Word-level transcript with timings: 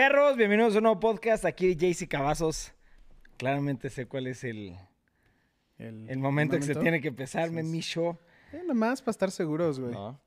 perros? 0.00 0.34
Bienvenidos 0.34 0.74
a 0.74 0.78
un 0.78 0.84
nuevo 0.84 0.98
podcast. 0.98 1.44
Aquí 1.44 1.76
JC 1.76 2.08
Cavazos. 2.08 2.72
Claramente 3.36 3.90
sé 3.90 4.06
cuál 4.06 4.28
es 4.28 4.44
el, 4.44 4.74
El, 5.76 6.08
el 6.08 6.18
momento 6.18 6.56
que 6.56 6.62
se 6.62 6.74
tiene 6.74 7.02
que 7.02 7.08
empezar, 7.08 7.50
me 7.50 7.62
mi 7.62 7.80
show. 7.80 8.16
Eh, 8.50 8.60
nada 8.62 8.72
más 8.72 9.02
para 9.02 9.10
estar 9.10 9.30
seguros, 9.30 9.78
güey. 9.78 9.92
No. 9.92 10.18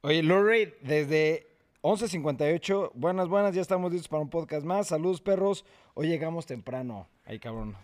Oye, 0.00 0.22
Lorray, 0.22 0.72
desde 0.80 1.46
11.58. 1.82 2.92
Buenas, 2.94 3.28
buenas. 3.28 3.54
Ya 3.54 3.60
estamos 3.60 3.92
listos 3.92 4.08
para 4.08 4.22
un 4.22 4.30
podcast 4.30 4.64
más. 4.64 4.86
Saludos, 4.86 5.20
perros. 5.20 5.66
Hoy 5.92 6.08
llegamos 6.08 6.46
temprano. 6.46 7.06
Ahí, 7.26 7.38
cabrón. 7.38 7.76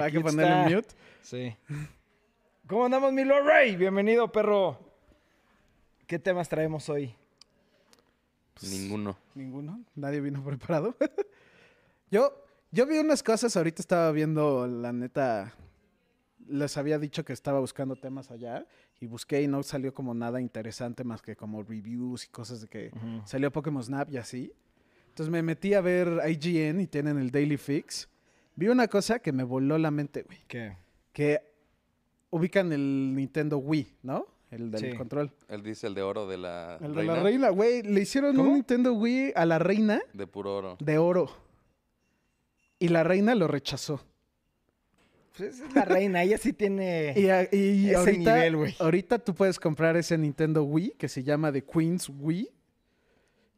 Hay 0.00 0.12
que 0.12 0.20
ponerle 0.20 0.62
está. 0.62 0.76
mute. 0.76 0.88
Sí. 1.20 1.56
¿Cómo 2.66 2.86
andamos, 2.86 3.12
mi 3.12 3.22
Lorray? 3.22 3.76
Bienvenido, 3.76 4.32
perro. 4.32 4.78
¿Qué 6.06 6.18
temas 6.18 6.48
traemos 6.48 6.88
hoy? 6.88 7.14
Ninguno. 8.62 9.16
Ninguno. 9.34 9.80
Nadie 9.94 10.20
vino 10.20 10.42
preparado. 10.44 10.94
yo, 12.10 12.32
yo 12.70 12.86
vi 12.86 12.98
unas 12.98 13.22
cosas. 13.22 13.56
Ahorita 13.56 13.82
estaba 13.82 14.10
viendo, 14.12 14.66
la 14.66 14.92
neta. 14.92 15.54
Les 16.46 16.76
había 16.76 16.98
dicho 16.98 17.24
que 17.24 17.32
estaba 17.32 17.60
buscando 17.60 17.96
temas 17.96 18.30
allá. 18.30 18.66
Y 19.00 19.06
busqué 19.06 19.42
y 19.42 19.48
no 19.48 19.62
salió 19.62 19.92
como 19.92 20.14
nada 20.14 20.40
interesante 20.40 21.04
más 21.04 21.20
que 21.20 21.36
como 21.36 21.62
reviews 21.62 22.24
y 22.24 22.28
cosas 22.28 22.60
de 22.62 22.68
que 22.68 22.90
salió 23.26 23.50
Pokémon 23.52 23.82
Snap 23.82 24.10
y 24.10 24.16
así. 24.18 24.52
Entonces 25.08 25.30
me 25.30 25.42
metí 25.42 25.74
a 25.74 25.80
ver 25.80 26.20
IGN 26.28 26.80
y 26.80 26.86
tienen 26.86 27.18
el 27.18 27.30
Daily 27.30 27.56
Fix. 27.56 28.08
Vi 28.56 28.68
una 28.68 28.88
cosa 28.88 29.18
que 29.18 29.32
me 29.32 29.42
voló 29.42 29.76
la 29.78 29.90
mente, 29.90 30.22
güey. 30.22 30.38
¿Qué? 30.46 30.76
Que 31.12 31.40
ubican 32.30 32.72
el 32.72 33.14
Nintendo 33.14 33.58
Wii, 33.58 33.96
¿no? 34.02 34.26
El 34.54 34.70
del 34.70 34.92
Sí. 34.92 34.96
control. 34.96 35.32
Él 35.48 35.62
dice 35.62 35.86
el 35.86 35.94
de 35.94 36.02
oro 36.02 36.26
de 36.26 36.38
la 36.38 36.76
El 36.80 36.88
de 36.92 36.94
reina. 36.98 37.14
la 37.16 37.22
reina, 37.22 37.48
güey. 37.50 37.82
Le 37.82 38.00
hicieron 38.00 38.36
¿Cómo? 38.36 38.48
un 38.48 38.54
Nintendo 38.54 38.92
Wii 38.94 39.32
a 39.34 39.44
la 39.46 39.58
reina 39.58 40.00
De 40.12 40.26
puro 40.26 40.56
oro. 40.56 40.76
de 40.80 40.98
oro. 40.98 41.30
Y 42.78 42.88
la 42.88 43.02
reina 43.04 43.34
lo 43.34 43.48
rechazó. 43.48 44.00
Pues 45.36 45.60
es 45.60 45.74
la 45.74 45.84
reina. 45.84 46.22
Ella 46.22 46.38
sí 46.38 46.52
tiene... 46.52 47.12
Y, 47.16 47.28
a- 47.28 47.48
y 47.50 47.86
Ese 47.88 47.96
ahorita, 47.96 48.34
nivel, 48.36 48.56
güey. 48.56 48.76
ahorita 48.78 49.18
tú 49.18 49.34
puedes 49.34 49.58
comprar 49.58 49.96
ese 49.96 50.16
Nintendo 50.16 50.62
Wii 50.64 50.94
que 50.98 51.08
se 51.08 51.22
llama 51.24 51.50
The 51.52 51.64
Queen's 51.64 52.08
Wii. 52.08 52.48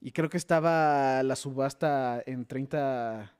Y 0.00 0.12
creo 0.12 0.28
que 0.30 0.36
estaba 0.36 1.22
la 1.22 1.36
subasta 1.36 2.22
en 2.26 2.46
30 2.46 3.35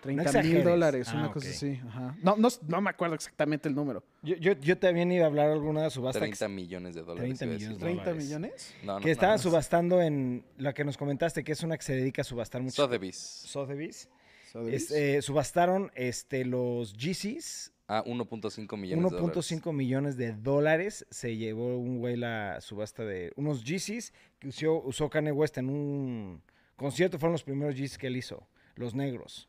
30 0.00 0.42
mil 0.42 0.64
dólares, 0.64 1.08
Ah, 1.10 1.14
una 1.16 1.26
ok. 1.28 1.34
cosa 1.34 1.50
así. 1.50 1.80
Ajá. 1.86 2.16
No, 2.22 2.36
no, 2.36 2.48
no 2.68 2.80
me 2.80 2.90
acuerdo 2.90 3.14
exactamente 3.14 3.68
el 3.68 3.74
número. 3.74 4.02
Yo, 4.22 4.36
yo, 4.36 4.52
yo 4.52 4.78
también 4.78 5.10
iba 5.12 5.24
a 5.24 5.26
hablar 5.28 5.48
de 5.48 5.52
alguna 5.54 5.88
subasta 5.90 6.18
que- 6.20 6.26
30 6.26 6.48
millones 6.48 6.94
de 6.94 7.02
dólares. 7.02 7.38
30 7.38 7.44
iba 7.44 7.50
a 7.50 7.54
decir. 7.54 7.68
millones 7.68 7.80
de 7.80 7.86
¿30 7.86 8.04
dólares. 8.04 8.24
millones? 8.24 8.74
No, 8.82 8.94
no, 8.98 9.04
que 9.04 9.14
no. 9.14 9.38
subastando 9.38 10.00
en 10.02 10.44
la 10.58 10.72
que 10.72 10.84
nos 10.84 10.96
comentaste, 10.96 11.44
que 11.44 11.52
es 11.52 11.62
una 11.62 11.76
que 11.76 11.84
se 11.84 11.94
dedica 11.94 12.22
a 12.22 12.24
subastar 12.24 12.62
mucho. 12.62 12.76
Sotheby's. 12.76 13.16
Sotheby's. 13.16 14.08
Sotheby's. 14.52 14.90
Es, 14.90 14.90
eh, 14.90 15.22
subastaron 15.22 15.90
este, 15.94 16.44
los 16.44 16.94
Yeezys. 16.94 17.72
Ah, 17.92 18.04
1.5 18.06 18.76
millones 18.76 19.10
de 19.10 19.16
dólares. 19.18 19.50
1.5 19.50 19.72
millones 19.72 20.16
de 20.16 20.32
dólares 20.32 21.06
se 21.10 21.36
llevó 21.36 21.76
un 21.76 21.98
güey 21.98 22.16
la 22.16 22.60
subasta 22.60 23.04
de 23.04 23.32
unos 23.34 23.64
Yeezys 23.64 24.12
que 24.38 24.46
usó, 24.48 24.80
usó 24.82 25.10
Kanye 25.10 25.32
West 25.32 25.58
en 25.58 25.68
un 25.68 26.40
concierto. 26.76 27.18
Fueron 27.18 27.32
los 27.32 27.42
primeros 27.42 27.74
Yeezys 27.76 27.98
que 27.98 28.06
él 28.06 28.16
hizo, 28.16 28.46
los 28.76 28.94
negros. 28.94 29.48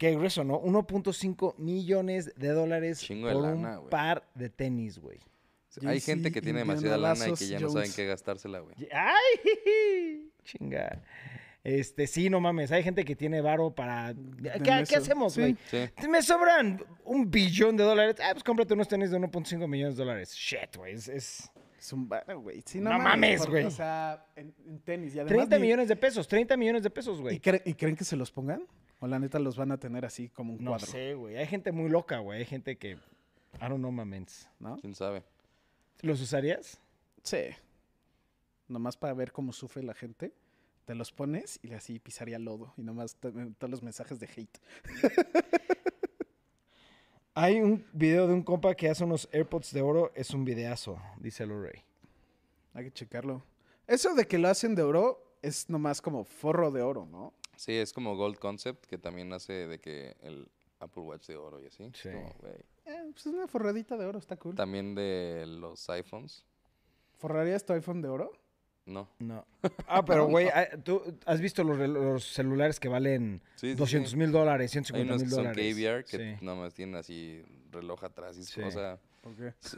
Qué 0.00 0.12
grueso, 0.12 0.44
¿no? 0.44 0.58
1.5 0.62 1.58
millones 1.58 2.32
de 2.34 2.48
dólares 2.48 3.00
Chingo 3.00 3.28
de 3.28 3.34
por 3.34 3.42
lana, 3.42 3.80
un 3.80 3.90
par 3.90 4.26
de 4.34 4.48
tenis, 4.48 4.98
güey. 4.98 5.18
Hay 5.86 6.00
gente 6.00 6.32
que 6.32 6.40
tiene 6.40 6.60
demasiada 6.60 6.96
lana 6.96 7.28
y 7.28 7.34
que 7.34 7.46
ya 7.46 7.60
no 7.60 7.68
saben 7.68 7.82
Jones. 7.84 7.96
qué 7.96 8.06
gastársela, 8.06 8.60
güey. 8.60 8.74
¡Ay! 8.90 10.30
Chinga. 10.44 11.02
Este, 11.62 12.06
sí, 12.06 12.30
no 12.30 12.40
mames. 12.40 12.72
Hay 12.72 12.82
gente 12.82 13.04
que 13.04 13.14
tiene 13.14 13.42
varo 13.42 13.74
para. 13.74 14.14
¿Qué, 14.64 14.96
hacemos, 14.96 15.36
güey? 15.36 15.54
Sí. 15.70 15.90
Me 16.08 16.22
sobran 16.22 16.82
un 17.04 17.30
billón 17.30 17.76
de 17.76 17.84
dólares. 17.84 18.16
Ah, 18.22 18.30
pues 18.32 18.42
cómprate 18.42 18.72
unos 18.72 18.88
tenis 18.88 19.10
de 19.10 19.18
1.5 19.18 19.68
millones 19.68 19.98
de 19.98 20.02
dólares. 20.02 20.34
Shit, 20.34 20.78
güey. 20.78 20.94
Es, 20.94 21.08
es 21.08 21.50
Es 21.78 21.92
un 21.92 22.08
varo, 22.08 22.40
güey. 22.40 22.62
Sí, 22.64 22.80
No 22.80 22.98
mames, 22.98 23.46
güey. 23.46 23.66
O 23.66 23.70
sea, 23.70 24.24
en, 24.34 24.54
en 24.66 24.80
tenis. 24.80 25.14
Y 25.14 25.18
además 25.20 25.36
30 25.36 25.56
ni- 25.56 25.62
millones 25.62 25.88
de 25.88 25.96
pesos. 25.96 26.26
30 26.26 26.56
millones 26.56 26.82
de 26.84 26.88
pesos, 26.88 27.18
¿Y, 27.18 27.20
güey. 27.20 27.38
cre- 27.38 27.62
y 27.66 27.74
creen 27.74 27.96
que 27.96 28.04
se 28.04 28.16
los 28.16 28.32
pongan? 28.32 28.62
¿O 29.00 29.06
la 29.06 29.18
neta 29.18 29.38
los 29.38 29.56
van 29.56 29.72
a 29.72 29.78
tener 29.78 30.04
así 30.04 30.28
como 30.28 30.52
un 30.54 30.62
No 30.62 30.72
cuadro? 30.72 30.86
sé, 30.86 31.14
güey. 31.14 31.36
Hay 31.36 31.46
gente 31.46 31.72
muy 31.72 31.88
loca, 31.88 32.18
güey. 32.18 32.40
Hay 32.40 32.44
gente 32.44 32.76
que. 32.76 32.92
I 32.92 32.98
don't 33.62 33.78
know, 33.78 33.90
mamens. 33.90 34.48
¿No? 34.58 34.76
¿Quién 34.78 34.94
sabe? 34.94 35.22
¿Los 36.02 36.20
usarías? 36.20 36.78
Sí. 37.22 37.38
Nomás 38.68 38.96
para 38.96 39.14
ver 39.14 39.32
cómo 39.32 39.52
sufre 39.52 39.82
la 39.82 39.94
gente. 39.94 40.32
Te 40.84 40.94
los 40.94 41.12
pones 41.12 41.58
y 41.62 41.72
así 41.72 41.98
pisaría 41.98 42.38
lodo. 42.38 42.72
Y 42.76 42.82
nomás 42.82 43.16
te- 43.16 43.30
todos 43.32 43.70
los 43.70 43.82
mensajes 43.82 44.18
de 44.20 44.26
hate. 44.26 44.58
Hay 47.34 47.60
un 47.60 47.84
video 47.92 48.26
de 48.26 48.34
un 48.34 48.42
compa 48.42 48.74
que 48.74 48.88
hace 48.88 49.04
unos 49.04 49.28
AirPods 49.32 49.72
de 49.72 49.82
oro. 49.82 50.12
Es 50.14 50.30
un 50.30 50.44
videazo, 50.44 51.00
dice 51.18 51.46
Lorray. 51.46 51.82
Hay 52.74 52.84
que 52.84 52.92
checarlo. 52.92 53.42
Eso 53.86 54.14
de 54.14 54.26
que 54.26 54.38
lo 54.38 54.48
hacen 54.48 54.74
de 54.74 54.82
oro 54.82 55.36
es 55.42 55.68
nomás 55.70 56.02
como 56.02 56.24
forro 56.24 56.70
de 56.70 56.82
oro, 56.82 57.06
¿no? 57.06 57.32
Sí, 57.60 57.72
es 57.72 57.92
como 57.92 58.16
Gold 58.16 58.38
Concept, 58.38 58.86
que 58.86 58.96
también 58.96 59.30
hace 59.34 59.52
de 59.66 59.78
que 59.78 60.16
el 60.22 60.48
Apple 60.78 61.02
Watch 61.02 61.26
de 61.26 61.36
oro 61.36 61.62
y 61.62 61.66
así. 61.66 61.84
Es 61.84 61.98
Sí. 61.98 62.08
como. 62.08 62.34
Eh, 62.86 63.10
pues 63.12 63.26
es 63.26 63.34
una 63.34 63.46
forradita 63.46 63.98
de 63.98 64.06
oro, 64.06 64.18
está 64.18 64.36
cool. 64.38 64.54
También 64.54 64.94
de 64.94 65.44
los 65.46 65.90
iPhones. 65.90 66.46
¿Forrarías 67.18 67.62
tu 67.66 67.74
iPhone 67.74 68.00
de 68.00 68.08
oro? 68.08 68.32
No. 68.86 69.10
No. 69.18 69.44
Ah, 69.86 70.02
pero, 70.02 70.26
güey, 70.26 70.48
ah, 70.48 70.68
¿tú 70.82 71.02
has 71.26 71.42
visto 71.42 71.62
los, 71.62 72.24
celulares 72.24 72.80
que 72.80 72.88
valen 72.88 73.42
Sí, 73.56 73.72
sí, 73.72 73.74
200 73.74 74.12
sí. 74.12 74.16
mil 74.16 74.32
dólares, 74.32 74.70
Hay 74.70 74.82
150 74.82 75.12
unos 75.12 75.20
mil 75.20 75.28
que 75.28 75.34
son 75.34 75.44
dólares? 75.44 75.74
KVR 75.74 76.04
que 76.04 76.16
Sí. 76.38 76.44
nomás 76.44 76.72
tienen 76.72 76.94
así 76.94 77.42
reloj 77.70 78.02
atrás. 78.04 78.38
Y, 78.38 78.44
Sí. 78.44 78.62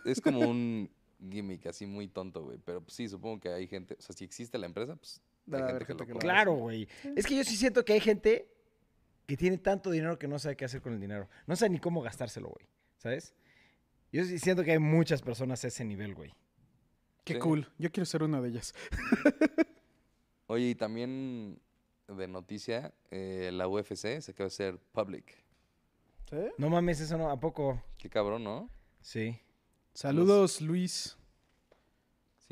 Es 0.04 0.20
como 0.20 0.38
un 0.48 0.88
gimmick 1.28 1.66
así 1.66 1.84
muy 1.86 2.06
tonto, 2.06 2.44
güey. 2.44 2.58
Pero 2.64 2.80
pues, 2.80 2.94
sí, 2.94 3.08
supongo 3.08 3.40
que 3.40 3.48
hay 3.48 3.66
gente. 3.66 3.96
O 3.98 4.02
sea, 4.02 4.14
si 4.14 4.24
existe 4.24 4.56
la 4.56 4.66
empresa, 4.66 4.94
pues. 4.94 5.20
Hay 5.50 5.60
gente 5.60 5.84
gente 5.86 6.06
que 6.06 6.12
lo. 6.14 6.18
Claro, 6.18 6.54
güey. 6.54 6.88
Es 7.16 7.26
que 7.26 7.36
yo 7.36 7.44
sí 7.44 7.56
siento 7.56 7.84
que 7.84 7.94
hay 7.94 8.00
gente 8.00 8.48
que 9.26 9.36
tiene 9.36 9.58
tanto 9.58 9.90
dinero 9.90 10.18
que 10.18 10.28
no 10.28 10.38
sabe 10.38 10.56
qué 10.56 10.64
hacer 10.64 10.80
con 10.82 10.92
el 10.92 11.00
dinero. 11.00 11.28
No 11.46 11.56
sabe 11.56 11.70
ni 11.70 11.78
cómo 11.78 12.02
gastárselo, 12.02 12.48
güey. 12.50 12.68
¿Sabes? 12.98 13.34
Yo 14.12 14.24
sí 14.24 14.38
siento 14.38 14.62
que 14.62 14.72
hay 14.72 14.78
muchas 14.78 15.22
personas 15.22 15.64
a 15.64 15.68
ese 15.68 15.84
nivel, 15.84 16.14
güey. 16.14 16.34
Qué 17.24 17.34
Sí. 17.34 17.38
cool. 17.40 17.68
Yo 17.78 17.90
quiero 17.90 18.04
ser 18.04 18.22
una 18.22 18.40
de 18.40 18.48
ellas. 18.50 18.74
Oye, 20.48 20.70
y 20.70 20.74
también 20.74 21.60
de 22.08 22.28
noticia, 22.28 22.92
eh, 23.10 23.50
la 23.52 23.68
UFC 23.68 24.20
se 24.20 24.32
acaba 24.32 24.44
de 24.48 24.54
hacer 24.54 24.78
public. 24.92 25.32
¿Sí? 26.28 26.36
No 26.58 26.68
mames, 26.68 27.00
eso 27.00 27.16
no, 27.16 27.30
¿a 27.30 27.38
poco? 27.40 27.82
Qué 27.98 28.08
cabrón, 28.10 28.44
¿no? 28.44 28.68
Sí. 29.00 29.38
Saludos, 29.94 30.60
Luis. 30.60 31.16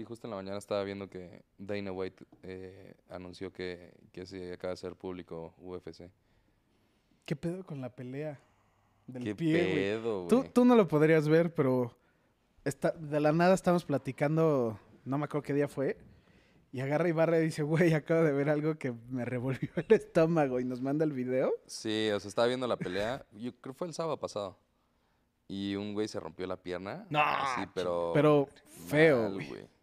Sí, 0.00 0.04
justo 0.04 0.26
en 0.26 0.30
la 0.30 0.36
mañana 0.36 0.56
estaba 0.56 0.82
viendo 0.82 1.10
que 1.10 1.42
Dana 1.58 1.92
White 1.92 2.24
eh, 2.42 2.94
anunció 3.10 3.52
que, 3.52 3.92
que 4.12 4.24
se 4.24 4.54
acaba 4.54 4.70
de 4.70 4.72
hacer 4.72 4.96
público 4.96 5.52
UFC. 5.58 6.10
¿Qué 7.26 7.36
pedo 7.36 7.66
con 7.66 7.82
la 7.82 7.94
pelea 7.94 8.40
del 9.06 9.24
Qué 9.24 9.34
pie, 9.34 9.52
güey? 9.60 9.74
pedo, 9.74 10.26
Tú, 10.26 10.38
güey. 10.38 10.48
tú 10.54 10.64
no 10.64 10.74
lo 10.74 10.88
podrías 10.88 11.28
ver, 11.28 11.52
pero 11.54 11.94
está, 12.64 12.92
de 12.92 13.20
la 13.20 13.32
nada 13.32 13.52
estamos 13.52 13.84
platicando, 13.84 14.80
no 15.04 15.18
me 15.18 15.26
acuerdo 15.26 15.42
qué 15.42 15.52
día 15.52 15.68
fue, 15.68 15.98
y 16.72 16.80
agarra 16.80 17.06
y 17.06 17.12
barra 17.12 17.38
y 17.38 17.42
dice, 17.44 17.62
güey, 17.62 17.92
acabo 17.92 18.24
de 18.24 18.32
ver 18.32 18.48
algo 18.48 18.78
que 18.78 18.94
me 19.10 19.26
revolvió 19.26 19.68
el 19.76 19.92
estómago 19.94 20.60
y 20.60 20.64
nos 20.64 20.80
manda 20.80 21.04
el 21.04 21.12
video. 21.12 21.52
Sí, 21.66 22.08
o 22.10 22.18
sea, 22.20 22.28
estaba 22.30 22.48
viendo 22.48 22.66
la 22.66 22.78
pelea. 22.78 23.26
Yo 23.32 23.52
creo 23.60 23.74
que 23.74 23.78
fue 23.78 23.86
el 23.88 23.92
sábado 23.92 24.16
pasado. 24.18 24.56
Y 25.46 25.76
un 25.76 25.92
güey 25.92 26.08
se 26.08 26.18
rompió 26.20 26.46
la 26.46 26.56
pierna. 26.56 27.06
No, 27.10 27.20
pero. 27.74 28.12
Pero 28.14 28.48
feo, 28.88 29.24
mal, 29.24 29.34
güey. 29.34 29.79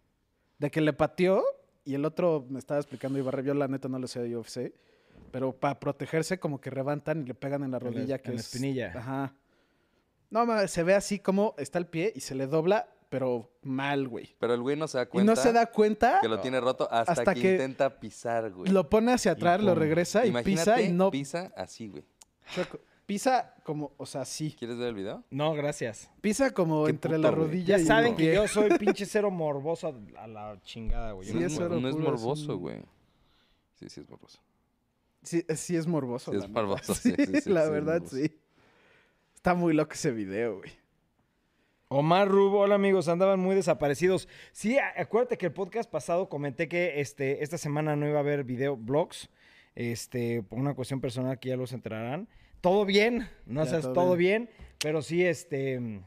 De 0.59 0.71
que 0.71 0.81
le 0.81 0.93
pateó 0.93 1.43
y 1.85 1.93
el 1.95 2.05
otro 2.05 2.45
me 2.49 2.59
estaba 2.59 2.79
explicando 2.79 3.17
Ibarra, 3.19 3.41
yo 3.41 3.53
la 3.53 3.67
neta 3.67 3.87
no 3.87 3.99
lo 3.99 4.07
sé 4.07 4.21
de 4.21 4.35
UFC, 4.35 4.73
pero 5.31 5.53
para 5.53 5.79
protegerse 5.79 6.39
como 6.39 6.59
que 6.59 6.71
levantan 6.71 7.21
y 7.21 7.25
le 7.25 7.33
pegan 7.33 7.63
en 7.63 7.71
la 7.71 7.77
En 7.77 7.83
la- 7.83 7.89
rodilla 7.91 8.17
que 8.19 8.29
en 8.29 8.35
la 8.35 8.41
es- 8.41 8.47
espinilla. 8.47 8.91
Ajá. 8.95 9.33
No, 10.29 10.45
ma, 10.45 10.67
se 10.67 10.83
ve 10.83 10.93
así 10.95 11.19
como 11.19 11.55
está 11.57 11.79
el 11.79 11.85
pie 11.87 12.11
y 12.15 12.19
se 12.19 12.35
le 12.35 12.47
dobla, 12.47 12.89
pero 13.09 13.49
mal, 13.61 14.07
güey. 14.09 14.35
Pero 14.39 14.53
el 14.53 14.61
güey 14.61 14.75
no 14.75 14.87
se 14.87 14.97
da 14.97 15.03
Y 15.05 15.07
cuenta. 15.07 15.31
no 15.31 15.35
se 15.41 15.53
da 15.53 15.65
cuenta, 15.67 16.19
Que 16.21 16.27
lo 16.27 16.41
tiene 16.41 16.59
roto 16.59 16.91
hasta, 16.91 17.13
hasta 17.13 17.33
que, 17.33 17.41
que 17.41 17.51
intenta 17.53 17.99
pisar, 17.99 18.51
güey. 18.51 18.69
lo 18.69 18.89
pone 18.89 19.13
hacia 19.13 19.31
atrás, 19.33 19.61
lo 19.61 19.73
regresa 19.75 20.25
y 20.25 20.29
Imagínate, 20.29 20.71
pisa 20.73 20.81
y 20.81 20.91
no 20.91 21.09
pisa 21.11 21.53
así, 21.55 21.87
güey. 21.87 22.03
Choco. 22.53 22.79
Pisa 23.07 23.55
como, 23.63 23.93
o 23.97 24.05
sea, 24.05 24.25
sí. 24.25 24.53
¿Quieres 24.59 24.77
ver 24.77 24.89
el 24.89 24.93
video? 24.95 25.23
No, 25.31 25.53
gracias. 25.53 26.11
Pisa 26.21 26.53
como 26.53 26.83
Qué 26.83 26.91
entre 26.91 27.15
puto, 27.15 27.21
la 27.21 27.29
güey. 27.29 27.41
rodilla 27.47 27.65
Ya 27.65 27.77
y 27.77 27.81
el 27.81 27.87
saben 27.87 28.15
que 28.17 28.23
pie. 28.23 28.35
yo 28.35 28.47
soy 28.49 28.69
pinche 28.77 29.05
cero 29.05 29.31
morboso 29.31 29.95
a 30.17 30.27
la 30.27 30.59
chingada, 30.63 31.13
güey. 31.13 31.25
Yo 31.27 31.33
Sí, 31.33 31.39
no 31.39 31.45
es, 31.47 31.53
es 31.53 31.59
mor- 31.59 31.65
oro 31.71 31.79
no 31.81 31.87
es 31.89 31.95
puro, 31.95 32.05
es 32.07 32.11
morboso, 32.21 32.53
un- 32.55 32.59
güey. 32.59 32.81
Sí, 33.75 33.89
sí 33.89 34.01
es 34.01 34.09
morboso. 34.09 34.39
Sí, 35.23 35.43
es- 35.47 35.59
sí 35.59 35.75
es 35.77 35.87
morboso. 35.87 36.31
Sí 36.31 36.37
la 36.37 36.43
es 36.43 36.49
neta. 36.49 36.61
morboso, 36.61 36.93
sí, 36.95 37.15
sí, 37.17 37.41
sí, 37.41 37.49
la 37.49 37.63
es 37.63 37.69
verdad, 37.71 38.01
morboso. 38.01 38.15
sí. 38.17 38.37
Está 39.35 39.53
muy 39.55 39.73
loco 39.73 39.93
ese 39.93 40.11
video, 40.11 40.57
güey. 40.57 40.71
Omar 41.87 42.27
Rubo, 42.27 42.59
hola 42.59 42.75
amigos, 42.75 43.07
andaban 43.07 43.39
muy 43.39 43.55
desaparecidos. 43.55 44.27
Sí, 44.51 44.77
a- 44.77 44.93
acuérdate 45.01 45.37
que 45.37 45.45
el 45.45 45.53
podcast 45.53 45.89
pasado 45.89 46.27
comenté 46.27 46.67
que 46.67 46.99
este, 46.99 47.41
esta 47.41 47.57
semana 47.57 47.95
no 47.95 48.05
iba 48.05 48.17
a 48.17 48.19
haber 48.19 48.43
video 48.43 48.75
blogs. 48.75 49.29
Este, 49.75 50.43
por 50.43 50.59
una 50.59 50.73
cuestión 50.73 50.99
personal 50.99 51.39
que 51.39 51.47
ya 51.49 51.55
los 51.55 51.71
enterarán. 51.71 52.27
Todo 52.61 52.85
bien, 52.85 53.29
no 53.45 53.63
Ya, 53.65 53.69
sé, 53.71 53.81
todo 53.81 53.93
todo, 53.93 54.15
bien. 54.15 54.49
pero 54.79 55.01
sí, 55.01 55.23
este, 55.25 56.01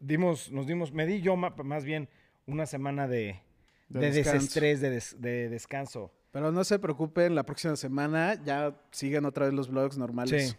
dimos, 0.00 0.50
nos 0.50 0.66
dimos, 0.66 0.92
me 0.92 1.06
di 1.06 1.20
yo 1.20 1.36
más 1.36 1.84
bien 1.84 2.08
una 2.46 2.66
semana 2.66 3.08
de, 3.08 3.40
De 3.88 4.00
de, 4.00 4.10
descanso. 4.12 4.32
desestrés, 4.38 4.80
de, 4.80 4.90
des- 4.90 5.16
de 5.20 5.48
descanso. 5.48 6.12
Pero 6.30 6.52
no 6.52 6.64
se 6.64 6.78
preocupen, 6.78 7.34
la 7.34 7.44
próxima 7.44 7.76
semana 7.76 8.40
ya 8.44 8.76
siguen 8.90 9.24
otra 9.24 9.46
vez 9.46 9.54
los 9.54 9.68
vlogs 9.68 9.96
normales. 9.98 10.50
Sí. 10.50 10.56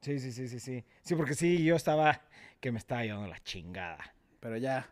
Sí, 0.00 0.20
sí, 0.20 0.32
sí, 0.32 0.48
sí, 0.48 0.60
sí. 0.60 0.84
Sí, 1.02 1.14
porque 1.16 1.34
sí, 1.34 1.62
yo 1.64 1.74
estaba, 1.76 2.22
que 2.60 2.70
me 2.72 2.78
estaba 2.78 3.02
llevando 3.04 3.26
la 3.28 3.38
chingada. 3.40 4.14
Pero 4.40 4.56
ya. 4.56 4.88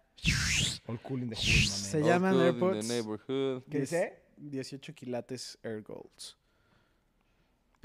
All 0.86 1.00
cool 1.00 1.22
in 1.22 1.28
the 1.30 1.36
hood. 1.36 1.42
Se 1.68 1.98
All 1.98 2.04
llaman 2.04 2.34
good 2.34 2.40
in 2.46 2.58
the 2.58 2.66
AirPods. 2.66 2.88
neighborhood. 2.88 3.62
¿Qué 3.70 3.80
dice? 3.80 4.22
18 4.36 4.94
quilates 4.94 5.58
Air 5.62 5.82
Golds. 5.82 6.36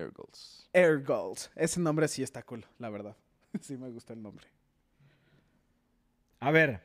Air 0.02 0.12
goals. 0.12 0.70
Air 0.74 1.04
Golds. 1.04 1.52
Ese 1.56 1.80
nombre 1.80 2.08
sí 2.08 2.24
está 2.24 2.44
cool, 2.44 2.66
la 2.80 2.90
verdad. 2.90 3.16
Sí 3.62 3.78
me 3.78 3.90
gusta 3.90 4.14
el 4.14 4.22
nombre. 4.22 4.48
A 6.40 6.52
ver, 6.52 6.82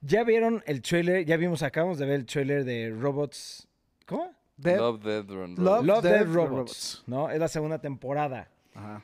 ya 0.00 0.24
vieron 0.24 0.62
el 0.66 0.82
trailer, 0.82 1.24
ya 1.24 1.36
vimos, 1.36 1.62
acabamos 1.62 1.98
de 1.98 2.06
ver 2.06 2.16
el 2.16 2.26
trailer 2.26 2.64
de 2.64 2.90
Robots. 2.90 3.66
¿Cómo? 4.06 4.34
Dead- 4.56 4.76
Love, 4.76 5.02
Dead, 5.02 5.24
Run, 5.26 5.56
Run. 5.56 5.64
Love- 5.64 5.84
Love 5.84 6.02
Dead 6.02 6.12
Dead 6.12 6.26
Robots. 6.26 6.50
Robots, 6.50 7.04
¿no? 7.06 7.30
Es 7.30 7.38
la 7.38 7.48
segunda 7.48 7.80
temporada. 7.80 8.50
Ajá. 8.74 9.02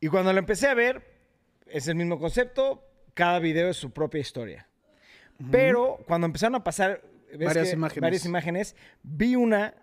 Y 0.00 0.08
cuando 0.08 0.32
lo 0.32 0.38
empecé 0.38 0.66
a 0.66 0.74
ver, 0.74 1.04
es 1.66 1.86
el 1.88 1.94
mismo 1.94 2.18
concepto, 2.18 2.82
cada 3.14 3.38
video 3.38 3.68
es 3.68 3.76
su 3.76 3.90
propia 3.90 4.20
historia. 4.20 4.66
Pero 5.50 5.98
cuando 6.06 6.26
empezaron 6.26 6.54
a 6.56 6.64
pasar 6.64 7.02
¿ves 7.30 7.46
Varias 7.46 7.68
que- 7.68 7.74
imágenes. 7.74 8.02
varias 8.02 8.24
imágenes, 8.26 8.76
vi 9.02 9.36
una 9.36 9.74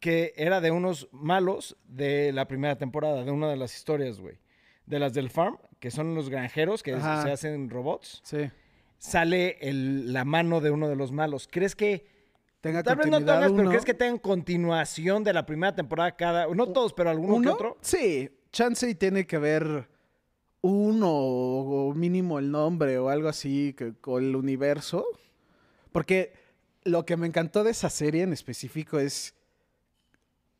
que 0.00 0.32
era 0.36 0.60
de 0.60 0.70
unos 0.70 1.08
malos 1.12 1.76
de 1.88 2.32
la 2.32 2.46
primera 2.48 2.76
temporada, 2.76 3.24
de 3.24 3.30
una 3.30 3.48
de 3.48 3.56
las 3.56 3.74
historias, 3.74 4.20
güey. 4.20 4.38
De 4.86 4.98
las 4.98 5.12
del 5.14 5.30
farm, 5.30 5.58
que 5.80 5.90
son 5.90 6.14
los 6.14 6.28
granjeros 6.30 6.82
que 6.82 6.94
Ajá. 6.94 7.22
se 7.22 7.32
hacen 7.32 7.70
robots. 7.70 8.20
Sí. 8.24 8.50
Sale 8.98 9.58
el- 9.60 10.12
la 10.12 10.24
mano 10.24 10.60
de 10.60 10.70
uno 10.70 10.88
de 10.88 10.96
los 10.96 11.12
malos. 11.12 11.48
¿Crees 11.50 11.74
que 11.76 12.14
Tenga 12.62 12.82
Tal 12.82 12.96
vez 12.96 13.06
no 13.06 13.20
todas, 13.20 13.52
pero. 13.52 13.68
¿crees 13.68 13.84
que 13.84 13.94
tengan 13.94 14.18
continuación 14.18 15.22
de 15.22 15.32
la 15.32 15.46
primera 15.46 15.72
temporada 15.76 16.16
cada? 16.16 16.48
No 16.52 16.66
todos, 16.72 16.92
pero 16.94 17.10
alguno 17.10 17.34
que 17.34 17.40
¿Uno? 17.42 17.52
otro. 17.52 17.76
Sí. 17.80 18.28
Chance 18.50 18.88
y 18.90 18.94
tiene 18.96 19.24
que 19.24 19.38
ver 19.38 19.88
uno 20.62 21.08
o 21.12 21.94
mínimo 21.94 22.40
el 22.40 22.50
nombre 22.50 22.98
o 22.98 23.08
algo 23.08 23.28
así 23.28 23.72
que, 23.74 23.92
con 23.94 24.24
el 24.24 24.34
universo. 24.34 25.04
Porque 25.92 26.32
lo 26.82 27.04
que 27.06 27.16
me 27.16 27.28
encantó 27.28 27.62
de 27.62 27.70
esa 27.70 27.88
serie 27.90 28.22
en 28.22 28.32
específico 28.32 28.98
es... 28.98 29.35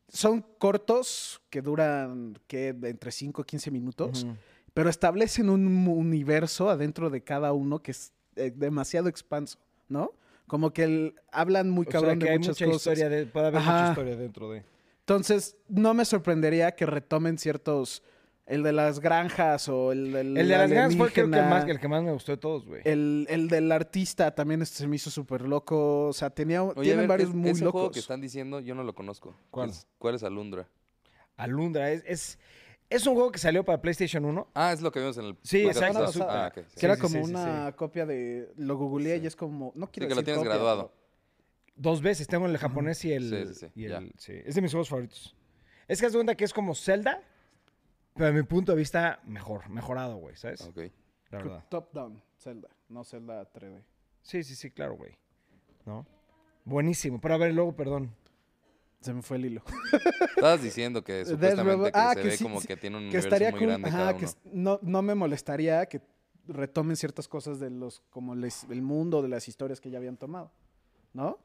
Son 0.09 0.43
cortos 0.57 1.41
que 1.49 1.61
duran 1.61 2.37
que 2.47 2.69
entre 2.69 3.11
5 3.11 3.41
y 3.41 3.45
15 3.45 3.71
minutos, 3.71 4.25
pero 4.73 4.89
establecen 4.89 5.49
un 5.49 5.87
universo 5.87 6.69
adentro 6.69 7.09
de 7.09 7.21
cada 7.23 7.51
uno 7.53 7.79
que 7.79 7.91
es 7.91 8.13
eh, 8.35 8.51
demasiado 8.55 9.09
expanso, 9.09 9.57
¿no? 9.89 10.11
Como 10.47 10.71
que 10.71 10.83
el- 10.83 11.15
hablan 11.31 11.69
muy 11.69 11.81
O 11.87 11.91
sea, 11.91 11.99
cabrón 11.99 12.19
que 12.19 12.25
de 12.25 12.31
hay 12.31 12.37
muchas 12.39 12.55
mucha 12.61 12.65
cosas. 12.65 12.93
historia, 12.97 13.09
de- 13.09 13.25
puede 13.25 13.47
haber 13.47 13.59
Ajá. 13.61 13.71
mucha 13.73 13.89
historia 13.89 14.15
dentro 14.15 14.51
de. 14.51 14.63
Entonces, 14.99 15.57
no 15.67 15.93
me 15.93 16.05
sorprendería 16.05 16.71
que 16.73 16.85
retomen 16.85 17.37
ciertos. 17.37 18.01
El 18.47 18.63
de 18.63 18.71
las 18.71 19.01
granjas 19.01 19.67
o 19.67 19.91
el 19.91 20.13
del. 20.13 20.37
El 20.37 20.47
de 20.47 20.57
las 20.57 20.71
ganas 20.71 20.95
fue 20.95 21.11
creo 21.11 21.29
que 21.29 21.41
más, 21.41 21.67
el 21.67 21.79
que 21.81 21.87
más 21.89 22.01
me 22.01 22.13
gustó 22.13 22.31
de 22.31 22.37
todos, 22.37 22.65
güey. 22.65 22.81
El, 22.85 23.27
el 23.29 23.49
del 23.49 23.69
artista 23.73 24.33
también 24.33 24.61
este 24.61 24.77
se 24.77 24.87
me 24.87 24.95
hizo 24.95 25.11
súper 25.11 25.41
loco. 25.41 26.07
O 26.07 26.13
sea, 26.13 26.29
tenía, 26.29 26.63
Oye, 26.63 26.71
a 26.71 26.81
tienen 26.81 26.99
ver, 26.99 27.07
varios 27.09 27.29
es- 27.29 27.35
muy 27.35 27.49
ese 27.49 27.59
juego 27.65 27.79
locos. 27.79 27.93
que 27.93 27.99
están 27.99 28.21
diciendo, 28.21 28.61
yo 28.61 28.73
no 28.73 28.83
lo 28.83 28.95
conozco. 28.95 29.35
¿Cuál? 29.51 29.69
Es- 29.71 29.85
¿Cuál 29.97 30.15
es 30.15 30.23
Alundra? 30.23 30.67
Alundra, 31.35 31.91
es, 31.91 32.03
es, 32.07 32.39
es 32.89 33.05
un 33.05 33.15
juego 33.15 33.31
que 33.31 33.39
salió 33.39 33.65
para 33.65 33.81
PlayStation 33.81 34.23
1. 34.23 34.47
Ah, 34.55 34.71
es 34.71 34.81
lo 34.81 34.91
que 34.93 34.99
vimos 35.01 35.17
en 35.17 35.25
el 35.25 35.37
Sí, 35.43 35.65
exacto. 35.67 36.05
Ah, 36.29 36.49
ok, 36.55 36.63
sí. 36.69 36.79
Que 36.79 36.85
era 36.85 36.95
sí, 36.95 37.01
como 37.01 37.15
sí, 37.15 37.23
sí, 37.25 37.29
una 37.29 37.71
copia 37.75 38.05
de. 38.05 38.53
Lo 38.55 38.77
googleé 38.77 39.17
Sí. 39.17 39.23
y 39.23 39.27
es 39.27 39.35
como. 39.35 39.73
No 39.75 39.87
Sí, 39.87 39.91
quiero 39.91 40.07
que 40.07 40.15
lo 40.15 40.21
decir 40.21 40.23
tienes 40.25 40.37
copia, 40.39 40.53
graduado. 40.53 40.93
Dos 41.75 42.01
veces, 42.01 42.25
tengo 42.27 42.45
el 42.47 42.57
japonés 42.57 43.03
y 43.05 43.11
el... 43.13 43.29
Sí, 43.29 43.53
sí, 43.53 43.59
sí, 43.59 43.71
y 43.75 43.85
el- 43.85 44.11
sí. 44.17 44.33
Es 44.45 44.55
de 44.55 44.61
mis 44.61 44.71
juegos 44.71 44.89
favoritos. 44.89 45.35
Es 45.87 45.99
que 45.99 46.07
haz 46.07 46.13
de 46.13 46.17
cuenta 46.17 46.33
que 46.35 46.43
es 46.45 46.53
como 46.53 46.73
Zelda, 46.73 47.21
pero 48.17 48.29
a 48.29 48.33
mi 48.33 48.43
punto 48.43 48.71
de 48.73 48.77
vista, 48.77 49.19
mejor, 49.25 49.69
mejorado, 49.69 50.17
güey, 50.17 50.35
¿sabes? 50.35 50.61
Ok. 50.61 50.79
La 51.29 51.37
verdad. 51.39 51.65
Top 51.69 51.93
down, 51.93 52.21
Zelda, 52.37 52.69
no 52.89 53.03
Zelda 53.03 53.51
3D. 53.51 53.83
Sí, 54.21 54.43
sí, 54.43 54.55
sí, 54.55 54.71
claro, 54.71 54.95
güey. 54.95 55.17
¿No? 55.85 56.05
Buenísimo. 56.65 57.19
Pero 57.21 57.33
a 57.35 57.37
ver, 57.37 57.53
luego, 57.53 57.75
perdón. 57.75 58.13
Se 58.99 59.13
me 59.13 59.21
fue 59.21 59.37
el 59.37 59.45
hilo. 59.45 59.61
Estabas 60.35 60.61
diciendo 60.61 61.03
que 61.03 61.23
supuestamente 61.25 61.91
que 61.91 61.97
ah, 61.97 62.13
se 62.13 62.21
que 62.21 62.27
ve 62.27 62.37
sí, 62.37 62.43
como 62.43 62.59
sí, 62.61 62.67
que 62.67 62.75
tiene 62.77 62.97
un 62.97 63.03
que 63.03 63.07
universo 63.09 63.27
estaría 63.27 63.51
muy 63.51 63.59
cool. 63.59 63.67
grande 63.69 63.89
ajá, 63.89 63.97
cada 63.97 64.17
que 64.17 64.25
uno. 64.25 64.33
no, 64.53 64.79
no 64.81 65.01
me 65.01 65.15
molestaría 65.15 65.85
que 65.85 66.01
retomen 66.47 66.95
ciertas 66.97 67.27
cosas 67.27 67.59
de 67.59 67.69
los. 67.69 68.01
como 68.09 68.35
les- 68.35 68.63
el 68.69 68.81
mundo, 68.81 69.21
de 69.21 69.27
las 69.29 69.47
historias 69.47 69.79
que 69.79 69.89
ya 69.91 69.97
habían 69.99 70.17
tomado. 70.17 70.51
¿No? 71.13 71.39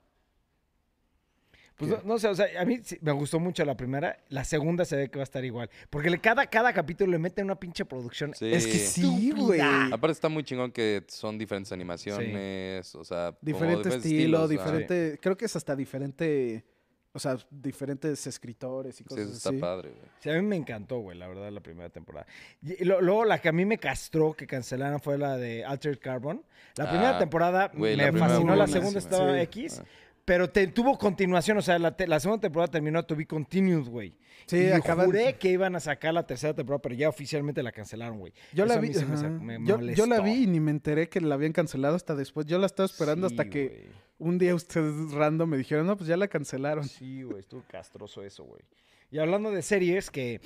Pues 1.76 1.90
no, 1.90 2.00
no 2.04 2.19
sé, 2.19 2.28
o 2.28 2.34
sea, 2.34 2.46
a 2.60 2.64
mí 2.64 2.80
sí 2.82 2.98
me 3.00 3.12
gustó 3.12 3.40
mucho 3.40 3.64
la 3.64 3.76
primera. 3.76 4.19
La 4.28 4.44
segunda 4.44 4.84
se 4.84 4.94
ve 4.96 5.08
que 5.10 5.19
va 5.19 5.22
a 5.22 5.24
estar 5.24 5.44
igual. 5.44 5.69
Porque 5.90 6.10
le- 6.10 6.19
cada, 6.20 6.46
cada 6.46 6.72
capítulo 6.72 7.10
le 7.12 7.19
meten 7.19 7.46
una 7.46 7.56
pinche 7.58 7.84
producción. 7.84 8.32
Sí. 8.34 8.52
Es 8.52 8.66
que 8.66 8.78
sí, 8.78 9.32
güey. 9.32 9.60
Aparte 9.60 10.12
está 10.12 10.28
muy 10.28 10.44
chingón 10.44 10.70
que 10.70 11.02
son 11.08 11.38
diferentes 11.38 11.72
animaciones, 11.72 12.94
o 12.94 13.04
sea, 13.04 13.32
como 13.32 13.38
Diferente 13.40 13.76
diferentes 13.78 14.04
estilo, 14.06 14.44
estilos, 14.44 14.50
diferente. 14.50 15.19
Creo 15.20 15.36
que 15.36 15.44
es 15.46 15.56
hasta 15.56 15.74
diferente. 15.76 16.64
O 17.14 17.19
sea, 17.19 17.36
diferentes 17.50 18.26
escritores 18.26 18.94
y 18.94 18.98
Sí, 18.98 19.04
cosas 19.04 19.25
eso 19.26 19.32
está 19.36 19.48
así. 19.50 19.58
padre, 19.58 19.90
güey. 19.90 20.02
Sí, 20.20 20.30
a 20.30 20.32
mí 20.34 20.40
me 20.40 20.56
encantó, 20.56 21.00
güey, 21.00 21.18
la 21.18 21.28
verdad, 21.28 21.50
la 21.52 21.60
primera 21.60 21.90
temporada. 21.90 22.26
Y 22.62 22.84
lo- 22.86 23.02
luego 23.02 23.26
la 23.26 23.38
que 23.38 23.50
a 23.50 23.52
mí 23.52 23.66
me 23.66 23.76
castró 23.76 24.32
que 24.32 24.46
cancelaron 24.46 24.98
fue 24.98 25.18
la 25.18 25.36
de 25.36 25.62
Altered 25.62 25.98
Carbon. 26.00 26.42
La 26.76 26.88
primera 26.88 27.16
Ah, 27.16 27.18
temporada 27.18 27.70
la 27.75 27.78
me 27.78 27.92
primera 27.96 28.12
fascinó, 28.18 28.56
la 28.56 28.66
segunda 28.66 28.98
estaba 28.98 29.34
Sí. 29.34 29.40
X. 29.40 29.80
Ah. 29.82 29.84
Pero 30.24 30.48
te, 30.50 30.69
tuvo 30.69 30.96
continuación, 30.98 31.58
o 31.58 31.62
sea, 31.62 31.78
la, 31.80 31.96
te- 31.96 32.06
la 32.06 32.20
segunda 32.20 32.40
temporada 32.42 32.70
terminó 32.70 33.02
to 33.04 33.16
be 33.16 33.26
continued, 33.26 33.88
güey. 33.88 34.16
Sí, 34.46 34.56
y 34.58 34.66
acaban- 34.70 35.06
juré 35.06 35.34
que 35.36 35.50
iban 35.50 35.74
a 35.74 35.80
sacar 35.80 36.14
la 36.14 36.24
tercera 36.26 36.54
temporada, 36.54 36.80
pero 36.82 36.94
ya 36.94 37.08
oficialmente 37.08 37.60
la 37.62 37.72
cancelaron, 37.72 38.19
güey. 38.19 38.32
Yo 38.52 38.64
la 38.64 38.74
Eso 38.74 38.82
vi. 39.04 39.40
me 39.40 39.58
me 39.58 39.66
yo, 39.68 39.80
yo 39.80 40.06
la 40.06 40.20
vi 40.20 40.44
y 40.44 40.47
ni 40.47 40.61
me 40.61 40.70
enteré 40.70 41.08
que 41.08 41.20
la 41.20 41.35
habían 41.35 41.52
cancelado 41.52 41.97
hasta 41.97 42.14
después. 42.14 42.47
Yo 42.47 42.58
la 42.58 42.66
estaba 42.66 42.87
esperando 42.87 43.28
Sí, 43.28 43.35
hasta 43.35 43.50
que 43.50 43.90
un 44.18 44.38
día 44.38 44.54
ustedes 44.54 45.11
random 45.12 45.50
me 45.50 45.56
dijeron, 45.56 45.87
no, 45.88 45.97
pues 45.97 46.06
ya 46.08 46.16
la 46.16 46.28
cancelaron. 46.28 46.85
Sí, 46.88 47.23
güey, 47.25 47.40
estuvo 47.40 47.64
castroso 47.68 48.23
eso, 48.23 48.44
güey. 48.44 48.62
Y 49.11 49.18
hablando 49.18 49.50
de 49.50 49.62
series 49.62 50.08
que 50.11 50.40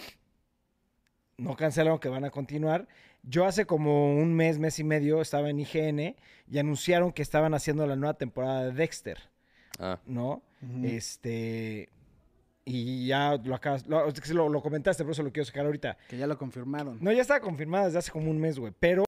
no 1.36 1.54
cancelaron, 1.54 1.98
que 1.98 2.08
van 2.08 2.24
a 2.24 2.30
continuar, 2.30 2.88
yo 3.22 3.44
hace 3.44 3.66
como 3.66 4.16
un 4.16 4.34
mes, 4.34 4.58
mes 4.58 4.78
y 4.78 4.84
medio 4.84 5.20
estaba 5.20 5.50
en 5.50 5.58
IGN 5.60 6.16
y 6.50 6.58
anunciaron 6.58 7.12
que 7.12 7.22
estaban 7.22 7.52
haciendo 7.54 7.86
la 7.86 7.96
nueva 7.96 8.14
temporada 8.14 8.64
de 8.64 8.72
Dexter, 8.72 9.18
Ah, 9.78 9.98
¿no? 10.06 10.42
Este. 10.82 11.88
Y 12.64 13.06
ya 13.06 13.36
lo 13.44 13.54
acabas. 13.54 13.86
Lo, 13.86 14.08
es 14.08 14.20
que 14.20 14.34
lo, 14.34 14.48
lo 14.48 14.60
comentaste, 14.60 15.04
por 15.04 15.12
eso 15.12 15.22
lo 15.22 15.30
quiero 15.32 15.44
sacar 15.44 15.66
ahorita. 15.66 15.96
Que 16.08 16.16
ya 16.18 16.26
lo 16.26 16.36
confirmaron. 16.36 16.98
No, 17.00 17.12
ya 17.12 17.22
estaba 17.22 17.40
confirmada 17.40 17.86
desde 17.86 17.98
hace 17.98 18.10
como 18.10 18.30
un 18.30 18.38
mes, 18.38 18.58
güey. 18.58 18.72
Pero 18.80 19.04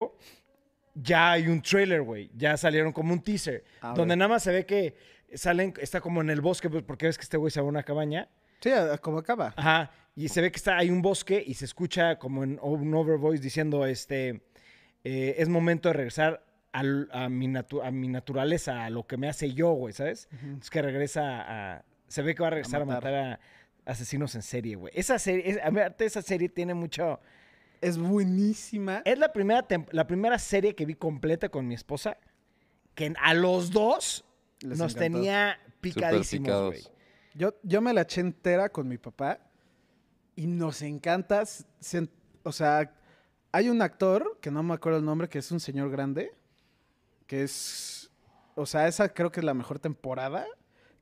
ya 0.95 1.33
hay 1.33 1.49
un 1.49 1.61
trailer, 1.61 2.03
güey. 2.03 2.31
Ya 2.37 2.57
salieron 2.57 2.93
como 2.93 3.13
un 3.13 3.21
teaser. 3.21 3.65
A 3.81 3.89
donde 3.95 4.13
ver. 4.13 4.19
nada 4.19 4.29
más 4.29 4.43
se 4.45 4.53
ve 4.53 4.65
que 4.65 4.95
salen, 5.35 5.75
está 5.81 6.01
como 6.01 6.21
en 6.21 6.31
el 6.31 6.41
bosque, 6.41 6.71
pues, 6.71 6.85
porque 6.85 7.07
ves 7.07 7.19
que 7.19 7.23
este 7.25 7.37
güey 7.37 7.51
se 7.51 7.61
va 7.61 7.67
a 7.67 7.69
una 7.69 7.83
cabaña. 7.83 8.29
Sí, 8.61 8.71
a- 8.71 8.97
como 8.99 9.19
acaba. 9.19 9.55
Ajá. 9.57 9.91
Y 10.15 10.29
se 10.29 10.41
ve 10.41 10.51
que 10.53 10.57
está, 10.57 10.77
hay 10.77 10.91
un 10.91 11.03
bosque 11.03 11.43
y 11.45 11.55
se 11.55 11.65
escucha 11.65 12.19
como 12.19 12.45
en 12.45 12.59
un 12.63 12.95
overvoice 12.95 13.43
diciendo, 13.43 13.87
este, 13.87 14.43
eh, 15.05 15.35
es 15.39 15.49
momento 15.49 15.89
de 15.89 15.93
regresar 15.95 16.45
a, 17.12 17.28
mi 17.28 17.47
natu- 17.49 17.85
a 17.87 17.90
mi 17.90 18.08
naturaleza, 18.08 18.85
a 18.85 18.90
lo 18.90 19.06
que 19.06 19.16
me 19.16 19.28
hace 19.28 19.52
yo, 19.52 19.70
güey, 19.73 19.92
¿sabes? 19.94 20.28
Es 20.61 20.70
que 20.70 20.82
regresa 20.82 21.76
a... 21.76 21.85
Se 22.08 22.23
ve 22.23 22.35
que 22.35 22.42
va 22.42 22.49
a 22.49 22.50
regresar 22.50 22.82
a 22.82 22.85
matar. 22.85 23.02
matar, 23.12 23.14
a 23.87 23.90
asesinos 23.90 24.35
en 24.35 24.42
serie, 24.42 24.76
güey. 24.76 24.92
Esa 24.97 25.18
serie, 25.18 25.50
es- 25.50 25.58
a 25.62 25.70
ver, 25.70 25.94
esa 25.99 26.23
serie 26.23 26.49
tiene 26.49 26.75
mucho... 26.75 27.20
Es 27.80 27.97
buenísima. 27.97 29.02
Es 29.04 29.18
la 29.18 29.32
primera, 29.32 29.64
la 29.92 30.06
primera 30.06 30.38
serie 30.38 30.75
que 30.75 30.85
vi 30.85 30.94
completa 30.94 31.49
con 31.49 31.68
mi 31.68 31.75
esposa, 31.75 32.16
que 32.94 33.12
a 33.23 33.35
los 33.35 33.70
dos 33.70 34.25
Les 34.61 34.78
nos 34.78 34.94
encantó. 34.97 35.18
tenía 35.18 35.58
picadísimos, 35.80 36.66
güey. 36.66 36.82
Yo, 37.35 37.54
yo 37.62 37.80
me 37.80 37.92
la 37.92 38.00
eché 38.00 38.20
entera 38.20 38.68
con 38.70 38.88
mi 38.88 38.99
papá 38.99 39.38
y 40.35 40.49
nos 40.49 40.82
encanta. 40.82 41.44
o 42.42 42.50
sea, 42.52 42.92
hay 43.52 43.68
un 43.68 43.80
actor, 43.80 44.38
que 44.40 44.50
no 44.50 44.64
me 44.64 44.75
acuerdo 44.75 44.99
el 44.99 45.04
nombre, 45.04 45.28
que 45.28 45.38
es 45.38 45.52
un 45.52 45.61
señor 45.61 45.88
grande, 45.90 46.32
que 47.28 47.44
es... 47.44 48.11
O 48.56 48.66
sea, 48.66 48.88
esa 48.88 49.14
creo 49.14 49.30
que 49.30 49.38
es 49.38 49.44
la 49.44 49.54
mejor 49.54 49.78
temporada, 49.78 50.44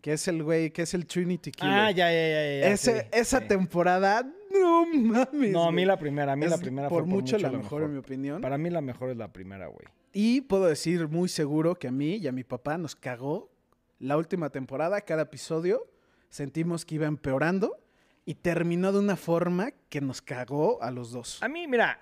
que 0.03 0.13
es 0.13 0.29
el 0.29 0.43
güey, 0.43 0.71
que 0.71 0.83
es 0.83 0.93
el 0.93 1.07
Trinity 1.07 1.53
Killer. 1.53 1.73
Ah, 1.73 1.91
ya, 1.91 2.11
ya, 2.11 2.29
ya, 2.29 2.61
ya. 2.61 2.69
Ese, 2.69 3.01
sí, 3.01 3.09
esa 3.13 3.41
sí. 3.41 3.49
temporada, 3.49 4.31
no 4.53 4.85
mames. 4.85 5.53
No, 5.53 5.65
a 5.65 5.73
mí 5.73 5.87
la 5.87 5.99
primera, 5.99 6.33
a 6.33 6.37
mí 6.37 6.47
la 6.47 6.59
primera 6.59 6.91
por 6.91 7.05
fue 7.05 7.11
mucho 7.11 7.39
la 7.39 7.51
mejor, 7.51 7.85
en 7.85 7.93
mi 7.93 7.99
opinión. 7.99 8.43
Para 8.43 8.59
mí 8.59 8.69
la 8.69 8.83
mejor 8.83 9.09
es 9.09 9.17
la 9.17 9.33
primera, 9.33 9.69
güey. 9.69 9.87
Y 10.13 10.43
puedo 10.43 10.67
decir 10.67 11.09
muy 11.09 11.31
seguro 11.31 11.77
que 11.77 11.89
a 11.89 11.93
mí 11.93 12.17
y 12.17 12.27
a 12.27 12.33
mi 12.33 12.45
papá 12.45 12.77
nos 12.77 12.95
cagó 12.95 13.51
la 13.99 14.19
última 14.19 14.51
temporada, 14.51 15.01
cada 15.01 15.23
episodio 15.23 15.87
sentimos 16.29 16.85
que 16.85 16.97
iba 16.97 17.07
empeorando 17.07 17.79
y 18.27 18.35
terminó 18.35 18.93
de 18.93 18.99
una 18.99 19.17
forma 19.17 19.71
que 19.89 20.03
nos 20.03 20.21
cagó 20.21 20.83
a 20.83 20.91
los 20.91 21.13
dos. 21.13 21.43
A 21.43 21.49
mí, 21.49 21.67
mira. 21.67 22.01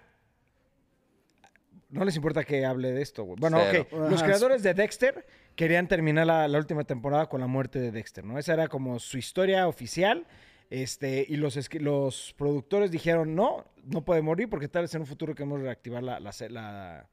No 1.94 2.04
les 2.04 2.16
importa 2.16 2.44
que 2.44 2.64
hable 2.64 2.92
de 2.92 3.02
esto, 3.02 3.24
güey. 3.24 3.36
Bueno, 3.40 3.58
Cero. 3.70 3.86
ok. 3.90 4.10
Los 4.10 4.22
creadores 4.22 4.62
de 4.62 4.74
Dexter 4.74 5.24
querían 5.56 5.86
terminar 5.88 6.26
la, 6.26 6.48
la 6.48 6.58
última 6.58 6.84
temporada 6.84 7.26
con 7.28 7.40
la 7.40 7.46
muerte 7.46 7.78
de 7.78 7.90
Dexter, 7.92 8.24
¿no? 8.24 8.38
Esa 8.38 8.54
era 8.54 8.68
como 8.68 8.98
su 8.98 9.16
historia 9.18 9.68
oficial. 9.68 10.26
Este, 10.70 11.24
y 11.28 11.36
los, 11.36 11.56
los 11.74 12.34
productores 12.36 12.90
dijeron, 12.90 13.34
no, 13.34 13.64
no 13.84 14.04
puede 14.04 14.22
morir 14.22 14.48
porque 14.48 14.66
tal 14.66 14.82
vez 14.82 14.94
en 14.94 15.02
un 15.02 15.06
futuro 15.06 15.34
queremos 15.34 15.60
reactivar 15.60 16.02
la, 16.02 16.18
la, 16.18 16.32
la- 16.48 17.06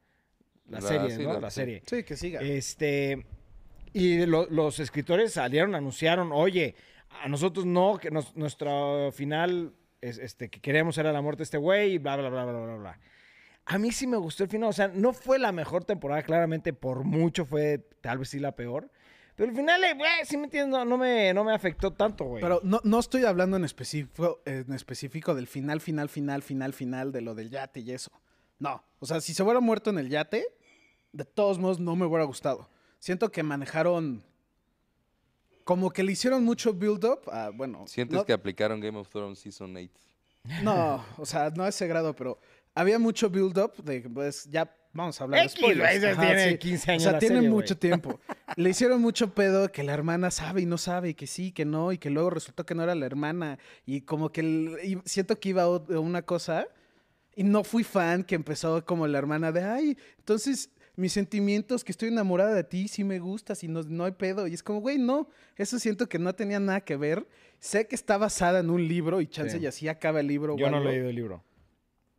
la 0.67 0.79
La- 0.79 0.81
serie, 0.81 1.11
sí, 1.15 1.23
¿no? 1.23 1.39
la- 1.39 1.51
serie. 1.51 1.83
Sí, 1.85 2.03
que 2.03 2.15
siga. 2.15 2.39
Este, 2.41 3.25
y 3.93 4.25
lo- 4.25 4.47
los 4.49 4.79
escritores 4.79 5.33
salieron, 5.33 5.75
anunciaron, 5.75 6.31
oye, 6.31 6.75
a 7.23 7.27
nosotros 7.27 7.65
no, 7.65 7.97
que 7.97 8.09
nos- 8.09 8.35
nuestro 8.35 9.11
final, 9.11 9.73
es, 9.99 10.17
este, 10.17 10.49
que 10.49 10.59
queremos 10.61 10.97
era 10.97 11.11
la 11.11 11.21
muerte 11.21 11.39
de 11.39 11.43
este 11.43 11.57
güey, 11.57 11.93
y 11.93 11.97
bla, 11.99 12.15
bla, 12.15 12.29
bla, 12.29 12.45
bla, 12.45 12.59
bla, 12.59 12.75
bla. 12.77 12.99
A 13.71 13.77
mí 13.77 13.91
sí 13.93 14.05
me 14.05 14.17
gustó 14.17 14.43
el 14.43 14.49
final, 14.49 14.67
o 14.69 14.73
sea, 14.73 14.89
no 14.89 15.13
fue 15.13 15.39
la 15.39 15.53
mejor 15.53 15.85
temporada, 15.85 16.23
claramente 16.23 16.73
por 16.73 17.05
mucho 17.05 17.45
fue 17.45 17.77
tal 18.01 18.17
vez 18.17 18.27
sí 18.27 18.37
la 18.37 18.53
peor, 18.53 18.91
pero 19.35 19.49
el 19.49 19.55
final, 19.55 19.81
eh, 19.85 19.93
güey, 19.95 20.09
sí 20.25 20.35
me 20.35 20.43
entiendo, 20.43 20.77
no, 20.79 20.83
no 20.83 20.97
me, 20.97 21.33
no 21.33 21.45
me 21.45 21.53
afectó 21.55 21.91
tanto, 21.93 22.25
güey. 22.25 22.41
Pero 22.41 22.59
no, 22.63 22.81
no 22.83 22.99
estoy 22.99 23.23
hablando 23.23 23.55
en 23.55 23.63
específico, 23.63 24.41
en 24.43 24.73
específico 24.73 25.33
del 25.35 25.47
final, 25.47 25.79
final, 25.79 26.09
final, 26.09 26.43
final, 26.43 26.73
final, 26.73 27.11
de 27.13 27.21
lo 27.21 27.33
del 27.33 27.49
yate 27.49 27.79
y 27.79 27.91
eso. 27.91 28.11
No. 28.59 28.83
O 28.99 29.05
sea, 29.05 29.21
si 29.21 29.33
se 29.33 29.41
hubiera 29.41 29.61
muerto 29.61 29.89
en 29.89 29.99
el 29.99 30.09
yate, 30.09 30.45
de 31.13 31.23
todos 31.23 31.57
modos 31.57 31.79
no 31.79 31.95
me 31.95 32.05
hubiera 32.05 32.25
gustado. 32.25 32.69
Siento 32.99 33.31
que 33.31 33.41
manejaron. 33.41 34.21
Como 35.63 35.91
que 35.91 36.03
le 36.03 36.11
hicieron 36.11 36.43
mucho 36.43 36.73
build-up. 36.73 37.21
a- 37.31 37.51
bueno. 37.51 37.87
¿Sientes 37.87 38.17
no, 38.19 38.25
que 38.25 38.33
aplicaron 38.33 38.81
Game 38.81 38.99
of 38.99 39.09
Thrones 39.09 39.39
Season 39.39 39.73
8? 39.75 39.89
No, 40.63 41.03
o 41.17 41.25
sea, 41.25 41.51
no 41.51 41.63
a 41.63 41.69
ese 41.69 41.87
grado, 41.87 42.15
pero 42.15 42.39
había 42.75 42.99
mucho 42.99 43.29
build-up 43.29 43.83
de, 43.83 44.01
pues, 44.09 44.45
ya 44.49 44.73
vamos 44.93 45.19
a 45.19 45.23
hablar 45.23 45.41
de 45.41 45.45
X, 45.47 45.57
spoilers. 45.57 46.03
Ajá, 46.03 46.21
tiene 46.27 46.49
sí. 46.51 46.57
15 46.57 46.91
años 46.91 47.05
O 47.05 47.09
sea, 47.09 47.19
tiene 47.19 47.35
serie, 47.35 47.49
mucho 47.49 47.75
güey. 47.75 47.79
tiempo. 47.79 48.19
Le 48.57 48.69
hicieron 48.69 49.01
mucho 49.01 49.33
pedo 49.33 49.71
que 49.71 49.83
la 49.83 49.93
hermana 49.93 50.31
sabe 50.31 50.61
y 50.61 50.65
no 50.65 50.77
sabe, 50.77 51.09
y 51.09 51.13
que 51.13 51.27
sí, 51.27 51.51
que 51.51 51.65
no, 51.65 51.91
y 51.91 51.97
que 51.97 52.09
luego 52.09 52.29
resultó 52.29 52.65
que 52.65 52.75
no 52.75 52.83
era 52.83 52.95
la 52.95 53.05
hermana. 53.05 53.57
Y 53.85 54.01
como 54.01 54.31
que 54.31 54.41
el- 54.41 54.77
y 54.83 54.97
siento 55.05 55.39
que 55.39 55.49
iba 55.49 55.63
a 55.63 55.69
una 55.99 56.21
cosa, 56.23 56.67
y 57.35 57.43
no 57.43 57.63
fui 57.63 57.83
fan 57.85 58.23
que 58.23 58.35
empezó 58.35 58.83
como 58.85 59.07
la 59.07 59.17
hermana 59.17 59.51
de, 59.53 59.63
ay, 59.63 59.97
entonces 60.17 60.69
mis 60.97 61.13
sentimientos, 61.13 61.85
que 61.85 61.93
estoy 61.93 62.09
enamorada 62.09 62.53
de 62.53 62.65
ti, 62.65 62.89
sí 62.89 63.05
me 63.05 63.17
gustas 63.19 63.63
y 63.63 63.69
no, 63.69 63.81
no 63.83 64.03
hay 64.03 64.11
pedo. 64.11 64.45
Y 64.47 64.53
es 64.53 64.61
como, 64.61 64.81
güey, 64.81 64.97
no, 64.97 65.29
eso 65.55 65.79
siento 65.79 66.09
que 66.09 66.19
no 66.19 66.35
tenía 66.35 66.59
nada 66.59 66.81
que 66.81 66.97
ver. 66.97 67.25
Sé 67.59 67.87
que 67.87 67.95
está 67.95 68.17
basada 68.17 68.59
en 68.59 68.69
un 68.69 68.85
libro 68.85 69.21
y 69.21 69.27
chance 69.27 69.57
Sí. 69.57 69.63
y 69.63 69.67
así 69.67 69.87
acaba 69.87 70.19
el 70.19 70.27
libro. 70.27 70.57
Yo 70.57 70.69
no 70.69 70.81
he 70.81 70.83
leído 70.83 71.09
el 71.09 71.15
libro. 71.15 71.43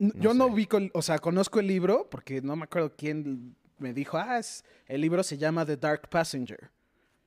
No 0.03 0.21
Yo 0.21 0.35
no 0.35 0.47
sé. 0.47 0.53
ubico, 0.53 0.77
el- 0.79 0.91
o 0.95 1.03
sea, 1.03 1.19
conozco 1.19 1.61
el 1.61 1.67
libro 1.69 2.09
porque 2.11 2.41
no 2.43 2.57
me 2.57 2.65
acuerdo 2.65 2.95
quién 2.97 3.55
me 3.79 3.93
dijo, 3.93 4.17
ah, 4.19 4.39
es- 4.39 4.65
el 4.87 5.01
libro 5.01 5.23
se 5.23 5.39
llama 5.39 5.65
The 5.65 5.77
Dark 5.77 6.09
Passenger. 6.09 6.71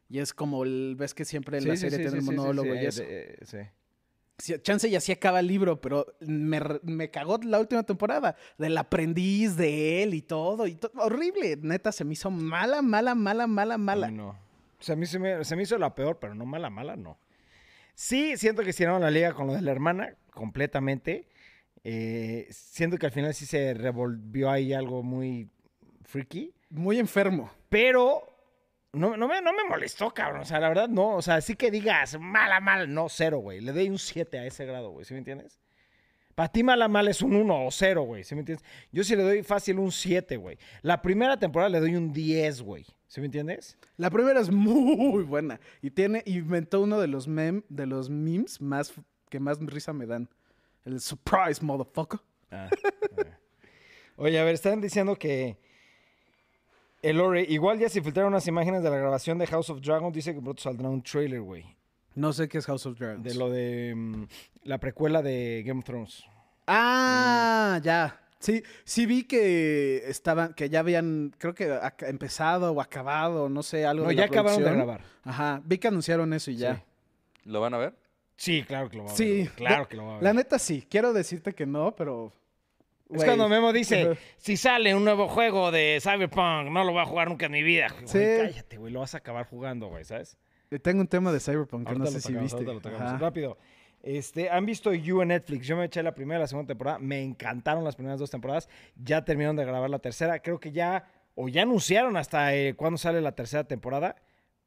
Y 0.10 0.20
es 0.20 0.34
como, 0.34 0.64
el, 0.64 0.96
ves 0.98 1.14
que 1.14 1.26
siempre 1.26 1.58
en 1.58 1.64
Sí, 1.64 1.70
la 1.70 1.76
serie 1.78 1.98
sí, 1.98 2.04
tiene 2.04 2.12
sí, 2.22 2.30
el 2.30 2.36
monólogo 2.36 2.76
y 2.76 2.86
eso. 2.86 3.02
eh, 3.06 3.38
sí. 3.44 3.58
Sí, 4.38 4.54
Chance 4.62 4.90
y 4.90 4.96
así 4.98 5.14
acaba 5.14 5.40
el 5.40 5.48
libro, 5.48 5.80
pero 5.80 6.06
me, 6.20 6.60
me 6.84 7.10
cagó 7.10 7.40
la 7.44 7.58
última 7.60 7.84
temporada. 7.84 8.36
Del 8.58 8.78
aprendiz, 8.78 9.56
de 9.56 10.04
él 10.04 10.14
y 10.14 10.22
todo. 10.22 10.68
Y 10.68 10.76
to- 10.76 10.92
horrible. 10.98 11.58
Neta, 11.62 11.94
se 11.94 12.04
me 12.04 12.14
hizo 12.14 12.30
mala, 12.30 12.82
mala, 12.82 13.16
mala, 13.16 13.48
mala, 13.48 13.78
mala. 13.78 14.12
no. 14.12 14.30
O 14.78 14.84
sea, 14.84 14.94
a 14.94 14.98
mí 14.98 15.06
se 15.06 15.18
me, 15.20 15.44
se 15.46 15.56
me 15.56 15.64
hizo 15.64 15.78
la 15.78 15.96
peor, 15.96 16.20
pero 16.20 16.36
no 16.36 16.46
mala, 16.46 16.70
mala, 16.70 16.98
no. 16.98 17.18
Sí, 17.94 18.36
siento 18.36 18.62
que 18.62 18.72
estiraron 18.72 19.02
la 19.02 19.10
liga 19.10 19.34
con 19.34 19.48
lo 19.48 19.54
de 19.54 19.62
la 19.62 19.72
hermana, 19.72 20.16
completamente. 20.32 21.28
Eh, 21.88 22.48
siento 22.50 22.98
que 22.98 23.06
al 23.06 23.12
final 23.12 23.32
sí 23.36 23.46
se 23.46 23.76
revolvió 23.76 24.50
ahí 24.50 24.74
algo 24.74 25.04
muy 25.04 25.48
freaky. 26.04 26.52
Muy 26.72 26.98
enfermo. 26.98 27.52
Pero 27.70 28.24
no, 28.92 29.16
no, 29.16 29.28
me, 29.28 29.40
no 29.40 29.54
me 29.54 29.64
molestó, 29.70 30.10
cabrón. 30.12 30.42
O 30.42 30.46
sea, 30.46 30.60
la 30.60 30.68
verdad, 30.68 30.90
no. 30.90 31.16
O 31.16 31.22
sea, 31.22 31.42
sí 31.42 31.56
que 31.56 31.70
digas 31.70 32.20
mala, 32.20 32.60
mala, 32.60 32.88
no, 32.88 33.08
cero, 33.08 33.38
güey. 33.38 33.62
Le 33.62 33.72
doy 33.72 33.88
un 33.88 34.00
7 34.00 34.40
a 34.40 34.46
ese 34.48 34.66
grado, 34.66 34.90
güey. 34.90 35.06
¿Sí 35.06 35.14
me 35.14 35.20
entiendes? 35.20 35.60
Para 36.34 36.52
ti 36.52 36.64
mala, 36.64 36.88
mala 36.88 37.12
es 37.12 37.22
un 37.22 37.36
1 37.36 37.66
o 37.68 37.70
0, 37.70 38.02
güey. 38.02 38.24
¿Sí 38.24 38.34
me 38.34 38.40
entiendes? 38.40 38.66
Yo 38.92 39.04
sí 39.04 39.16
le 39.16 39.22
doy 39.22 39.44
fácil 39.44 39.78
un 39.78 39.92
7, 39.92 40.38
güey. 40.38 40.58
La 40.82 41.04
primera 41.04 41.38
temporada 41.38 41.70
le 41.70 41.80
doy 41.80 41.96
un 41.96 42.12
10, 42.12 42.64
güey. 42.64 42.84
¿Sí 43.08 43.22
me 43.22 43.28
entiendes? 43.28 43.78
La 43.96 44.10
primera 44.10 44.40
es 44.40 44.50
muy 44.50 45.24
buena. 45.24 45.60
Y 45.84 45.92
tiene, 45.92 46.24
inventó 46.26 46.82
uno 46.82 47.00
de 47.00 47.08
los 47.08 47.28
mem, 47.28 47.62
de 47.70 47.86
los 47.86 48.10
memes 48.10 48.60
más 48.60 48.92
que 49.30 49.40
más 49.40 49.60
risa 49.60 49.94
me 49.94 50.08
dan. 50.08 50.30
El 50.86 51.00
surprise, 51.02 51.64
motherfucker. 51.64 52.20
Ah. 52.52 52.70
Oye, 54.18 54.40
a 54.40 54.44
ver, 54.44 54.54
están 54.56 54.80
diciendo 54.82 55.16
que 55.18 55.58
el 57.02 57.18
Lore, 57.18 57.42
igual 57.44 57.78
ya 57.80 57.90
se 57.90 58.02
filtraron 58.02 58.34
unas 58.34 58.48
imágenes 58.48 58.82
de 58.82 58.90
la 58.90 58.98
grabación 58.98 59.38
de 59.38 59.48
House 59.48 59.70
of 59.70 59.82
Dragon, 59.82 60.12
dice 60.12 60.34
que 60.34 60.42
pronto 60.42 60.62
saldrá 60.62 60.90
un 60.90 61.02
trailer, 61.04 61.42
güey. 61.42 61.66
No 62.16 62.32
sé 62.32 62.48
qué 62.48 62.60
es 62.60 62.66
House 62.66 62.86
of 62.86 62.98
Dragons. 62.98 63.24
De 63.24 63.36
lo 63.36 63.50
de 63.50 63.94
mm, 63.96 64.24
la 64.64 64.78
precuela 64.80 65.22
de 65.22 65.64
Game 65.66 65.80
of 65.80 65.86
Thrones. 65.86 66.24
Ah, 66.66 67.80
ya. 67.84 68.22
Sí, 68.40 68.64
sí 68.86 69.06
vi 69.06 69.24
que 69.24 70.04
estaban, 70.08 70.54
que 70.54 70.70
ya 70.70 70.80
habían, 70.80 71.34
creo 71.38 71.54
que 71.54 71.70
ac- 71.72 72.08
empezado 72.08 72.72
o 72.72 72.80
acabado, 72.82 73.50
no 73.50 73.64
sé, 73.64 73.86
algo 73.86 74.04
No, 74.04 74.10
de 74.10 74.16
ya 74.16 74.22
la 74.22 74.28
acabaron 74.28 74.60
de 74.60 74.64
producción. 74.66 74.88
grabar. 74.88 75.02
Ajá, 75.24 75.62
vi 75.66 75.78
que 75.78 75.88
anunciaron 75.88 76.32
eso 76.34 76.52
y 76.52 76.58
ya. 76.58 76.76
Sí. 76.76 76.82
¿Lo 77.46 77.60
van 77.60 77.74
a 77.74 77.78
ver? 77.80 77.94
Sí, 78.38 78.64
claro 78.64 78.90
que 78.90 78.98
lo 78.98 79.04
va 79.06 79.12
a 79.12 79.14
ver. 79.14 79.18
Sí. 79.18 79.50
Claro 79.56 79.84
de- 79.84 79.88
que 79.90 79.96
lo 79.98 80.06
va 80.06 80.12
a 80.12 80.16
ver. 80.16 80.24
La 80.24 80.34
neta 80.34 80.60
sí, 80.60 80.86
quiero 80.90 81.14
decirte 81.14 81.54
que 81.54 81.66
no, 81.66 81.96
pero... 81.96 82.34
Es 83.10 83.24
cuando 83.24 83.48
Memo 83.48 83.72
dice, 83.72 84.18
si 84.38 84.58
sale 84.58 84.96
un 84.96 85.06
nuevo 85.06 85.28
juego 85.28 85.72
de 85.72 86.00
Cyberpunk, 86.02 86.72
no 86.72 86.84
lo 86.84 86.92
voy 86.92 87.02
a 87.02 87.06
jugar 87.06 87.30
nunca 87.30 87.46
en 87.46 87.52
mi 87.52 87.62
vida. 87.62 87.88
Sí. 88.06 88.18
cállate, 88.20 88.78
güey, 88.78 88.92
lo 88.92 89.02
vas 89.02 89.14
a 89.14 89.20
acabar 89.20 89.46
jugando, 89.46 89.88
güey, 89.88 90.04
¿sabes? 90.04 90.38
Tengo 90.82 91.02
un 91.02 91.08
tema 91.08 91.32
de 91.32 91.40
Cyberpunk 91.40 91.88
que 91.88 91.96
no 91.96 92.08
sé 92.08 92.20
si 92.20 92.34
viste. 92.34 92.64
lo 92.64 92.82
tocamos. 92.82 93.20
Rápido. 93.20 93.58
Este, 94.02 94.50
¿Han 94.50 94.66
visto 94.66 94.94
You 94.94 95.22
en 95.22 95.30
Netflix? 95.30 95.68
Yo 95.68 95.78
me 95.78 95.86
eché 95.86 96.04
la 96.04 96.14
primera 96.14 96.40
y 96.40 96.42
la 96.42 96.48
segunda 96.48 96.68
temporada. 96.68 97.00
Me 97.00 97.22
encantaron 97.22 97.84
las 97.84 97.96
primeras 97.96 98.20
dos 98.20 98.30
temporadas. 98.32 98.70
Ya 98.96 99.24
terminaron 99.24 99.56
de 99.56 99.66
grabar 99.66 99.90
la 99.90 100.00
tercera. 100.00 100.40
Creo 100.40 100.60
que 100.60 100.72
ya, 100.72 101.08
o 101.36 101.48
ya 101.48 101.62
anunciaron 101.62 102.18
hasta 102.18 102.56
eh, 102.56 102.76
cuándo 102.76 102.98
sale 102.98 103.22
la 103.22 103.34
tercera 103.34 103.64
temporada. 103.64 104.16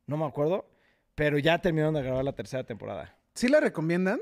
No 0.07 0.17
me 0.17 0.25
acuerdo. 0.25 0.69
Pero 1.15 1.39
ya 1.39 1.59
terminaron 1.61 1.95
de 1.95 2.03
grabar 2.03 2.25
la 2.25 2.33
tercera 2.35 2.65
temporada. 2.65 3.17
¿Sí 3.35 3.49
la 3.49 3.61
recomiendan? 3.61 4.19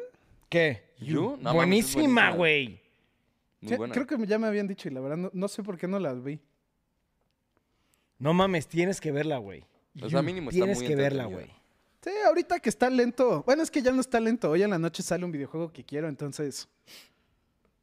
¿Qué? 0.48 0.94
You, 0.98 1.38
no 1.40 1.54
buenísima, 1.54 2.30
güey. 2.30 2.80
Sí, 3.62 3.74
creo 3.76 4.06
que 4.06 4.26
ya 4.26 4.38
me 4.38 4.46
habían 4.46 4.66
dicho 4.66 4.88
y 4.88 4.92
la 4.92 5.00
verdad 5.00 5.16
no, 5.16 5.30
no 5.32 5.48
sé 5.48 5.62
por 5.62 5.76
qué 5.76 5.88
no 5.88 5.98
las 5.98 6.22
vi. 6.22 6.40
No 8.18 8.32
mames, 8.32 8.66
tienes 8.66 9.00
que 9.00 9.12
verla, 9.12 9.38
güey. 9.38 9.64
O 10.02 10.08
sea, 10.08 10.22
mínimo 10.22 10.50
está 10.50 10.58
Tienes 10.58 10.78
muy 10.78 10.86
que 10.86 10.96
verla, 10.96 11.24
güey. 11.24 11.50
Sí, 12.02 12.10
ahorita 12.24 12.60
que 12.60 12.68
está 12.68 12.88
lento. 12.88 13.42
Bueno, 13.44 13.62
es 13.62 13.70
que 13.70 13.82
ya 13.82 13.92
no 13.92 14.00
está 14.00 14.20
lento. 14.20 14.50
Hoy 14.50 14.62
en 14.62 14.70
la 14.70 14.78
noche 14.78 15.02
sale 15.02 15.24
un 15.24 15.32
videojuego 15.32 15.72
que 15.72 15.84
quiero, 15.84 16.08
entonces... 16.08 16.68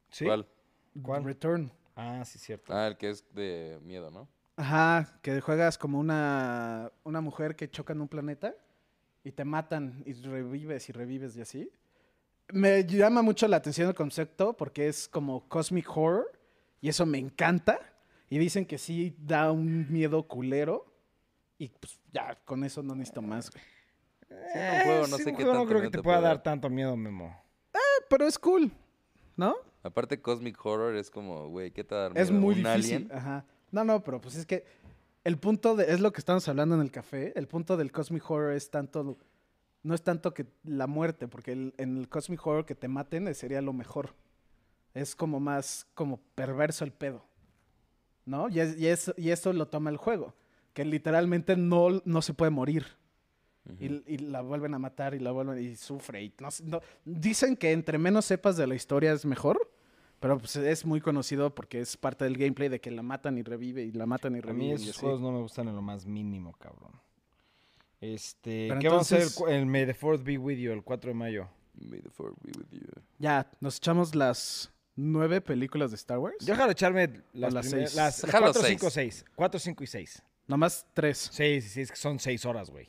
¿Sí? 0.09 0.25
¿Cuál? 0.25 0.47
¿Cuál? 1.01 1.23
Return. 1.23 1.71
Ah, 1.95 2.23
sí, 2.25 2.39
cierto. 2.39 2.73
Ah, 2.73 2.87
el 2.87 2.97
que 2.97 3.09
es 3.09 3.25
de 3.33 3.79
miedo, 3.83 4.09
¿no? 4.11 4.27
Ajá, 4.55 5.19
que 5.21 5.41
juegas 5.41 5.77
como 5.77 5.99
una, 5.99 6.91
una 7.03 7.21
mujer 7.21 7.55
que 7.55 7.69
choca 7.69 7.93
en 7.93 8.01
un 8.01 8.07
planeta 8.07 8.55
y 9.23 9.31
te 9.31 9.45
matan 9.45 10.03
y 10.05 10.13
revives 10.13 10.89
y 10.89 10.91
revives 10.91 11.35
y 11.37 11.41
así. 11.41 11.71
Me 12.51 12.85
llama 12.85 13.21
mucho 13.21 13.47
la 13.47 13.57
atención 13.57 13.87
el 13.89 13.95
concepto 13.95 14.55
porque 14.55 14.87
es 14.87 15.07
como 15.07 15.47
cosmic 15.47 15.89
horror 15.95 16.31
y 16.81 16.89
eso 16.89 17.05
me 17.05 17.17
encanta. 17.17 17.79
Y 18.29 18.37
dicen 18.37 18.65
que 18.65 18.77
sí 18.77 19.15
da 19.19 19.51
un 19.51 19.91
miedo 19.91 20.23
culero 20.27 20.85
y 21.57 21.69
pues 21.69 21.99
ya, 22.11 22.35
con 22.45 22.63
eso 22.63 22.81
no 22.83 22.95
necesito 22.95 23.21
más. 23.21 23.49
güey. 23.51 23.63
Sí, 24.29 24.59
un 24.59 24.81
juego, 24.83 25.07
no 25.07 25.17
sí, 25.17 25.23
sé 25.23 25.29
un 25.29 25.35
qué 25.37 25.43
juego 25.43 25.59
no 25.59 25.65
creo 25.67 25.81
que 25.81 25.89
te 25.89 25.97
te 25.99 26.03
pueda 26.03 26.19
dar 26.19 26.41
tanto 26.43 26.69
miedo, 26.69 26.95
Memo. 26.97 27.39
Pero 28.09 28.27
es 28.27 28.37
cool, 28.39 28.71
¿no? 29.37 29.55
Aparte, 29.83 30.21
Cosmic 30.21 30.63
Horror 30.65 30.95
es 30.95 31.09
como, 31.11 31.47
güey, 31.49 31.71
¿qué 31.71 31.83
te 31.83 31.93
da 31.95 32.07
Es 32.15 32.29
miedo? 32.31 32.41
muy 32.41 32.55
¿Un 32.55 32.63
difícil. 32.63 32.95
alien? 32.95 33.11
Ajá. 33.11 33.45
No, 33.71 33.83
no, 33.83 34.03
pero 34.03 34.19
pues 34.21 34.35
es 34.35 34.45
que 34.45 34.65
el 35.23 35.37
punto 35.37 35.75
de, 35.75 35.91
es 35.91 35.99
lo 35.99 36.11
que 36.11 36.19
estamos 36.19 36.47
hablando 36.47 36.75
en 36.75 36.81
el 36.81 36.91
café, 36.91 37.33
el 37.37 37.47
punto 37.47 37.77
del 37.77 37.91
Cosmic 37.91 38.29
Horror 38.29 38.53
es 38.53 38.69
tanto, 38.69 39.17
no 39.83 39.93
es 39.95 40.01
tanto 40.03 40.33
que 40.33 40.45
la 40.63 40.87
muerte, 40.87 41.27
porque 41.27 41.51
el- 41.53 41.73
en 41.77 41.97
el 41.97 42.09
Cosmic 42.09 42.45
Horror 42.45 42.65
que 42.65 42.75
te 42.75 42.87
maten 42.87 43.33
sería 43.35 43.61
lo 43.61 43.73
mejor. 43.73 44.13
Es 44.93 45.15
como 45.15 45.39
más, 45.39 45.87
como 45.95 46.17
perverso 46.35 46.83
el 46.85 46.91
pedo. 46.91 47.25
¿No? 48.25 48.47
Y, 48.49 48.59
es- 48.59 48.77
y 48.77 48.87
eso, 48.87 49.13
y 49.17 49.31
eso 49.31 49.51
lo 49.53 49.67
toma 49.67 49.89
el 49.89 49.97
juego, 49.97 50.33
que 50.73 50.85
literalmente 50.85 51.57
no, 51.57 52.01
no 52.05 52.21
se 52.21 52.33
puede 52.33 52.51
morir. 52.51 52.85
Y, 53.79 54.03
y 54.13 54.17
la 54.17 54.41
vuelven 54.41 54.73
a 54.73 54.79
matar 54.79 55.15
y 55.15 55.19
la 55.19 55.31
vuelven 55.31 55.57
y 55.63 55.75
sufre. 55.77 56.21
Y 56.23 56.33
no, 56.39 56.51
sé, 56.51 56.63
no- 56.65 56.81
dicen 57.05 57.55
que 57.55 57.71
entre 57.71 57.97
menos 57.97 58.25
sepas 58.25 58.57
de 58.57 58.67
la 58.67 58.75
historia 58.75 59.13
es 59.13 59.25
mejor, 59.25 59.71
pero 60.23 60.37
pues 60.37 60.55
es 60.55 60.85
muy 60.85 61.01
conocido 61.01 61.53
porque 61.53 61.81
es 61.81 61.97
parte 61.97 62.23
del 62.23 62.37
gameplay 62.37 62.69
de 62.69 62.79
que 62.79 62.89
la 62.91 63.01
matan 63.03 63.37
y 63.37 63.43
revive 63.43 63.83
y 63.83 63.91
la 63.91 64.05
matan 64.05 64.35
y 64.35 64.39
A 64.39 64.41
revive. 64.43 64.75
mí 64.75 64.81
y 64.81 64.89
esos 64.89 64.97
juegos 64.97 65.19
no 65.19 65.33
me 65.33 65.39
gustan 65.41 65.67
en 65.67 65.75
lo 65.75 65.81
más 65.81 66.05
mínimo, 66.05 66.53
cabrón. 66.53 66.93
Este, 67.99 68.67
Pero 68.69 68.79
¿qué 68.79 68.87
vamos 68.87 69.11
a 69.11 69.15
hacer 69.15 69.27
entonces- 69.27 69.53
el, 69.53 69.65
May 69.65 69.85
the 69.85 69.93
4th 69.93 70.23
be 70.23 70.37
with 70.37 70.55
you 70.55 70.71
el 70.71 70.81
4 70.81 71.09
de 71.09 71.13
mayo? 71.13 71.49
May 71.73 71.99
the 71.99 72.09
fourth 72.09 72.37
be 72.41 72.53
with 72.57 72.67
you. 72.71 72.87
Ya, 73.19 73.51
nos 73.59 73.75
echamos 73.75 74.15
las 74.15 74.71
nueve 74.95 75.41
películas 75.41 75.91
de 75.91 75.95
Star 75.97 76.19
Wars. 76.19 76.37
Yo 76.39 76.53
déjalo 76.53 76.71
echarme 76.71 77.21
las, 77.33 77.69
seis. 77.69 77.93
las 77.93 78.21
Déjalo 78.21 78.45
4, 78.45 78.61
seis. 78.61 78.79
5, 78.79 78.89
6. 78.91 79.25
4, 79.35 79.59
5 79.59 79.83
y 79.83 79.87
6. 79.87 80.23
Nomás 80.47 80.85
tres. 80.93 81.17
Sí, 81.33 81.59
sí, 81.59 81.67
sí, 81.67 81.81
es 81.81 81.91
que 81.91 81.97
son 81.97 82.17
6 82.17 82.45
horas, 82.45 82.69
güey. 82.69 82.87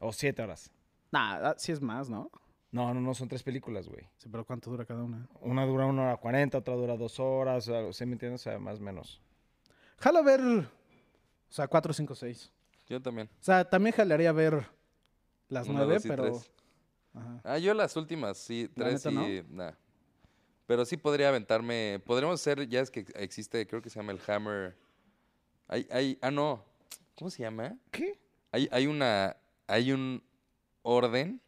O 0.00 0.12
7 0.12 0.42
horas. 0.42 0.68
Nah, 1.12 1.50
ah, 1.50 1.54
sí 1.58 1.70
es 1.70 1.80
más, 1.80 2.10
¿no? 2.10 2.28
No, 2.72 2.92
no, 2.94 3.00
no, 3.00 3.14
son 3.14 3.28
tres 3.28 3.42
películas, 3.42 3.86
güey. 3.86 4.08
Sí, 4.16 4.28
pero 4.30 4.46
¿cuánto 4.46 4.70
dura 4.70 4.86
cada 4.86 5.04
una? 5.04 5.28
Una 5.42 5.66
dura 5.66 5.84
1 5.84 6.02
hora 6.02 6.16
40, 6.16 6.56
otra 6.58 6.74
dura 6.74 6.96
2 6.96 7.20
horas, 7.20 7.68
o 7.68 7.72
sea, 7.72 7.92
¿sí 7.92 8.06
me 8.06 8.12
entiendes? 8.12 8.40
O 8.40 8.44
sea, 8.44 8.58
más 8.58 8.78
o 8.78 8.82
menos. 8.82 9.20
Jalo 9.98 10.24
ver. 10.24 10.40
O 10.40 11.54
sea, 11.54 11.68
cuatro, 11.68 11.92
cinco, 11.92 12.14
seis. 12.14 12.50
Yo 12.88 13.00
también. 13.02 13.28
O 13.40 13.44
sea, 13.44 13.68
también 13.68 13.94
jalaría 13.94 14.32
ver 14.32 14.66
las 15.48 15.68
nueve, 15.68 15.94
dos 15.94 16.04
y 16.06 16.08
pero. 16.08 16.22
tres. 16.22 16.50
Ajá. 17.12 17.40
Ah, 17.44 17.58
yo 17.58 17.74
las 17.74 17.94
últimas, 17.94 18.38
sí, 18.38 18.70
La 18.74 18.86
tres 18.86 19.04
neta, 19.04 19.28
y 19.28 19.44
nah. 19.50 19.72
Pero 20.66 20.86
sí 20.86 20.96
podría 20.96 21.28
aventarme. 21.28 22.00
Podríamos 22.06 22.40
hacer, 22.40 22.66
ya 22.70 22.80
es 22.80 22.90
que 22.90 23.04
existe, 23.16 23.66
creo 23.66 23.82
que 23.82 23.90
se 23.90 24.00
llama 24.00 24.12
el 24.12 24.20
Hammer. 24.26 24.78
Hay, 25.68 25.86
hay, 25.90 26.18
ah, 26.22 26.30
no. 26.30 26.64
¿Cómo 27.16 27.30
se 27.30 27.42
llama? 27.42 27.76
¿Qué? 27.90 28.18
Hay, 28.50 28.70
hay 28.72 28.86
una, 28.86 29.36
hay 29.66 29.92
un 29.92 30.22
orden 30.80 31.41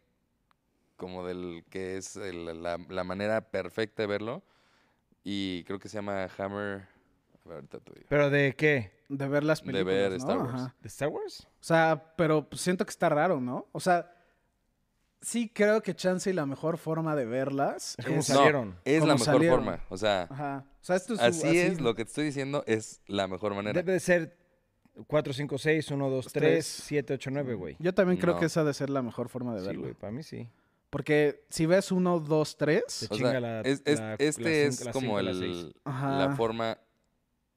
como 0.96 1.26
del 1.26 1.64
que 1.70 1.96
es 1.96 2.16
el- 2.16 2.62
la, 2.62 2.78
la 2.88 3.04
manera 3.04 3.40
perfecta 3.50 4.02
de 4.02 4.06
verlo. 4.06 4.42
Y 5.22 5.64
creo 5.64 5.78
que 5.78 5.88
se 5.88 5.96
llama 5.98 6.28
Hammer. 6.38 6.86
A 7.44 7.48
ver, 7.48 7.56
ahorita 7.56 7.80
te 7.80 7.92
digo. 7.94 8.06
¿Pero 8.08 8.30
de 8.30 8.54
qué? 8.56 8.92
De 9.08 9.28
ver 9.28 9.44
las 9.44 9.60
De 9.60 9.66
películas. 9.72 9.94
ver 9.94 10.10
¿no? 10.10 10.16
Star 10.16 10.38
Wars. 10.38 10.54
Ajá. 10.54 10.74
¿De 10.80 10.88
Star 10.88 11.08
Wars? 11.08 11.46
O 11.60 11.64
sea, 11.64 12.14
pero 12.16 12.48
pues, 12.48 12.60
siento 12.62 12.84
que 12.84 12.90
está 12.90 13.08
raro, 13.08 13.40
¿no? 13.40 13.66
O 13.72 13.80
sea, 13.80 14.10
sí 15.20 15.50
creo 15.52 15.82
que 15.82 15.94
chance 15.94 16.28
y 16.30 16.32
la 16.32 16.46
mejor 16.46 16.76
forma 16.78 17.14
de 17.16 17.24
verlas 17.24 17.94
Es 17.98 18.06
como 18.06 18.22
salieron. 18.22 18.78
es 18.84 19.00
la 19.00 19.14
mejor 19.14 19.24
salieron. 19.24 19.56
forma. 19.64 19.80
O 19.88 19.96
sea, 19.96 20.22
Ajá. 20.30 20.64
O 20.80 20.84
sea, 20.84 20.96
esto 20.96 21.14
es 21.14 21.20
así, 21.20 21.58
es, 21.58 21.80
lo 21.80 21.94
que 21.94 22.04
te 22.04 22.08
estoy 22.10 22.24
diciendo 22.26 22.62
es 22.66 23.00
la 23.06 23.26
mejor 23.26 23.54
manera. 23.54 23.72
Debe 23.80 23.92
de 23.92 24.00
ser 24.00 24.36
4, 25.06 25.32
5, 25.32 25.56
6, 25.58 25.90
1, 25.90 26.10
2, 26.10 26.32
3, 26.32 26.32
Tres. 26.32 26.66
7, 26.66 27.14
8, 27.14 27.30
9, 27.32 27.54
güey. 27.54 27.76
Yo 27.78 27.94
también 27.94 28.20
creo 28.20 28.34
No. 28.34 28.40
que 28.40 28.46
esa 28.46 28.60
ha 28.60 28.64
de 28.64 28.74
ser 28.74 28.90
la 28.90 29.00
mejor 29.02 29.28
forma 29.30 29.54
de 29.54 29.60
Sí, 29.60 29.66
verlo. 29.68 29.82
güey, 29.82 29.94
para 29.94 30.12
mí 30.12 30.22
sí. 30.22 30.48
Porque 30.94 31.44
si 31.48 31.66
ves 31.66 31.90
uno, 31.90 32.20
dos, 32.20 32.56
tres. 32.56 33.08
O 33.10 33.16
chinga 33.16 33.32
sea, 33.32 33.40
la- 33.40 33.60
es- 33.62 33.82
es- 33.84 33.98
la- 33.98 34.06
la 34.10 34.14
este 34.14 34.70
cinco- 34.70 34.82
es 34.82 34.84
la 34.84 34.92
como 34.92 35.06
cinco, 35.18 35.22
la 35.22 35.30
el, 35.32 35.74
la 36.18 36.34
forma 36.36 36.78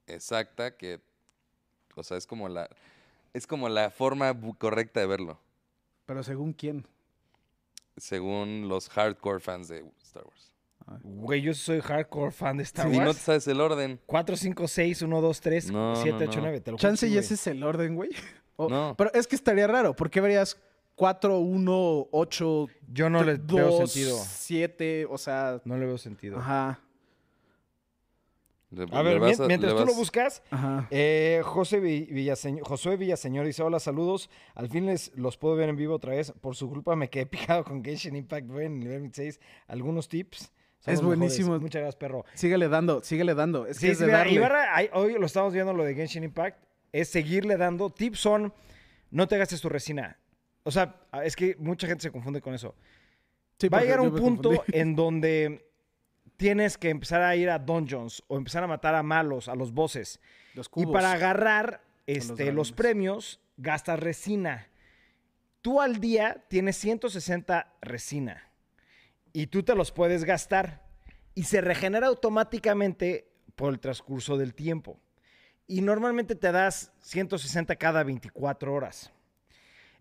exacta 0.08 0.75
que, 0.75 1.00
o 1.96 2.01
sea, 2.01 2.17
es 2.17 2.25
como 2.25 2.50
la, 2.50 2.67
es 3.34 3.46
como 3.46 3.70
la 3.70 3.91
forma 3.91 4.36
correcta 4.58 5.01
de 5.01 5.06
verlo, 5.06 5.39
Pero 6.08 6.24
según 6.24 6.51
quién. 6.53 6.88
según 7.96 8.67
los 8.67 8.89
hardcore 8.89 9.39
fans 9.39 9.67
de 9.67 9.86
Star 10.01 10.24
Wars. 10.25 10.51
Güey, 11.03 11.41
yo 11.41 11.53
soy 11.53 11.79
hardcore 11.82 12.32
fan 12.32 12.58
de 12.58 12.63
Star 12.63 12.86
Si 12.89 12.94
no 12.94 13.00
te 13.03 13.08
Wars. 13.10 13.17
sabes 13.20 13.48
el 13.48 13.60
orden, 13.62 14.00
4, 14.08 14.36
5, 14.36 14.67
6, 14.67 15.01
1, 15.03 15.22
2, 15.22 15.41
3, 15.41 15.70
No, 15.72 15.96
7, 15.98 16.25
no, 16.25 16.32
8, 16.32 16.36
no. 16.38 16.41
9. 16.44 16.62
Te 16.62 16.72
lo 16.72 16.77
Chance 16.77 17.08
sí, 17.08 17.13
y 17.13 17.17
ese 17.17 17.34
es 17.36 17.46
el 17.48 17.62
orden, 17.63 17.96
güey. 17.96 18.10
O- 18.60 18.70
No. 18.70 18.96
Pero 18.98 19.12
es 19.13 19.27
que 19.27 19.36
estaría 19.36 19.67
raro. 19.67 19.96
¿Por 19.96 20.10
qué 20.10 20.20
verías 20.22 20.58
4, 20.97 21.37
1, 21.39 22.07
8, 22.11 22.67
Yo 22.91 23.09
no 23.09 23.23
le 23.23 23.35
veo 23.35 23.69
2, 23.69 23.89
sentido. 23.91 24.17
7? 24.19 25.05
O 25.09 25.17
sea. 25.17 25.61
No 25.63 25.77
le 25.77 25.85
veo 25.85 25.97
sentido. 25.97 26.39
Ajá. 26.39 26.79
le- 28.71 28.85
A 28.91 29.01
ver, 29.01 29.19
mientras 29.21 29.47
le 29.47 29.57
tú 29.59 29.67
lo 29.67 29.85
vas- 29.85 29.95
buscas, 29.95 30.43
Ajá. 30.49 30.87
eh, 30.91 31.41
José 31.45 31.79
Vi- 31.79 32.05
Villaseñor, 32.11 32.67
Josué 32.67 32.97
Villaseñor 32.97 33.45
dice, 33.45 33.63
hola, 33.63 33.79
saludos. 33.79 34.29
Al 34.55 34.67
fin 34.69 34.86
les 34.88 35.15
los 35.15 35.38
puedo 35.38 35.55
ver 35.55 35.69
en 35.69 35.77
vivo 35.77 35.95
otra 35.95 36.13
vez. 36.15 36.33
Por 36.41 36.55
su 36.55 36.67
culpa 36.69 36.95
me 36.95 37.10
quedé 37.10 37.25
picado 37.53 37.63
con 37.63 37.81
Genshin 37.83 38.15
Impact 38.15 38.49
en 38.49 38.60
el 38.73 38.79
nivel 38.79 38.99
26. 39.01 39.39
Algunos 39.67 40.10
tips. 40.10 40.51
Son 40.79 40.93
Es 40.93 40.99
los 40.99 41.03
mejores. 41.03 41.19
buenísimo. 41.19 41.60
Muchas 41.60 41.81
gracias, 41.81 41.95
perro. 41.95 42.25
Síguele 42.33 42.67
dando, 42.69 43.01
síguele 43.03 43.36
dando. 43.36 43.67
Es 43.67 43.79
que 43.79 43.86
Sí, 43.86 43.91
es 43.91 43.97
sí, 43.99 44.03
de 44.03 44.07
mira, 44.07 44.17
darle. 44.19 44.33
Ibarra, 44.33 44.75
ahí- 44.75 44.89
hoy 44.93 45.13
lo 45.13 45.25
estamos 45.27 45.53
viendo 45.53 45.73
lo 45.73 45.83
de 45.86 45.93
Genshin 45.95 46.23
Impact, 46.23 46.60
es 46.91 47.07
seguirle 47.10 47.55
dando. 47.55 47.89
Tips 47.89 48.19
son, 48.19 48.51
no 49.12 49.27
te 49.27 49.38
gastes 49.38 49.62
tu 49.62 49.69
resina. 49.69 50.17
O 50.67 50.71
sea, 50.71 50.99
es 51.23 51.38
que 51.38 51.56
mucha 51.60 51.88
gente 51.88 52.01
se 52.01 52.12
confunde 52.12 52.41
con 52.41 52.53
eso. 52.53 52.75
Sí, 53.58 53.69
Va 53.69 53.77
a 53.77 53.82
llegar 53.84 54.01
un 54.01 54.13
punto 54.13 54.49
confundí. 54.49 54.77
en 54.77 54.95
donde 54.97 55.71
tienes 56.36 56.77
que 56.77 56.89
empezar 56.89 57.21
a 57.21 57.34
ir 57.38 57.49
a 57.49 57.58
dungeons 57.58 58.21
o 58.27 58.36
empezar 58.36 58.65
a 58.65 58.67
matar 58.67 58.93
a 58.93 59.01
malos, 59.01 59.47
a 59.47 59.56
los 59.56 59.71
bosses. 59.71 60.19
Los 60.56 60.69
Y 60.75 60.86
para 60.86 61.13
agarrar 61.13 61.82
este, 62.06 62.51
los, 62.51 62.73
premios, 62.73 63.39
gastas 63.56 63.97
resina. 63.97 64.67
Tú 65.62 65.80
al 65.80 66.01
día 66.01 66.43
tienes 66.49 66.75
160 66.75 67.73
resina. 67.82 68.51
Y 69.32 69.47
tú 69.47 69.63
te 69.63 69.73
los 69.73 69.93
puedes 69.93 70.25
gastar. 70.25 70.86
Y 71.34 71.43
se 71.43 71.62
regenera 71.62 72.08
automáticamente 72.08 73.32
por 73.56 73.71
el 73.71 73.80
transcurso 73.80 74.36
del 74.36 74.53
tiempo. 74.53 74.99
Y 75.65 75.80
normalmente 75.80 76.36
te 76.36 76.51
das 76.51 76.91
160 76.99 77.73
cada 77.77 78.03
24 78.03 78.73
horas. 78.73 79.13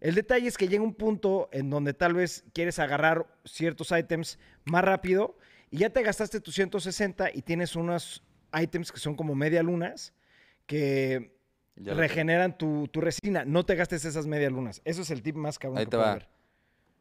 El 0.00 0.14
detalle 0.14 0.46
es 0.48 0.56
que 0.59 0.68
llega 0.68 0.82
un 0.82 0.94
punto 0.94 1.48
en 1.52 1.70
donde 1.70 1.94
tal 1.94 2.14
vez 2.14 2.44
quieres 2.52 2.78
agarrar 2.78 3.26
ciertos 3.44 3.90
ítems 3.92 4.38
más 4.64 4.85
rápido 4.85 5.38
y 5.70 5.78
ya 5.78 5.90
te 5.90 6.02
gastaste 6.02 6.40
tus 6.40 6.54
160 6.54 7.30
y 7.35 7.42
tienes 7.42 7.76
unos 7.76 8.22
ítems 8.59 8.92
que 8.92 8.98
son 8.98 9.16
como 9.16 9.35
media 9.35 9.62
lunas 9.62 10.12
que 10.66 11.35
ya 11.76 11.94
regeneran 11.94 12.56
tu, 12.56 12.88
tu 12.88 13.00
resina. 13.00 13.44
No 13.44 13.64
te 13.64 13.74
gastes 13.74 14.04
esas 14.04 14.26
media 14.26 14.50
lunas. 14.50 14.80
Eso 14.85 15.02
es 15.02 15.11
el 15.11 15.22
tip 15.22 15.37
más 15.37 15.59
cabrón 15.59 15.78
Ahí 15.78 15.85
que 15.87 15.90
te 15.90 15.96
va. 15.96 16.11
haber. 16.12 16.28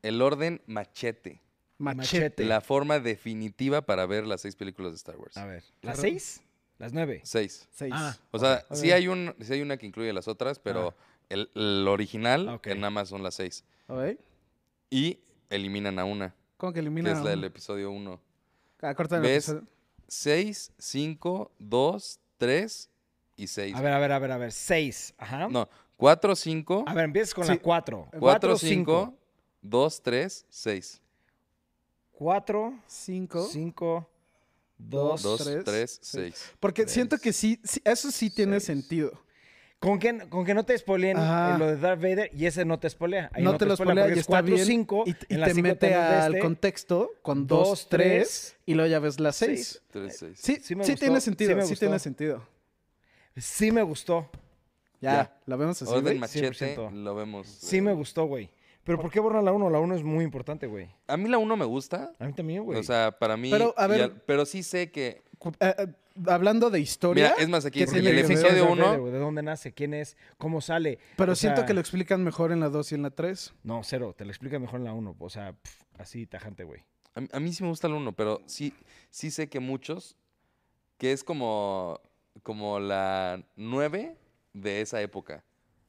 El 0.02 0.22
orden 0.22 0.62
machete. 0.68 1.42
Machete. 1.78 2.46
La 2.46 2.62
forma 2.62 3.00
definitiva 3.00 3.82
para 3.86 4.06
ver 4.06 4.26
las 4.26 4.42
seis 4.42 4.56
películas 4.56 4.92
de 4.94 4.98
Star 4.98 5.18
Wars. 5.18 5.36
A 5.38 5.46
ver. 5.46 5.64
¿Las 5.82 6.00
seis? 6.00 6.42
¿Las 6.78 6.94
nueve? 6.94 7.22
Seis. 7.24 7.68
Seis. 7.72 7.94
Ah, 7.96 8.16
O 8.32 8.40
sea, 8.40 8.66
ok. 8.70 8.76
sí 8.76 8.92
hay, 8.92 9.08
un, 9.08 9.34
sí 9.42 9.54
hay 9.54 9.62
una 9.62 9.78
que 9.78 9.86
incluye 9.86 10.12
las 10.14 10.28
otras, 10.28 10.60
pero 10.60 10.94
el, 11.30 11.50
el 11.56 11.88
original 11.88 12.50
Ok. 12.50 12.68
en 12.68 12.80
nada 12.82 12.92
más 12.92 13.10
son 13.10 13.24
las 13.24 13.36
seis. 13.36 13.64
Ok. 13.88 14.18
Y 14.90 15.20
eliminan 15.50 16.00
a 16.00 16.06
una, 16.06 16.36
¿Cómo 16.58 16.72
que 16.72 16.78
que 16.78 16.80
elimina? 16.82 17.12
es 17.12 17.24
la 17.24 17.32
del 17.32 17.44
episodio 17.44 17.92
1. 17.92 18.20
Ah, 18.82 18.94
corta 18.96 19.18
el 19.18 19.22
¿Ves? 19.24 19.50
episodio. 19.50 19.68
6, 20.08 20.72
5, 20.78 21.52
2, 21.60 22.20
3 22.38 22.90
y 23.38 23.48
6. 23.48 23.76
A 23.76 23.82
ver, 23.82 23.92
a 23.94 24.00
ver, 24.00 24.12
a 24.12 24.20
ver, 24.20 24.32
a 24.32 24.38
ver. 24.38 24.52
Seis. 24.52 25.14
Ajá. 25.18 25.48
No, 25.50 25.68
4, 25.98 26.36
5, 26.36 26.84
A 26.88 26.94
ver, 26.94 27.06
empiezas 27.06 27.34
con 27.34 27.46
Sí. 27.46 27.54
la 27.54 27.60
cuatro. 27.60 28.08
4, 28.20 28.58
5, 28.58 29.14
2, 29.62 30.02
3, 30.04 30.46
6. 30.50 31.02
Cuatro, 32.12 32.74
Cinco. 32.88 33.46
cinco, 33.52 34.10
dos. 34.78 35.22
2, 35.22 35.44
tres, 35.44 35.64
3, 35.66 36.00
seis. 36.02 36.34
6. 36.38 36.54
Porque 36.60 36.84
tres, 36.84 36.94
siento 36.94 37.18
que 37.18 37.34
sí, 37.34 37.60
sí, 37.64 37.82
eso 37.84 38.10
sí 38.12 38.30
tiene 38.30 38.60
seis. 38.60 38.66
sentido. 38.80 39.12
Con 39.86 40.00
que, 40.00 40.18
con 40.30 40.44
que 40.46 40.54
no 40.56 40.66
te 40.66 40.76
spoileen 40.78 41.18
Ajá. 41.18 41.56
eh, 41.56 41.60
lo 41.60 41.68
de 41.68 41.78
Darth 41.78 42.02
Vader 42.02 42.32
y 42.34 42.46
ese 42.48 42.66
no 42.66 42.80
te 42.80 42.90
spoilea. 42.90 43.30
Ahí 43.34 43.44
no, 43.44 43.56
te 43.58 43.66
lo 43.66 43.76
spoilea 43.76 43.76
spoilea 43.76 44.04
porque 44.06 44.16
y 44.16 44.20
es 44.20 44.22
está 44.22 44.32
cuatro, 44.34 44.56
bien. 44.56 44.66
cinco, 44.66 45.04
y 45.06 45.14
t- 45.14 45.26
y 45.30 45.36
la 45.36 45.46
te 45.48 45.62
mete 45.62 45.94
al 45.94 46.34
este, 46.34 46.40
contexto 46.42 47.12
con 47.22 47.46
dos, 47.46 47.68
2, 47.70 47.88
3 47.90 48.08
tres, 48.18 48.58
y 48.66 48.74
luego 48.74 48.90
ya 48.90 49.00
ves 49.00 49.20
las 49.20 49.36
seis. 49.36 49.82
6. 49.92 49.92
3, 49.92 50.18
6. 50.18 50.32
Sí, 50.36 50.56
Sí 50.56 50.62
sí, 50.64 50.76
me 50.76 50.84
tiene 50.86 50.98
gustó, 50.98 51.20
sí 51.20 51.26
sentido, 51.26 51.56
me 51.56 51.62
sí, 51.64 51.70
gustó. 51.70 51.80
tiene 51.86 52.00
sentido. 52.00 52.48
Sí 53.38 53.72
me 53.72 53.84
gustó. 53.84 54.30
Ya, 55.02 55.12
Ya. 55.12 55.38
la 55.46 55.56
vemos 55.56 55.82
así, 55.82 55.92
Orden 55.92 56.04
güey. 56.04 56.20
machete, 56.20 56.76
100%. 56.78 56.92
lo 56.92 57.16
vemos. 57.16 57.48
Sí 57.48 57.78
eh, 57.78 57.82
me 57.82 57.94
gustó, 57.94 58.26
güey. 58.26 58.50
Pero 58.84 59.00
¿por 59.00 59.12
qué 59.12 59.20
borran 59.20 59.44
la 59.44 59.52
1? 59.52 59.70
La 59.70 59.80
1 59.80 59.96
es 59.96 60.04
muy 60.04 60.24
importante, 60.24 60.68
güey. 60.68 60.88
A 61.08 61.18
mí 61.18 61.28
la 61.28 61.38
1 61.40 61.58
me 61.58 61.66
gusta. 61.66 62.12
A 62.20 62.26
mí 62.26 62.34
también, 62.34 62.64
güey. 62.64 62.80
O 62.80 62.84
sea, 62.84 63.12
para 63.12 63.36
mí. 63.36 63.50
Pero, 63.52 63.74
a 63.78 63.88
ver- 63.88 64.02
al- 64.04 64.22
pero 64.26 64.46
sí 64.46 64.64
sé 64.64 64.92
que. 64.92 65.24
Eh, 65.60 65.76
eh, 65.78 65.88
hablando 66.28 66.70
de 66.70 66.80
historia, 66.80 67.32
Mira, 67.32 67.44
es 67.44 67.50
más, 67.50 67.66
aquí 67.66 67.84
¿qué 67.84 67.98
en 67.98 68.06
el 68.08 68.20
episodio 68.20 68.62
Darth 68.64 68.72
1. 68.72 68.86
Vader, 68.86 69.00
güey, 69.00 69.12
¿De 69.14 69.20
dónde 69.20 69.44
nace? 69.44 69.74
¿Quién 69.74 69.94
es? 69.94 70.18
¿Cómo 70.38 70.62
sale? 70.62 71.00
pero 71.18 71.34
O 71.34 71.36
siento 71.36 71.62
sea, 71.62 71.66
que 71.66 71.74
lo 71.74 71.80
explican 71.80 72.24
mejor 72.24 72.52
en 72.52 72.60
la 72.60 72.70
2 72.70 72.92
y 72.92 72.96
en 72.96 73.02
la 73.04 73.10
3. 73.12 73.54
No, 73.64 73.82
cero. 73.84 74.14
Te 74.18 74.26
lo 74.26 74.32
explica 74.32 74.58
mejor 74.60 74.80
en 74.80 74.86
la 74.86 74.94
1. 74.94 75.16
O 75.20 75.30
sea, 75.30 75.54
pf, 75.54 75.86
así 75.98 76.26
tajante, 76.26 76.64
güey. 76.64 76.84
A, 77.14 77.22
mí- 77.22 77.30
a 77.32 77.40
mí 77.40 77.54
sí 77.54 77.64
me 77.64 77.70
gusta 77.70 77.88
el 77.88 77.94
1, 77.94 78.14
pero 78.14 78.42
sí, 78.46 78.74
sí 79.10 79.32
sé 79.32 79.48
que 79.50 79.60
muchos. 79.60 80.16
Que 80.98 81.12
es 81.12 81.24
como. 81.24 82.00
Como 82.44 82.80
la 82.80 83.42
9 83.56 84.18
de 84.54 84.82
esa 84.82 85.02
época. 85.02 85.44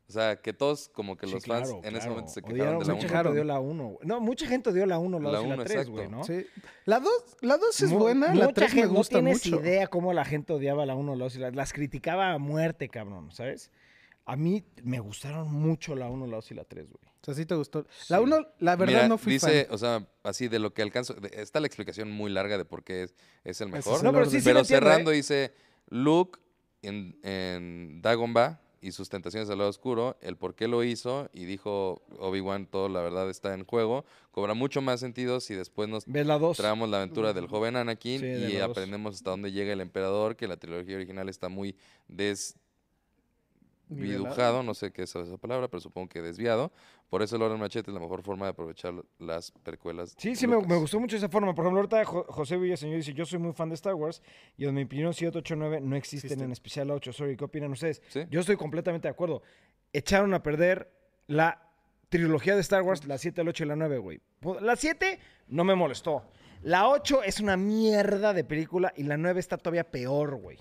O 0.08 0.12
sea, 0.12 0.36
que 0.40 0.52
todos, 0.52 0.88
como 0.88 1.16
que 1.16 1.26
Sí, 1.26 1.32
los 1.32 1.44
fans 1.44 1.68
claro, 1.68 1.78
en 1.82 1.88
ese 1.88 1.98
claro. 1.98 2.10
momento 2.10 2.32
se 2.32 2.40
Odiaron- 2.42 2.48
quejaron 2.48 2.78
de 2.78 2.88
la 2.88 2.94
Mucha 2.94 2.94
1. 2.94 3.08
gente 3.08 3.28
odió 3.28 3.44
la 3.44 3.58
1. 3.60 3.98
No, 4.04 4.20
mucha 4.20 4.46
gente 4.46 4.70
odió 4.70 4.86
la 4.86 4.98
1, 5.00 5.18
la 5.18 5.30
2 5.30 5.32
La 5.32 5.40
y 5.40 5.48
la 5.48 5.54
uno, 5.54 5.64
3, 5.64 5.70
exacto. 5.76 5.92
güey, 5.92 6.08
¿no? 6.08 6.22
Sí. 6.24 6.46
La 6.84 7.00
2 7.00 7.12
la 7.40 7.56
dos 7.58 7.82
es 7.82 7.90
Mu- 7.90 7.98
buena, 7.98 8.28
la 8.28 8.44
mucha 8.46 8.52
3 8.54 8.74
me 8.74 8.80
gente- 8.82 8.96
gusta 8.96 9.16
No 9.16 9.20
tienes 9.24 9.44
mucho. 9.50 9.60
idea 9.62 9.86
cómo 9.88 10.12
la 10.12 10.24
gente 10.24 10.52
odiaba 10.52 10.86
la 10.86 10.94
1, 10.94 11.16
la 11.16 11.24
2 11.24 11.34
y 11.34 11.38
la 11.40 11.50
Las 11.50 11.72
criticaba 11.72 12.32
a 12.32 12.38
muerte, 12.38 12.88
cabrón, 12.88 13.32
¿sabes? 13.32 13.72
A 14.26 14.36
mí 14.36 14.64
me 14.84 15.00
gustaron 15.00 15.52
mucho 15.52 15.96
la 15.96 16.08
1, 16.08 16.26
la 16.28 16.36
2 16.36 16.50
y 16.52 16.54
la 16.54 16.64
3, 16.64 16.86
güey. 16.88 17.04
O 17.20 17.24
sea, 17.24 17.34
sí 17.34 17.44
te 17.44 17.56
gustó. 17.56 17.84
La 18.08 18.18
Sí. 18.18 18.22
1, 18.22 18.46
la 18.60 18.76
verdad 18.76 18.94
Mira, 18.94 19.08
no 19.08 19.18
fui 19.18 19.32
dice, 19.32 19.64
fan. 19.64 19.74
o 19.74 19.78
sea, 19.78 20.06
así 20.22 20.46
de 20.46 20.60
lo 20.60 20.72
que 20.72 20.82
alcanzo. 20.82 21.14
de- 21.14 21.30
está 21.42 21.58
la 21.58 21.66
explicación 21.66 22.12
muy 22.12 22.30
larga 22.30 22.56
de 22.58 22.64
por 22.64 22.84
qué 22.84 23.02
es, 23.02 23.14
es 23.42 23.60
el 23.60 23.68
Ese 23.70 23.78
es 23.80 23.86
mejor. 23.86 23.98
el 23.98 24.04
No, 24.04 24.12
pero 24.12 24.26
sí, 24.26 24.38
sí 24.40 24.44
pero 24.44 24.62
cerrando 24.64 25.10
¿eh? 25.10 25.16
dice 25.16 25.52
Luke 25.88 26.38
en, 26.82 27.18
en 27.24 28.00
Dagobah 28.02 28.60
y 28.86 28.92
sus 28.92 29.08
tentaciones 29.08 29.50
al 29.50 29.58
lado 29.58 29.70
oscuro, 29.70 30.16
el 30.20 30.36
por 30.36 30.54
qué 30.54 30.68
lo 30.68 30.84
hizo 30.84 31.28
y 31.32 31.44
dijo 31.44 32.02
Obi-Wan, 32.20 32.66
todo 32.66 32.88
la 32.88 33.00
verdad 33.00 33.28
está 33.28 33.52
en 33.54 33.64
juego, 33.64 34.04
cobra 34.30 34.54
mucho 34.54 34.80
más 34.80 35.00
sentido 35.00 35.40
si 35.40 35.54
después 35.54 35.88
nos 35.88 36.04
¿Ves 36.06 36.26
la 36.26 36.38
2? 36.38 36.56
traemos 36.56 36.88
la 36.88 36.98
aventura 36.98 37.32
del 37.32 37.48
joven 37.48 37.74
Anakin 37.76 38.20
Sí, 38.20 38.26
de 38.26 38.50
y 38.52 38.56
aprendemos 38.58 39.16
hasta 39.16 39.30
dónde 39.30 39.50
llega 39.50 39.72
el 39.72 39.80
emperador, 39.80 40.36
que 40.36 40.46
la 40.46 40.56
trilogía 40.56 40.96
original 40.96 41.28
está 41.28 41.48
muy 41.48 41.76
desvidujado, 43.88 44.62
no 44.62 44.74
sé 44.74 44.92
qué 44.92 45.02
es 45.02 45.14
esa 45.14 45.36
palabra, 45.38 45.68
pero 45.68 45.80
supongo 45.80 46.08
que 46.08 46.22
desviado. 46.22 46.72
Por 47.08 47.22
eso 47.22 47.36
el 47.36 47.42
Orden 47.42 47.60
Machete 47.60 47.90
es 47.90 47.94
la 47.94 48.00
mejor 48.00 48.22
forma 48.22 48.46
de 48.46 48.50
aprovechar 48.50 48.92
las 49.18 49.52
precuelas. 49.62 50.14
Sí, 50.18 50.34
sí, 50.34 50.46
me, 50.46 50.56
gustó 50.56 50.98
mucho 50.98 51.16
esa 51.16 51.28
forma. 51.28 51.54
Por 51.54 51.64
ejemplo, 51.64 51.80
ahorita 51.80 52.04
Jo- 52.04 52.26
José 52.28 52.56
Villaseñor 52.56 52.96
dice, 52.96 53.12
yo 53.14 53.24
soy 53.24 53.38
muy 53.38 53.52
fan 53.52 53.68
de 53.68 53.76
Star 53.76 53.94
Wars 53.94 54.22
y 54.56 54.64
en 54.66 54.74
mi 54.74 54.82
opinión 54.82 55.14
7, 55.14 55.38
8, 55.38 55.54
9 55.56 55.80
no 55.80 55.94
existen, 55.94 56.40
en 56.40 56.50
especial 56.52 56.88
la 56.88 56.94
8. 56.94 57.12
Sorry, 57.12 57.36
¿qué 57.36 57.44
opinan 57.44 57.70
ustedes? 57.70 58.02
Sí. 58.08 58.22
Yo 58.28 58.40
estoy 58.40 58.56
completamente 58.56 59.06
de 59.06 59.12
acuerdo. 59.12 59.42
Echaron 59.92 60.34
a 60.34 60.42
perder 60.42 60.90
la 61.28 61.62
trilogía 62.08 62.54
de 62.56 62.60
Star 62.62 62.82
Wars, 62.82 63.06
la 63.06 63.18
7, 63.18 63.44
la 63.44 63.50
8 63.50 63.64
y 63.64 63.66
la 63.68 63.76
9, 63.76 63.98
güey. 63.98 64.20
La 64.60 64.74
7 64.76 65.18
no 65.48 65.62
me 65.64 65.74
molestó. 65.76 66.24
La 66.62 66.88
8 66.88 67.22
es 67.22 67.38
una 67.38 67.56
mierda 67.56 68.32
de 68.32 68.42
película 68.42 68.92
y 68.96 69.04
la 69.04 69.16
9 69.16 69.38
está 69.38 69.58
todavía 69.58 69.88
peor, 69.88 70.34
güey. 70.36 70.58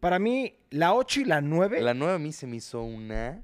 Para 0.00 0.18
mí, 0.18 0.54
la 0.70 0.94
8 0.94 1.20
y 1.20 1.24
la 1.24 1.40
9... 1.40 1.80
La 1.80 1.94
nueva 1.94 2.14
a 2.14 2.18
mí 2.18 2.32
se 2.32 2.46
me 2.46 2.56
hizo 2.56 2.82
una... 2.82 3.42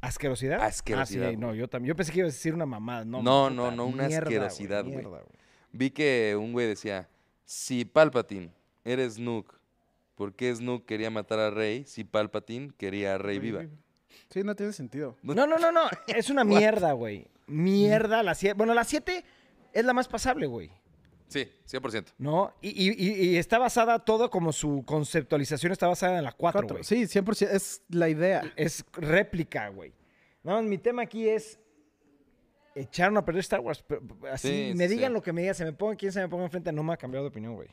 ¿Asquerosidad? 0.00 0.60
Asquerosidad, 0.62 1.28
Ah, 1.28 1.30
sí, 1.30 1.36
no, 1.36 1.54
yo 1.54 1.68
también. 1.68 1.88
Yo 1.90 1.96
pensé 1.96 2.12
que 2.12 2.18
ibas 2.20 2.32
a 2.32 2.36
decir 2.36 2.54
una 2.54 2.66
mamada. 2.66 3.04
No, 3.04 3.22
No, 3.22 3.50
no, 3.50 3.70
no, 3.70 3.86
una 3.86 4.08
mierda, 4.08 4.24
güey, 4.26 4.36
asquerosidad, 4.36 4.82
güey. 4.84 4.96
mierda, 4.96 5.10
güey. 5.10 5.38
Vi 5.72 5.90
que 5.90 6.36
un 6.38 6.52
güey 6.52 6.66
decía, 6.66 7.08
si 7.44 7.84
Palpatine 7.84 8.50
eres 8.84 9.14
Snook, 9.14 9.58
¿por 10.16 10.34
qué 10.34 10.54
Snook 10.54 10.86
quería 10.86 11.10
matar 11.10 11.38
a 11.38 11.50
Rey 11.50 11.84
si 11.86 12.02
Palpatine 12.04 12.72
quería 12.76 13.14
a 13.14 13.18
Rey 13.18 13.38
viva? 13.38 13.64
Sí, 14.28 14.42
no 14.42 14.54
tiene 14.56 14.72
sentido. 14.72 15.16
No, 15.22 15.34
no, 15.34 15.58
no, 15.58 15.70
no. 15.70 15.82
Es 16.08 16.30
una 16.30 16.42
mierda, 16.44 16.92
güey. 16.92 17.28
Mierda. 17.46 18.22
La 18.22 18.34
7. 18.34 18.54
Bueno, 18.54 18.74
la 18.74 18.84
7 18.84 19.24
es 19.72 19.84
la 19.84 19.92
más 19.92 20.08
pasable, 20.08 20.46
güey. 20.46 20.70
Sí, 21.32 21.48
100%. 21.66 22.12
¿No? 22.18 22.52
Y, 22.60 22.68
y- 22.70 22.90
y- 22.92 23.30
y 23.30 23.36
está 23.36 23.58
basada 23.58 23.98
todo 24.00 24.30
como 24.30 24.52
su 24.52 24.84
conceptualización 24.86 25.72
está 25.72 25.86
basada 25.88 26.18
en 26.18 26.24
la 26.24 26.32
4, 26.32 26.60
Cuatro. 26.60 26.76
güey. 26.76 26.84
Sí, 26.84 27.06
100%. 27.06 27.48
Es 27.50 27.82
la 27.88 28.08
idea. 28.08 28.42
Es 28.56 28.84
réplica, 28.92 29.68
güey. 29.68 29.92
Nada 30.42 30.60
más, 30.60 30.68
mi 30.68 30.78
tema 30.78 31.02
aquí 31.02 31.28
es. 31.28 31.58
Echaron 32.74 33.16
a 33.18 33.24
perder 33.24 33.40
Star 33.40 33.60
Wars. 33.60 33.84
pero- 33.86 34.02
Así, 34.30 34.48
Sí, 34.70 34.72
me 34.76 34.88
digan 34.88 35.10
sí. 35.10 35.14
lo 35.14 35.22
que 35.22 35.32
me 35.32 35.42
digan, 35.42 35.54
se 35.54 35.64
me 35.64 35.72
pongan, 35.72 35.96
quién 35.96 36.10
se 36.12 36.20
me 36.20 36.28
ponga 36.28 36.44
enfrente, 36.44 36.72
no 36.72 36.82
me 36.82 36.92
ha 36.94 36.96
cambiado 36.96 37.24
de 37.24 37.28
opinión, 37.28 37.54
güey. 37.54 37.68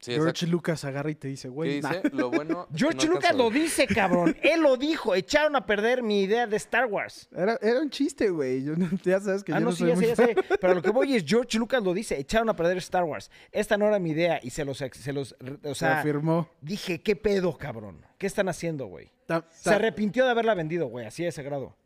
Sí, 0.00 0.12
George 0.12 0.30
exacto. 0.30 0.52
Lucas 0.52 0.84
agarra 0.86 1.10
y 1.10 1.14
te 1.14 1.28
dice, 1.28 1.48
¿Qué 1.48 1.52
güey, 1.52 1.80
nah. 1.82 1.92
Lo 2.12 2.30
bueno... 2.30 2.66
George 2.74 3.06
no 3.06 3.14
Lucas 3.14 3.36
lo 3.36 3.50
dice, 3.50 3.86
cabrón. 3.86 4.34
Él 4.42 4.62
lo 4.62 4.78
dijo. 4.78 5.14
Echaron 5.14 5.54
a 5.56 5.66
perder 5.66 6.02
mi 6.02 6.22
idea 6.22 6.46
de 6.46 6.56
Star 6.56 6.86
Wars. 6.86 7.28
Era, 7.36 7.58
era 7.60 7.80
un 7.80 7.90
chiste, 7.90 8.30
güey. 8.30 8.62
No- 8.62 8.88
ya 9.04 9.20
sabes 9.20 9.44
que 9.44 9.52
Ah, 9.52 9.56
yo 9.58 9.60
no, 9.60 9.70
no 9.70 9.72
sí, 9.72 9.80
soy 9.80 9.88
ya 9.90 9.96
sé, 9.96 10.06
ya 10.06 10.16
sé. 10.16 10.34
Pero 10.60 10.74
lo 10.74 10.80
que 10.80 10.88
voy 10.90 11.14
es, 11.14 11.24
George 11.26 11.58
Lucas 11.58 11.82
lo 11.82 11.92
dice, 11.92 12.18
echaron 12.18 12.48
a 12.48 12.56
perder 12.56 12.78
Star 12.78 13.04
Wars. 13.04 13.30
Esta 13.52 13.76
no 13.76 13.86
era 13.88 13.98
mi 13.98 14.12
idea 14.12 14.40
y 14.42 14.48
se 14.48 14.64
los, 14.64 14.78
se 14.78 15.12
los, 15.12 15.36
o 15.64 15.74
sea, 15.74 16.00
afirmó. 16.00 16.48
dije, 16.62 17.02
¿qué 17.02 17.14
pedo, 17.14 17.58
cabrón? 17.58 18.04
¿Qué 18.16 18.26
están 18.26 18.48
haciendo, 18.48 18.86
güey? 18.86 19.10
Ta- 19.26 19.46
Se 19.50 19.68
arrepintió 19.74 20.24
de 20.24 20.30
haberla 20.30 20.54
vendido, 20.54 20.86
güey, 20.86 21.04
así 21.04 21.24
de 21.24 21.28
ese 21.28 21.42
grado. 21.42 21.76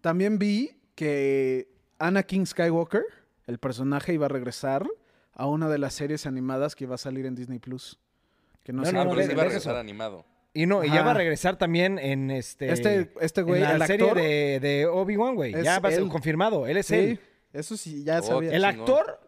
También 0.00 0.38
vi 0.38 0.76
que 0.94 1.68
Anakin 1.98 2.46
Skywalker, 2.46 3.02
el 3.48 3.58
personaje, 3.58 4.12
iba 4.14 4.26
a 4.26 4.28
regresar 4.28 4.86
a 5.34 5.46
una 5.46 5.68
de 5.68 5.78
las 5.78 5.94
series 5.94 6.26
animadas 6.26 6.74
que 6.74 6.84
iba 6.84 6.94
a 6.94 6.98
salir 6.98 7.26
en 7.26 7.34
Disney 7.34 7.58
Plus. 7.58 7.98
Que 8.62 8.72
no, 8.72 8.80
No, 8.82 8.86
sé 8.86 8.92
no, 8.92 9.00
Ah, 9.00 9.04
de- 9.04 9.10
iba 9.10 9.22
a 9.22 9.26
de 9.26 9.34
regresar 9.44 9.76
animado. 9.76 10.24
Y 10.56 10.66
no, 10.66 10.84
y 10.84 10.88
ya 10.90 11.02
va 11.02 11.10
a 11.10 11.14
regresar 11.14 11.56
también 11.56 11.98
en 11.98 12.30
este... 12.30 12.72
Este, 12.72 13.10
este 13.20 13.42
güey, 13.42 13.60
en 13.62 13.68
la 13.70 13.74
el 13.74 13.86
serie 13.86 14.06
actor. 14.06 14.22
de, 14.22 14.60
de 14.60 14.86
Obi-Wan, 14.86 15.34
güey. 15.34 15.52
Ya 15.62 15.80
va 15.80 15.88
a 15.88 15.92
ser 15.92 16.06
confirmado, 16.06 16.66
él 16.68 16.76
es 16.76 16.86
Sí, 16.86 16.94
él. 16.94 17.20
eso 17.52 17.76
sí, 17.76 18.04
ya 18.04 18.20
Oh, 18.20 18.22
sabía. 18.22 18.52
El 18.52 18.64
actor, 18.64 19.18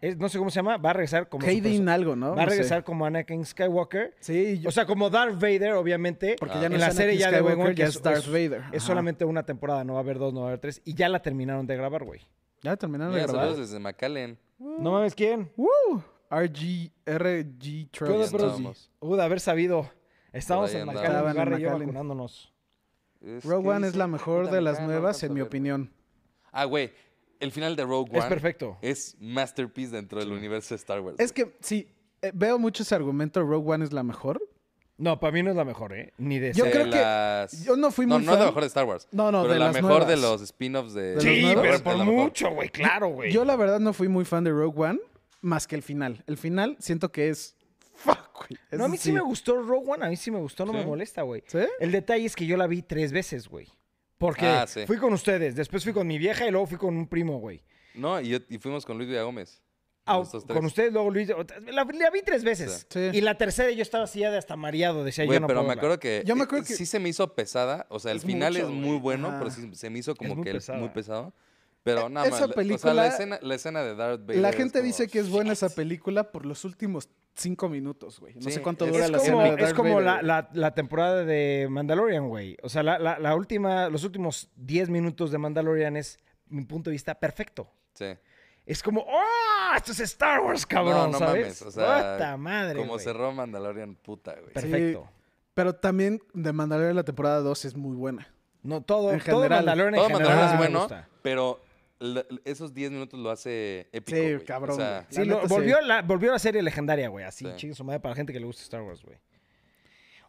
es- 0.00 0.16
no 0.16 0.28
sé 0.28 0.38
cómo 0.38 0.50
se 0.50 0.56
llama, 0.60 0.76
va 0.76 0.90
a 0.90 0.92
regresar 0.92 1.28
como... 1.28 1.44
Hayden 1.44 1.88
algo, 1.88 2.14
¿no? 2.14 2.28
Va 2.36 2.42
a 2.42 2.44
No 2.44 2.50
sé. 2.52 2.56
regresar 2.58 2.84
como 2.84 3.04
Anakin 3.04 3.44
Skywalker. 3.44 4.14
Sí, 4.20 4.60
yo- 4.60 4.68
O 4.68 4.72
sea, 4.72 4.86
como 4.86 5.10
Darth 5.10 5.34
Vader, 5.34 5.72
obviamente. 5.72 6.36
porque 6.38 6.54
Ah. 6.58 6.62
ya 6.62 6.68
no 6.68 6.76
en 6.76 6.80
es 6.80 6.86
la 6.86 6.92
serie 6.92 7.14
Anakin 7.16 7.20
ya 7.24 7.30
de 7.32 7.40
Obi-Wan, 7.42 7.68
que 7.70 7.74
ya 7.74 7.86
es 7.88 8.00
Darth 8.00 8.26
Vader. 8.28 8.62
Es 8.70 8.84
solamente 8.84 9.24
una 9.24 9.42
temporada, 9.44 9.82
no 9.82 9.94
va 9.94 9.98
a 9.98 10.02
haber 10.04 10.18
dos, 10.20 10.32
no 10.32 10.42
va 10.42 10.46
a 10.46 10.48
haber 10.50 10.60
tres. 10.60 10.80
Y 10.84 10.94
ya 10.94 11.08
la 11.08 11.20
terminaron 11.20 11.66
de 11.66 11.76
grabar, 11.76 12.04
güey. 12.04 12.20
Ya 12.62 12.76
terminaron 12.76 13.12
de 13.14 13.20
Mira, 13.20 13.32
grabar. 13.32 13.56
desde 13.56 13.80
McAllen. 13.80 14.38
No 14.58 14.92
mames, 14.92 15.14
¿quién? 15.14 15.50
¡Woo! 15.56 16.02
RG, 16.30 16.92
RG 17.06 17.90
¿Qué 17.90 18.04
onda, 18.04 18.28
Travis. 18.28 18.90
Uh, 19.00 19.16
de 19.16 19.22
haber 19.22 19.40
sabido. 19.40 19.90
Estábamos 20.32 20.74
en. 20.74 20.86
McAllen, 20.86 21.28
en 21.30 21.36
Garra 21.36 21.58
y 21.58 21.62
yo 21.62 21.68
McAllen. 21.68 21.88
vacunándonos. 21.88 22.52
Es 23.20 23.44
Rogue 23.44 23.68
One 23.68 23.86
es 23.88 23.96
la 23.96 24.06
mejor 24.06 24.50
de 24.50 24.60
las 24.60 24.80
nuevas, 24.80 25.22
en 25.22 25.34
mi 25.34 25.40
opinión. 25.40 25.92
Ah, 26.52 26.64
güey. 26.64 26.92
El 27.40 27.52
final 27.52 27.76
de 27.76 27.84
Rogue 27.84 28.10
One 28.10 28.18
Es 28.18 28.24
perfecto. 28.26 28.78
es 28.82 29.16
masterpiece 29.20 29.94
dentro 29.94 30.18
del 30.18 30.32
universo 30.32 30.74
de 30.74 30.76
Star 30.76 31.00
Wars. 31.00 31.16
Es 31.20 31.32
que, 31.32 31.56
sí, 31.60 31.88
eh, 32.20 32.32
veo 32.34 32.58
mucho 32.58 32.82
ese 32.82 32.94
argumento, 32.96 33.40
Rogue 33.42 33.74
One 33.74 33.84
es 33.84 33.92
la 33.92 34.02
mejor. 34.02 34.42
No, 34.98 35.20
para 35.20 35.32
mí 35.32 35.42
no 35.44 35.50
es 35.50 35.56
la 35.56 35.64
mejor, 35.64 35.92
¿eh? 35.94 36.12
Ni 36.18 36.38
de 36.40 36.52
Yo 36.52 36.64
De 36.64 36.70
creo 36.72 36.84
que- 36.90 36.96
las- 37.00 37.64
Yo 37.64 37.76
no 37.76 37.90
fui 37.92 38.04
No, 38.04 38.16
muy 38.18 38.26
no 38.26 38.32
es 38.32 38.38
la 38.40 38.46
mejor 38.46 38.62
de 38.62 38.66
Star 38.66 38.84
Wars. 38.84 39.06
No, 39.12 39.30
no, 39.30 39.42
pero 39.42 39.52
de 39.54 39.58
la 39.60 39.66
las 39.66 39.74
mejor 39.74 40.06
de 40.06 40.16
los 40.16 40.42
spin-offs 40.42 40.92
de... 40.92 41.20
Sí, 41.20 41.52
pero 41.54 41.80
por 41.82 41.96
mucho, 41.98 42.50
güey, 42.50 42.68
claro, 42.68 43.08
güey. 43.08 43.32
Yo 43.32 43.44
la 43.44 43.54
verdad 43.56 43.78
no 43.80 43.92
fui 43.92 44.08
muy 44.08 44.24
fan 44.24 44.42
de 44.44 44.50
Rogue 44.50 44.80
One, 44.90 44.98
más 45.40 45.66
que 45.68 45.76
el 45.76 45.82
final. 45.82 46.22
El 46.26 46.36
final 46.36 46.76
siento 46.80 47.12
que 47.12 47.28
es... 47.28 47.54
Fuck, 47.94 48.38
güey. 48.48 48.58
No, 48.72 48.84
a 48.84 48.88
mí 48.88 48.96
sí 48.96 49.12
me 49.12 49.20
gustó 49.20 49.62
Rogue 49.62 49.88
One, 49.92 50.04
a 50.04 50.08
mí 50.08 50.16
sí 50.16 50.30
me 50.32 50.38
gustó, 50.38 50.66
no 50.66 50.72
me 50.72 50.82
¿Sí? 50.82 50.86
molesta, 50.86 51.22
güey. 51.22 51.42
¿Sí? 51.46 51.58
El 51.80 51.92
detalle 51.92 52.26
es 52.26 52.34
que 52.36 52.46
yo 52.46 52.56
la 52.56 52.66
vi 52.66 52.82
tres 52.82 53.12
veces, 53.12 53.48
güey. 53.48 53.68
Porque 54.18 54.46
Ah, 54.46 54.66
sí. 54.66 54.84
fui 54.84 54.96
con 54.98 55.12
ustedes, 55.12 55.54
después 55.54 55.84
fui 55.84 55.92
con 55.92 56.08
mi 56.08 56.18
vieja 56.18 56.44
y 56.46 56.50
luego 56.50 56.66
fui 56.66 56.76
con 56.76 56.96
un 56.96 57.06
primo, 57.06 57.38
güey. 57.38 57.62
No, 57.94 58.20
y, 58.20 58.30
yo- 58.30 58.38
y 58.48 58.58
fuimos 58.58 58.84
con 58.84 58.96
Luis 58.96 59.08
Villagómez. 59.08 59.62
Ah, 60.08 60.22
con 60.54 60.64
ustedes, 60.64 60.92
luego 60.92 61.10
Luis. 61.10 61.28
La, 61.28 61.84
la 61.84 62.10
vi 62.10 62.22
tres 62.24 62.42
veces. 62.44 62.86
Sí. 62.88 63.10
Y 63.12 63.20
la 63.20 63.36
tercera 63.36 63.70
yo 63.70 63.82
estaba 63.82 64.04
así 64.04 64.20
ya 64.20 64.30
de 64.30 64.38
hasta 64.38 64.56
mareado, 64.56 65.04
decía 65.04 65.24
Güey, 65.24 65.36
yo 65.36 65.40
no 65.40 65.46
pero 65.46 65.58
puedo 65.60 65.68
me 65.68 65.72
hablar. 65.72 65.84
acuerdo 65.84 66.00
que, 66.00 66.22
Yo 66.26 66.34
me 66.34 66.42
eh, 66.42 66.44
acuerdo 66.44 66.64
que- 66.66 66.74
sí 66.74 66.86
se 66.86 66.98
me 66.98 67.08
hizo 67.08 67.34
pesada. 67.34 67.86
O 67.90 67.98
sea, 67.98 68.12
el 68.12 68.18
Es 68.18 68.24
final 68.24 68.52
mucho, 68.54 68.64
es 68.66 68.70
muy 68.72 68.84
güey. 68.88 69.00
bueno, 69.00 69.34
pero 69.38 69.50
sí 69.50 69.68
se 69.74 69.90
me 69.90 69.98
hizo 69.98 70.14
como 70.14 70.34
muy 70.36 70.44
que 70.44 70.52
pesada. 70.54 70.78
muy 70.78 70.88
pesado. 70.90 71.32
Pero 71.84 72.06
E- 72.06 72.10
nada 72.10 72.26
esa 72.26 72.34
más. 72.36 72.42
O 72.42 72.46
sea, 72.48 72.54
película- 72.54 72.94
la 72.94 73.06
escena, 73.06 73.38
la 73.40 73.54
escena 73.54 73.82
de 73.82 73.94
Darth 73.94 74.20
Vader. 74.26 74.42
La 74.42 74.50
es 74.50 74.56
gente 74.56 74.78
como, 74.80 74.84
dice 74.86 75.06
que 75.08 75.20
es 75.20 75.30
buena 75.30 75.52
esa 75.52 75.68
película 75.70 76.32
por 76.32 76.44
los 76.44 76.64
últimos 76.64 77.08
cinco 77.34 77.68
minutos, 77.68 78.18
güey. 78.18 78.34
No 78.34 78.42
Sí, 78.42 78.50
sé 78.52 78.62
cuánto 78.62 78.84
es- 78.84 78.92
dura 78.92 79.04
Es 79.04 79.10
la 79.12 79.18
como, 79.18 79.26
escena 79.30 79.42
de 79.44 79.50
es 79.50 79.56
Darth 79.62 79.76
como 79.76 79.90
Vader, 79.94 80.04
la, 80.04 80.14
güey. 80.16 80.26
la- 80.26 80.48
la 80.52 80.74
temporada 80.74 81.24
de 81.24 81.68
Mandalorian, 81.70 82.28
güey. 82.28 82.56
O 82.62 82.68
sea, 82.68 82.82
la, 82.82 82.98
la- 82.98 83.18
la 83.20 83.34
última, 83.36 83.88
los 83.88 84.02
últimos 84.04 84.50
10 84.56 84.90
minutos 84.90 85.30
de 85.30 85.38
Mandalorian 85.38 85.96
es, 85.96 86.18
mi 86.48 86.64
punto 86.64 86.90
de 86.90 86.94
vista, 86.94 87.14
perfecto. 87.14 87.70
Sí. 87.94 88.06
Es 88.68 88.82
como, 88.82 89.00
¡oh! 89.00 89.74
Esto 89.76 89.92
es 89.92 90.00
Star 90.00 90.40
Wars, 90.40 90.66
cabrón, 90.66 91.10
no, 91.10 91.12
no 91.12 91.18
¿sabes? 91.18 91.42
mames. 91.42 91.62
O 91.62 91.70
sea, 91.70 92.12
¡Puta 92.14 92.36
madre, 92.36 92.78
como 92.78 92.98
cerró 92.98 93.32
Mandalorian, 93.32 93.94
puta, 93.94 94.34
güey. 94.34 94.52
Perfecto. 94.52 95.08
Pero 95.54 95.74
también 95.74 96.20
de 96.34 96.52
Mandalorian 96.52 96.94
la 96.94 97.02
temporada 97.04 97.40
2 97.40 97.64
es 97.64 97.74
muy 97.76 97.96
buena. 97.96 98.28
No, 98.62 98.82
todo, 98.82 99.12
En 99.12 99.20
todo 99.20 99.36
general. 99.42 99.64
Mandalorian 99.64 99.94
en 99.94 99.98
Todo 100.00 100.08
general 100.18 100.28
Mandalorian 100.36 100.52
es 100.52 100.58
bueno, 100.58 100.80
gusta. 100.80 101.08
pero 101.22 101.60
esos 102.44 102.74
10 102.74 102.90
minutos 102.90 103.18
lo 103.18 103.30
hace 103.30 103.88
épico. 103.92 104.16
Sí, 104.40 104.44
cabrón, 104.44 104.72
O 104.74 104.76
sea, 104.76 104.94
güey. 105.00 105.06
Sí, 105.10 105.18
La 105.20 105.24
lo- 105.24 105.34
neta, 105.36 105.48
sí. 105.48 105.54
volvió, 105.54 105.80
la, 105.80 106.02
volvió 106.02 106.30
la 106.32 106.38
serie 106.38 106.62
legendaria, 106.62 107.08
güey. 107.08 107.24
Así, 107.24 107.44
Sí. 107.46 107.52
chingue 107.56 107.74
su 107.74 107.84
madre 107.84 108.00
para 108.00 108.10
la 108.12 108.16
gente 108.16 108.32
que 108.32 108.38
le 108.40 108.46
gusta 108.46 108.62
Star 108.62 108.82
Wars, 108.82 109.02
güey. 109.02 109.18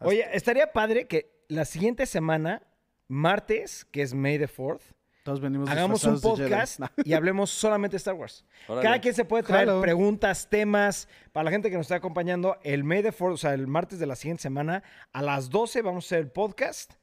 Oye, 0.00 0.26
estaría 0.32 0.72
padre 0.72 1.06
que 1.06 1.30
la 1.48 1.64
siguiente 1.66 2.06
semana, 2.06 2.62
martes, 3.06 3.84
que 3.84 4.00
es 4.02 4.14
May 4.14 4.38
the 4.38 4.48
4th, 4.48 4.94
Todos 5.22 5.40
venimos 5.40 5.68
hagamos 5.68 6.02
un 6.04 6.14
de 6.14 6.20
podcast 6.20 6.80
y 7.04 7.12
hablemos 7.12 7.50
solamente 7.50 7.94
de 7.94 7.98
Star 7.98 8.14
Wars. 8.14 8.44
órale. 8.66 8.82
Cada 8.82 9.00
quien 9.00 9.14
se 9.14 9.24
puede 9.24 9.42
traer 9.42 9.68
preguntas, 9.80 10.48
temas. 10.48 11.08
Para 11.32 11.44
la 11.44 11.50
gente 11.50 11.70
que 11.70 11.76
nos 11.76 11.84
está 11.84 11.96
acompañando, 11.96 12.56
el 12.62 12.84
May 12.84 13.02
the 13.02 13.12
4th, 13.12 13.32
o 13.32 13.36
sea, 13.36 13.54
el 13.54 13.66
martes 13.66 13.98
de 13.98 14.06
la 14.06 14.16
siguiente 14.16 14.42
semana, 14.42 14.82
a 15.12 15.22
las 15.22 15.50
12 15.50 15.82
vamos 15.82 16.04
a 16.04 16.06
hacer 16.06 16.18
el 16.20 16.30
podcast. 16.30 16.94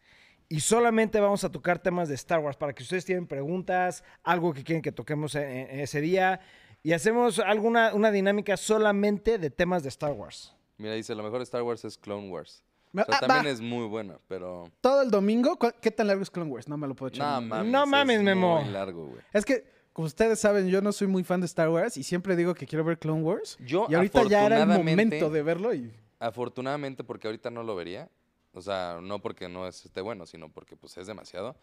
Y 0.49 0.61
solamente 0.61 1.19
vamos 1.19 1.43
a 1.43 1.51
tocar 1.51 1.79
temas 1.79 2.07
de 2.07 2.15
Star 2.15 2.39
Wars 2.39 2.55
para 2.55 2.73
que 2.73 2.81
ustedes 2.81 3.03
tienen 3.03 3.27
preguntas, 3.27 4.03
algo 4.23 4.53
que 4.53 4.63
quieren 4.63 4.81
que 4.81 4.93
toquemos 4.93 5.35
en, 5.35 5.43
en 5.43 5.79
ese 5.81 5.99
día. 5.99 6.39
Y 6.83 6.93
hacemos 6.93 7.39
alguna 7.39 7.93
una 7.93 8.11
dinámica 8.11 8.55
solamente 8.55 9.37
de 9.37 9.49
temas 9.49 9.83
de 9.83 9.89
Star 9.89 10.13
Wars. 10.13 10.55
Mira, 10.77 10.93
dice, 10.93 11.15
lo 11.15 11.23
mejor 11.23 11.39
de 11.39 11.43
Star 11.43 11.63
Wars 11.63 11.83
es 11.83 11.97
Clone 11.97 12.29
Wars. 12.29 12.63
Me- 12.91 13.01
O 13.01 13.05
sea, 13.05 13.15
ah, 13.17 13.19
también 13.27 13.45
va. 13.45 13.49
es 13.49 13.61
muy 13.61 13.85
buena, 13.87 14.17
pero... 14.27 14.63
Todo 14.81 15.01
el 15.01 15.11
domingo, 15.11 15.57
¿cu- 15.59 15.71
¿qué 15.81 15.91
tan 15.91 16.07
largo 16.07 16.23
es 16.23 16.31
Clone 16.31 16.49
Wars? 16.51 16.67
No 16.67 16.77
me 16.77 16.87
lo 16.87 16.95
puedo 16.95 17.09
echar. 17.09 17.41
No 17.41 17.47
mames. 17.47 17.71
No 17.71 17.83
es 17.83 17.89
mames, 17.89 18.21
Memo. 18.23 18.61
muy 18.61 18.71
largo, 18.71 19.07
güey. 19.07 19.21
Es 19.33 19.43
que, 19.45 19.65
como 19.93 20.05
ustedes 20.07 20.39
saben, 20.39 20.67
yo 20.67 20.81
no 20.81 20.91
soy 20.91 21.07
muy 21.07 21.23
fan 21.23 21.39
de 21.41 21.45
Star 21.47 21.69
Wars 21.69 21.97
y 21.97 22.03
siempre 22.03 22.35
digo 22.35 22.53
que 22.55 22.65
quiero 22.65 22.83
ver 22.85 22.97
Clone 22.97 23.21
Wars. 23.21 23.57
Yo, 23.65 23.87
y 23.89 23.95
ahorita 23.95 24.23
ya 24.23 24.45
era 24.45 24.61
el 24.61 24.67
momento 24.67 25.29
de 25.29 25.41
verlo 25.43 25.73
y... 25.73 25.91
Afortunadamente, 26.19 27.03
porque 27.03 27.27
ahorita 27.27 27.51
no 27.51 27.63
lo 27.63 27.75
vería. 27.75 28.09
O 28.53 28.61
sea, 28.61 28.99
no 29.03 29.19
porque 29.21 29.47
no 29.49 29.67
es 29.67 29.85
esté 29.85 30.01
bueno, 30.01 30.25
sino 30.25 30.49
porque 30.51 30.75
pues 30.75 30.97
es 30.97 31.05
demasiado. 31.05 31.55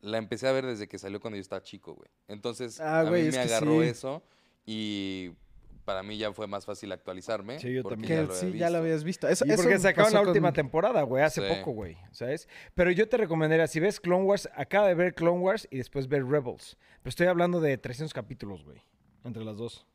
La 0.00 0.18
empecé 0.18 0.46
a 0.46 0.52
ver 0.52 0.64
desde 0.66 0.86
que 0.86 0.98
salió 0.98 1.20
cuando 1.20 1.36
yo 1.36 1.40
estaba 1.40 1.62
chico, 1.62 1.94
güey. 1.94 2.08
Entonces, 2.28 2.78
Ah, 2.80 3.00
a 3.00 3.04
güey, 3.04 3.22
mí 3.22 3.28
es 3.28 3.34
me 3.34 3.40
agarró 3.40 3.82
sí. 3.82 3.88
eso 3.88 4.22
y 4.64 5.30
para 5.86 6.02
mí 6.02 6.18
ya 6.18 6.30
fue 6.34 6.46
más 6.46 6.66
fácil 6.66 6.92
actualizarme. 6.92 7.58
Sí, 7.58 7.72
yo 7.72 7.82
porque 7.82 7.94
también. 7.94 8.08
Que 8.08 8.22
ya 8.24 8.28
lo 8.28 8.34
sí, 8.34 8.46
había 8.48 8.58
ya 8.60 8.66
lo 8.68 8.72
visto. 8.74 8.82
habías 8.82 9.04
visto. 9.04 9.28
Eso, 9.28 9.46
Y 9.46 9.52
porque 9.56 9.72
eso 9.72 9.82
sacaron 9.84 10.12
pasó 10.12 10.22
la 10.22 10.28
última 10.28 10.48
con- 10.48 10.54
temporada, 10.54 11.02
güey, 11.02 11.22
hace 11.22 11.40
Sí. 11.40 11.54
poco, 11.56 11.70
güey, 11.70 11.96
¿sabes? 12.12 12.46
Pero 12.74 12.90
yo 12.90 13.08
te 13.08 13.16
recomendaría, 13.16 13.66
si 13.68 13.80
ves 13.80 13.98
Clone 14.00 14.24
Wars, 14.24 14.48
acaba 14.54 14.88
de 14.88 14.94
ver 14.94 15.14
Clone 15.14 15.38
Wars 15.40 15.66
y 15.70 15.78
después 15.78 16.08
ver 16.08 16.26
Rebels. 16.26 16.76
Pero 17.02 17.08
estoy 17.10 17.28
hablando 17.28 17.60
de 17.60 17.78
300 17.78 18.12
capítulos, 18.12 18.62
güey, 18.64 18.82
entre 19.24 19.42
las 19.44 19.56
dos. 19.56 19.86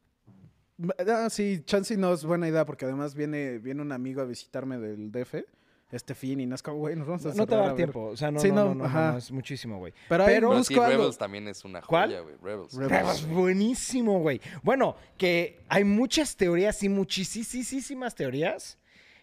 Ah, 1.08 1.30
sí, 1.30 1.62
Chansey 1.64 1.96
no 1.98 2.12
es 2.12 2.26
buena 2.26 2.48
idea 2.48 2.66
porque 2.66 2.86
además 2.86 3.14
viene, 3.14 3.60
viene 3.60 3.82
un 3.84 3.92
amigo 3.92 4.22
a 4.22 4.26
visitarme 4.26 4.80
del 4.80 5.12
DF, 5.12 5.46
este 5.92 6.16
fin, 6.16 6.40
y 6.40 6.46
no 6.46 6.56
es 6.56 6.64
como, 6.64 6.78
güey, 6.78 6.96
nos 6.96 7.06
vamos 7.08 7.26
a 7.26 7.30
No, 7.30 7.36
no 7.36 7.48
te 7.48 7.56
va 7.56 7.64
a 7.64 7.66
dar 7.68 7.76
tiempo, 7.76 8.06
o 8.06 8.16
sea, 8.18 8.32
no, 8.32 8.40
Sí, 8.40 8.50
no, 8.50 8.56
no, 8.56 8.66
no, 8.70 8.76
no, 8.76 8.86
ajá. 8.86 9.12
no, 9.14 9.18
es 9.18 9.32
muchísimo, 9.32 9.78
güey. 9.80 9.94
Pero, 10.10 10.26
Pero- 10.26 10.50
Pero 10.52 10.64
sí. 10.64 10.76
Rebels 10.76 11.18
también 11.18 11.48
es 11.48 11.64
una 11.66 11.82
¿Cuál? 11.82 12.10
joya, 12.10 12.22
güey. 12.22 12.36
Rebels. 12.42 12.74
Rebels. 12.74 12.92
Rebels, 12.92 13.28
buenísimo, 13.28 14.20
güey. 14.20 14.40
Bueno, 14.64 14.96
que 15.18 15.60
hay 15.70 15.84
muchas 15.84 16.36
teorías 16.38 16.82
y 16.84 16.90
muchísimas 16.90 18.16
teorías 18.16 18.78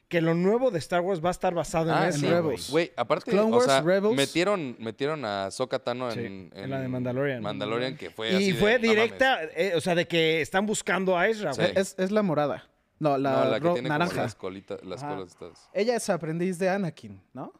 que 0.08 0.22
lo 0.22 0.32
nuevo 0.32 0.70
de 0.70 0.78
Star 0.78 1.02
Wars 1.02 1.22
va 1.22 1.28
a 1.28 1.32
estar 1.32 1.52
basado 1.52 1.90
en 1.90 1.94
Ah, 1.98 2.08
eso, 2.08 2.20
sí, 2.20 2.26
Rebels. 2.26 2.70
güey. 2.70 2.90
Aparte, 2.96 3.30
Clone 3.30 3.52
o 3.52 3.56
Wars, 3.56 3.66
sea, 3.66 3.82
Rebels. 3.82 4.16
metieron, 4.16 4.74
metieron 4.78 5.22
a 5.26 5.46
Ahsoka 5.46 5.78
Tano 5.80 6.10
Sí, 6.12 6.20
en, 6.20 6.50
en 6.54 6.70
la 6.70 6.80
de 6.80 6.88
Mandalorian. 6.88 7.42
Mandalorian, 7.42 7.94
que 7.94 8.08
fue 8.08 8.32
Y 8.32 8.36
así 8.36 8.52
de, 8.52 8.58
fue 8.58 8.78
directa, 8.78 9.40
eh, 9.54 9.72
o 9.76 9.80
sea, 9.82 9.94
de 9.94 10.06
que 10.08 10.40
están 10.40 10.64
buscando 10.64 11.18
a 11.18 11.28
Ezra, 11.28 11.52
Sí. 11.52 11.60
güey. 11.60 11.72
Es, 11.76 11.94
es 11.98 12.10
la 12.10 12.22
morada. 12.22 12.67
No, 13.00 13.16
la, 13.16 13.44
no, 13.44 13.50
la 13.50 13.60
que 13.60 13.64
ro- 13.66 13.72
tiene 13.74 13.88
como 13.88 13.98
naranja. 13.98 14.22
las 14.22 14.34
colitas, 14.34 14.82
las 14.84 15.02
Ajá. 15.02 15.14
colas 15.14 15.28
estas. 15.32 15.70
Ella 15.72 15.96
es 15.96 16.08
aprendiz 16.10 16.58
de 16.58 16.68
Anakin, 16.68 17.22
¿no? 17.32 17.52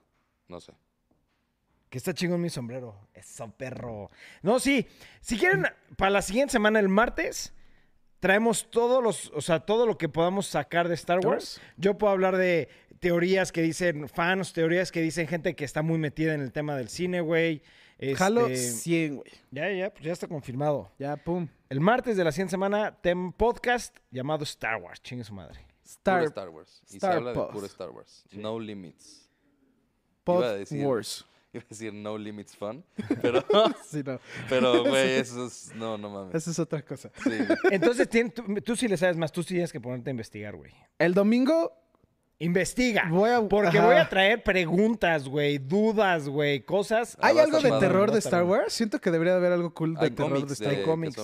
No 0.49 0.61
sé. 0.61 0.73
Que 1.89 1.99
está 1.99 2.13
chingón 2.13 2.41
mi 2.41 2.51
sombrero. 2.51 3.09
Eso, 3.15 3.49
perro. 3.57 4.11
No, 4.43 4.59
sí. 4.59 4.87
Si 5.21 5.39
quieren, 5.39 5.65
para 5.97 6.11
la 6.11 6.23
siguiente 6.23 6.53
semana, 6.53 6.81
el 6.81 6.89
martes, 6.89 7.55
traemos 8.21 8.69
todos 8.71 9.03
los, 9.03 9.31
o 9.35 9.41
sea, 9.41 9.61
todo 9.61 9.87
lo 9.87 9.97
que 9.97 10.09
podamos 10.09 10.47
sacar 10.47 10.89
de 10.89 10.95
Star 10.95 11.21
Wars. 11.25 11.61
Yo 11.77 11.97
puedo 11.97 12.13
hablar 12.13 12.37
de 12.37 12.69
teorías 13.01 13.53
que 13.53 13.63
dicen 13.63 14.09
fans, 14.09 14.53
teorías 14.53 14.91
que 14.93 15.01
dicen 15.01 15.29
gente 15.29 15.55
que 15.55 15.65
está 15.65 15.83
muy 15.83 15.99
metida 15.99 16.35
en 16.35 16.41
el 16.43 16.53
tema 16.53 16.77
del 16.77 16.89
cine, 16.89 17.21
güey. 17.21 17.63
Jalo 18.17 18.47
Este, 18.47 18.73
100, 18.81 19.17
güey. 19.17 19.31
Ya, 19.51 19.71
ya, 19.73 19.91
pues 19.91 20.05
ya 20.05 20.13
está 20.13 20.29
confirmado. 20.29 20.91
Ya, 20.99 21.17
pum. 21.17 21.49
El 21.69 21.81
martes 21.81 22.17
de 22.17 22.25
la 22.25 22.33
siguiente 22.33 22.53
semana, 22.53 22.97
tem 23.01 23.33
podcast 23.33 23.97
llamado 24.11 24.45
Star 24.45 24.77
Wars. 24.81 25.03
Chingue 25.03 25.25
su 25.25 25.35
madre. 25.35 25.61
Star, 25.85 26.19
puro 26.21 26.29
Star 26.29 26.49
Wars. 26.51 26.83
Y 26.91 26.97
Star 26.97 27.13
se 27.13 27.17
habla 27.19 27.31
de 27.33 27.53
puro 27.53 27.67
Star 27.67 27.91
Wars. 27.91 28.25
No 28.33 28.59
limits. 28.61 29.29
Pod 30.25 30.39
iba 30.41 30.51
a 30.51 30.57
decir- 30.57 30.87
Wars. 30.87 31.25
Iba 31.51 31.63
a 31.65 31.67
decir 31.71 31.95
no 31.95 32.19
limits 32.19 32.55
fun. 32.55 32.85
Pero, 33.23 33.43
Sí, 33.87 34.03
no. 34.05 34.21
pero 34.51 34.85
güey, 34.85 35.13
eso 35.15 35.47
es. 35.47 35.73
No, 35.75 35.97
no 35.97 36.11
mames. 36.11 36.35
Esa 36.35 36.51
es 36.51 36.59
otra 36.59 36.83
cosa. 36.85 37.11
Sí. 37.25 37.31
Entonces, 37.71 38.07
tú, 38.35 38.55
tú 38.63 38.77
sí 38.77 38.87
le 38.87 38.99
sabes 38.99 39.17
más. 39.17 39.33
Tú 39.33 39.43
sí 39.43 39.55
tienes 39.55 39.73
que 39.73 39.81
ponerte 39.81 40.11
a 40.11 40.13
investigar, 40.13 40.55
güey. 40.57 40.73
El 40.99 41.15
domingo 41.15 41.73
Investiga. 42.41 43.09
voy 43.11 43.31
a... 43.31 43.41
Porque 43.49 43.79
ajá. 43.79 43.87
voy 43.87 43.97
a 43.97 44.09
traer 44.09 44.43
preguntas, 44.45 45.29
güey, 45.29 45.59
dudas, 45.59 46.29
güey, 46.29 46.61
cosas. 46.65 47.17
¿Hay 47.21 47.37
algo 47.39 47.61
de 47.61 47.71
terror 47.81 48.13
de 48.13 48.21
Star. 48.21 48.45
Wars? 48.45 48.73
Siento 48.73 49.01
que 49.01 49.11
debería 49.11 49.35
haber 49.35 49.53
algo 49.53 49.75
cool 49.75 49.95
de 49.95 50.05
Hay 50.05 50.11
terror 50.13 50.47
de 50.47 50.53
Star 50.53 50.75
Wars. 50.87 51.17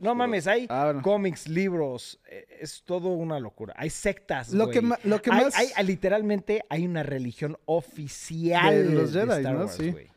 No 0.00 0.14
mames, 0.14 0.46
hay 0.46 0.66
Ah, 0.68 0.84
bueno. 0.84 1.02
cómics, 1.02 1.48
libros, 1.48 2.20
eh, 2.26 2.46
es 2.60 2.82
todo 2.84 3.08
una 3.08 3.40
locura. 3.40 3.74
Hay 3.76 3.90
sectas, 3.90 4.52
Lo 4.52 4.66
güey. 4.66 4.78
que, 4.80 4.94
lo 5.08 5.20
que 5.20 5.30
Hay- 5.32 5.44
más... 5.44 5.56
hay- 5.56 5.70
hay- 5.74 5.86
literalmente 5.86 6.64
hay 6.68 6.86
una 6.86 7.02
religión 7.02 7.58
oficial 7.64 8.72
De 8.88 8.94
los 8.94 9.12
de 9.12 9.20
Jedi, 9.22 9.32
Star 9.38 9.54
¿no? 9.54 9.60
Wars, 9.60 9.74
Sí. 9.74 9.90
güey. 9.90 10.08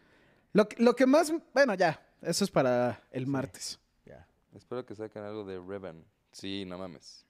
Lo, 0.54 0.70
que- 0.70 0.84
lo 0.84 0.96
que 0.96 1.08
más... 1.08 1.34
Bueno, 1.54 1.74
ya. 1.74 2.00
Eso 2.22 2.44
es 2.46 2.52
para 2.52 3.02
el 3.12 3.26
martes. 3.26 3.80
Ya. 4.06 4.28
Espero 4.56 4.86
que 4.86 4.94
saquen 4.94 5.24
algo 5.24 5.44
de 5.46 5.60
Revan. 5.60 6.04
Sí, 6.32 6.64
no 6.66 6.78
mames. 6.78 7.26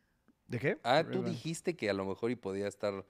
¿De 0.48 0.60
qué? 0.60 0.78
Ah, 0.84 1.04
tú 1.10 1.24
dijiste 1.24 1.76
que 1.76 1.90
a 1.90 1.94
lo 1.94 2.06
mejor 2.06 2.32
y 2.32 2.36
podía 2.36 2.68
estar 2.68 3.06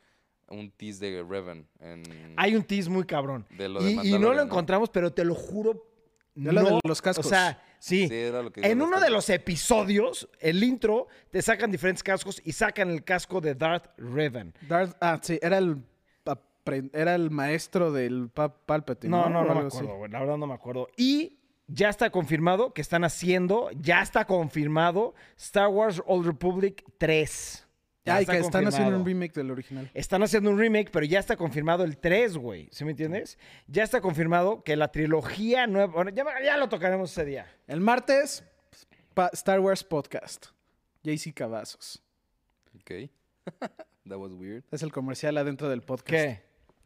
un 0.50 0.72
tease 0.72 1.10
de 1.12 1.24
Revan 1.24 1.68
en... 1.80 2.04
Hay 2.38 2.56
un 2.56 2.64
tease 2.64 2.90
muy 2.90 3.06
cabrón. 3.06 3.46
De 3.58 3.68
lo 3.70 3.82
de 3.82 3.92
y, 3.92 4.16
y 4.16 4.20
no 4.20 4.30
lo 4.30 4.36
¿no? 4.36 4.42
encontramos, 4.44 4.90
pero 4.90 5.12
te 5.12 5.26
lo 5.26 5.36
juro. 5.36 5.90
De 6.36 6.52
lo 6.52 6.64
de 6.64 6.70
no- 6.72 6.80
los 6.84 7.02
cascos. 7.02 7.26
O 7.26 7.30
sea, 7.30 7.62
sí. 7.80 8.08
Sí, 8.08 8.14
era 8.16 8.42
lo 8.42 8.52
que 8.52 8.62
En 8.62 8.82
uno 8.82 9.00
de 9.00 9.10
los 9.10 9.30
episodios, 9.30 10.30
el 10.40 10.64
intro, 10.64 11.08
te 11.32 11.42
sacan 11.42 11.72
diferentes 11.72 12.04
cascos 12.04 12.42
y 12.44 12.52
sacan 12.54 12.90
el 12.90 13.04
casco 13.04 13.40
de 13.42 13.56
Darth 13.56 13.88
Revan. 13.98 14.54
Darth- 14.68 14.96
ah, 15.02 15.20
sí. 15.22 15.40
Era 15.42 15.58
el... 15.58 15.78
Era 16.94 17.16
el 17.16 17.30
maestro 17.30 17.92
del 17.92 18.30
pa 18.30 18.56
Palpatine, 18.66 19.12
No, 19.12 19.24
no, 19.30 19.42
no 19.42 19.44
me 19.44 19.50
algo 19.52 19.68
así. 19.68 19.78
acuerdo, 19.80 19.98
güey. 19.98 20.12
La 20.12 20.20
verdad 20.22 20.38
no 20.38 20.48
me 20.48 20.54
acuerdo. 20.54 20.88
Y 20.96 21.40
ya 21.68 21.90
está 21.90 22.10
confirmado 22.10 22.74
que 22.74 22.82
están 22.82 23.04
haciendo, 23.04 23.70
ya 23.80 24.02
está 24.02 24.26
confirmado 24.26 25.14
Star 25.38 25.68
Wars 25.70 26.02
Old 26.06 26.26
Republic 26.28 26.84
3. 26.98 27.68
Ya 28.06 28.16
Ay, 28.18 28.24
está 28.24 28.34
que 28.34 28.40
están 28.40 28.68
haciendo 28.68 28.92
confirmado. 28.92 28.98
un 29.00 29.06
remake 29.06 29.34
del 29.34 29.52
original. 29.52 29.90
Están 29.94 30.24
haciendo 30.24 30.50
un 30.50 30.60
remake, 30.60 30.92
pero 30.92 31.06
ya 31.06 31.20
está 31.20 31.38
confirmado 31.38 31.86
el 31.86 31.98
3, 31.98 32.36
güey. 32.38 32.68
¿Sí 32.72 32.84
me 32.84 32.92
entiendes? 32.92 33.38
Ya 33.68 33.84
está 33.84 34.02
confirmado 34.02 34.62
que 34.64 34.76
la 34.76 34.90
trilogía 34.92 35.68
nueva. 35.68 35.94
Bueno, 35.94 36.12
ya, 36.12 36.26
ya 36.44 36.58
lo 36.58 36.68
tocaremos 36.68 37.12
ese 37.12 37.24
día. 37.24 37.48
El 37.66 37.80
martes, 37.80 38.44
Star 39.32 39.62
Wars 39.62 39.86
Podcast. 39.86 40.48
JC 41.04 41.34
Cavazos. 41.34 42.04
Ok. 42.76 43.10
That 44.06 44.18
was 44.18 44.34
weird. 44.34 44.66
Es 44.72 44.84
el 44.84 44.92
comercial 44.92 45.38
adentro 45.38 45.70
del 45.70 45.82
podcast. 45.82 46.26
¿Qué? 46.26 46.44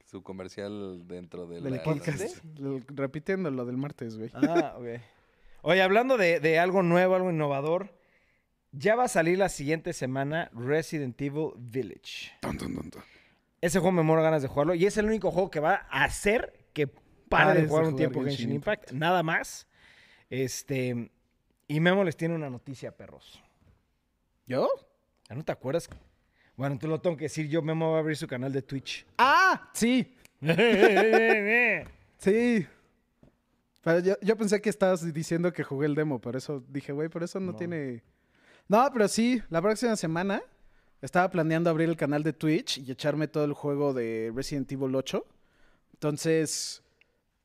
Su 0.09 0.23
comercial 0.23 1.05
dentro 1.07 1.47
de 1.47 1.59
Del 1.61 1.75
la... 1.75 1.83
podcast. 1.83 2.43
Lo- 2.57 2.81
Repitiendo 2.87 3.51
lo 3.51 3.65
del 3.65 3.75
martes, 3.77 4.17
güey. 4.17 4.31
Ah, 4.33 4.75
ok. 4.77 5.01
Oye, 5.63 5.81
hablando 5.81 6.17
de, 6.17 6.39
de 6.39 6.59
algo 6.59 6.81
nuevo, 6.81 7.15
algo 7.15 7.29
innovador, 7.29 7.93
ya 8.71 8.95
va 8.95 9.03
a 9.03 9.07
salir 9.09 9.37
la 9.37 9.49
siguiente 9.49 9.91
semana 9.91 10.49
Resident 10.53 11.19
Evil 11.21 11.49
Village. 11.57 12.31
Ton, 12.39 12.57
ton, 12.57 12.73
ton, 12.73 12.89
ton. 12.89 13.03
Ese 13.59 13.79
juego 13.79 13.91
me 13.91 14.03
muero 14.03 14.21
ganas 14.23 14.41
de 14.41 14.47
jugarlo 14.47 14.75
y 14.75 14.85
es 14.85 14.95
el 14.97 15.07
único 15.07 15.29
juego 15.31 15.49
que 15.51 15.59
va 15.59 15.87
a 15.89 16.05
hacer 16.05 16.53
que 16.73 16.87
pare 16.87 17.03
Pares 17.29 17.55
de 17.55 17.61
de 17.63 17.67
jugar 17.67 17.83
un 17.83 17.91
jugar 17.91 17.97
tiempo 17.97 18.19
Genshin 18.21 18.37
Genshin 18.37 18.55
Impact. 18.55 18.91
Nada 18.93 19.23
más. 19.23 19.67
Este. 20.29 21.11
Y 21.67 21.79
Memo 21.81 22.05
les 22.05 22.15
tiene 22.15 22.33
una 22.35 22.49
noticia, 22.49 22.95
perros. 22.95 23.41
¿Yo? 24.45 24.69
¿Ya 25.27 25.35
¿No 25.35 25.43
te 25.43 25.51
acuerdas? 25.51 25.89
Bueno, 26.57 26.77
tú 26.79 26.87
lo 26.87 26.99
tengo 26.99 27.15
que 27.15 27.25
decir. 27.25 27.47
Yo, 27.47 27.61
Memo, 27.61 27.91
va 27.91 27.97
a 27.97 27.99
abrir 28.01 28.17
su 28.17 28.27
canal 28.27 28.51
de 28.51 28.61
Twitch. 28.61 29.05
¡Ah! 29.17 29.69
Sí. 29.73 30.13
Sí. 32.17 32.65
Pero 33.83 33.99
yo, 33.99 34.15
yo 34.21 34.35
pensé 34.35 34.59
que 34.61 34.69
estabas 34.69 35.13
diciendo 35.13 35.53
que 35.53 35.63
jugué 35.63 35.85
el 35.85 35.95
demo, 35.95 36.19
por 36.19 36.35
eso 36.35 36.63
dije, 36.67 36.91
güey, 36.91 37.09
por 37.09 37.23
eso 37.23 37.39
no, 37.39 37.51
No. 37.53 37.57
tiene... 37.57 38.03
No, 38.67 38.89
pero 38.91 39.07
sí, 39.07 39.41
la 39.49 39.61
próxima 39.61 39.95
semana 39.95 40.41
estaba 41.01 41.29
planeando 41.29 41.69
abrir 41.69 41.87
el 41.87 41.95
canal 41.95 42.21
de 42.23 42.33
Twitch 42.33 42.79
y 42.79 42.91
echarme 42.91 43.27
todo 43.29 43.45
el 43.45 43.53
juego 43.53 43.93
de 43.93 44.31
Resident 44.35 44.69
Evil 44.71 44.93
8. 44.93 45.25
Entonces, 45.93 46.83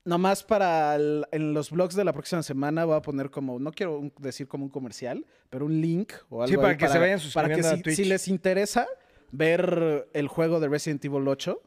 nomás 0.04 0.42
para 0.42 0.96
el- 0.96 1.24
en 1.30 1.54
los 1.54 1.70
blogs 1.70 1.94
de 1.94 2.02
la 2.04 2.12
próxima 2.12 2.42
semana 2.42 2.84
voy 2.86 2.96
a 2.96 3.02
poner 3.02 3.30
como, 3.30 3.60
no 3.60 3.70
quiero 3.70 3.98
un- 3.98 4.12
decir 4.18 4.48
como 4.48 4.64
un 4.64 4.70
comercial, 4.70 5.24
pero 5.48 5.66
un 5.66 5.80
link 5.80 6.12
o 6.28 6.42
algo 6.42 6.48
Sí, 6.50 6.56
para 6.56 6.70
ahí 6.70 6.76
que 6.76 6.88
se 6.88 6.98
vayan 6.98 7.20
para 7.32 7.48
que 7.48 7.54
suscribiendo 7.62 7.68
a 7.68 7.76
si, 7.76 7.82
Twitch. 7.82 7.96
si 7.96 8.04
les 8.06 8.26
interesa 8.26 8.88
ver 9.32 10.08
el 10.12 10.28
juego 10.28 10.60
de 10.60 10.68
Resident 10.68 11.04
Evil 11.04 11.26
8, 11.26 11.60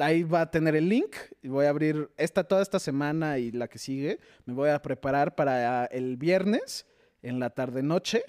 ahí 0.00 0.22
va 0.24 0.40
a 0.42 0.50
tener 0.50 0.74
el 0.74 0.88
link 0.88 1.14
y 1.42 1.48
voy 1.48 1.66
a 1.66 1.70
abrir 1.70 2.10
esta 2.16 2.44
toda 2.44 2.62
esta 2.62 2.78
semana 2.80 3.38
y 3.38 3.52
la 3.52 3.68
que 3.68 3.78
sigue. 3.78 4.18
Me 4.44 4.54
voy 4.54 4.70
a 4.70 4.82
preparar 4.82 5.34
para 5.36 5.84
el 5.86 6.16
viernes 6.16 6.86
en 7.22 7.38
la 7.40 7.50
tarde 7.50 7.82
noche. 7.82 8.22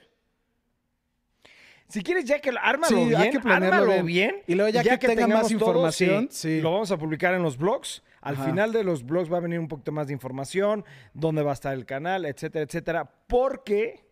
Si 1.88 2.04
quieres, 2.04 2.26
ya 2.26 2.40
que 2.40 2.52
lo- 2.52 2.60
ármalo 2.62 2.96
Sí, 2.98 3.02
hay 3.16 3.22
bien, 3.22 3.32
que 3.32 3.40
planearlo 3.40 3.82
ármalo 3.82 4.04
bien. 4.04 4.06
bien. 4.06 4.44
Y 4.46 4.54
luego 4.56 4.70
ya 4.70 4.84
que 5.00 5.08
tenga 5.08 5.28
más 5.28 5.50
información, 5.50 6.28
sí. 6.30 6.62
lo 6.62 6.72
vamos 6.72 6.92
a 6.92 6.98
publicar 6.98 7.34
en 7.34 7.42
los 7.42 7.58
blogs. 7.58 8.04
Al 8.22 8.36
Ajá. 8.36 8.46
final 8.46 8.72
de 8.74 8.84
los 8.84 9.04
blogs 9.04 9.32
va 9.32 9.38
a 9.38 9.40
venir 9.40 9.60
un 9.60 9.68
poquito 9.68 9.92
más 9.92 10.06
de 10.08 10.14
información, 10.14 10.86
dónde 11.16 11.42
va 11.42 11.52
a 11.52 11.54
estar 11.54 11.74
el 11.74 11.86
canal, 11.88 12.26
etcétera, 12.26 12.64
etcétera. 12.66 13.12
Porque 13.28 14.04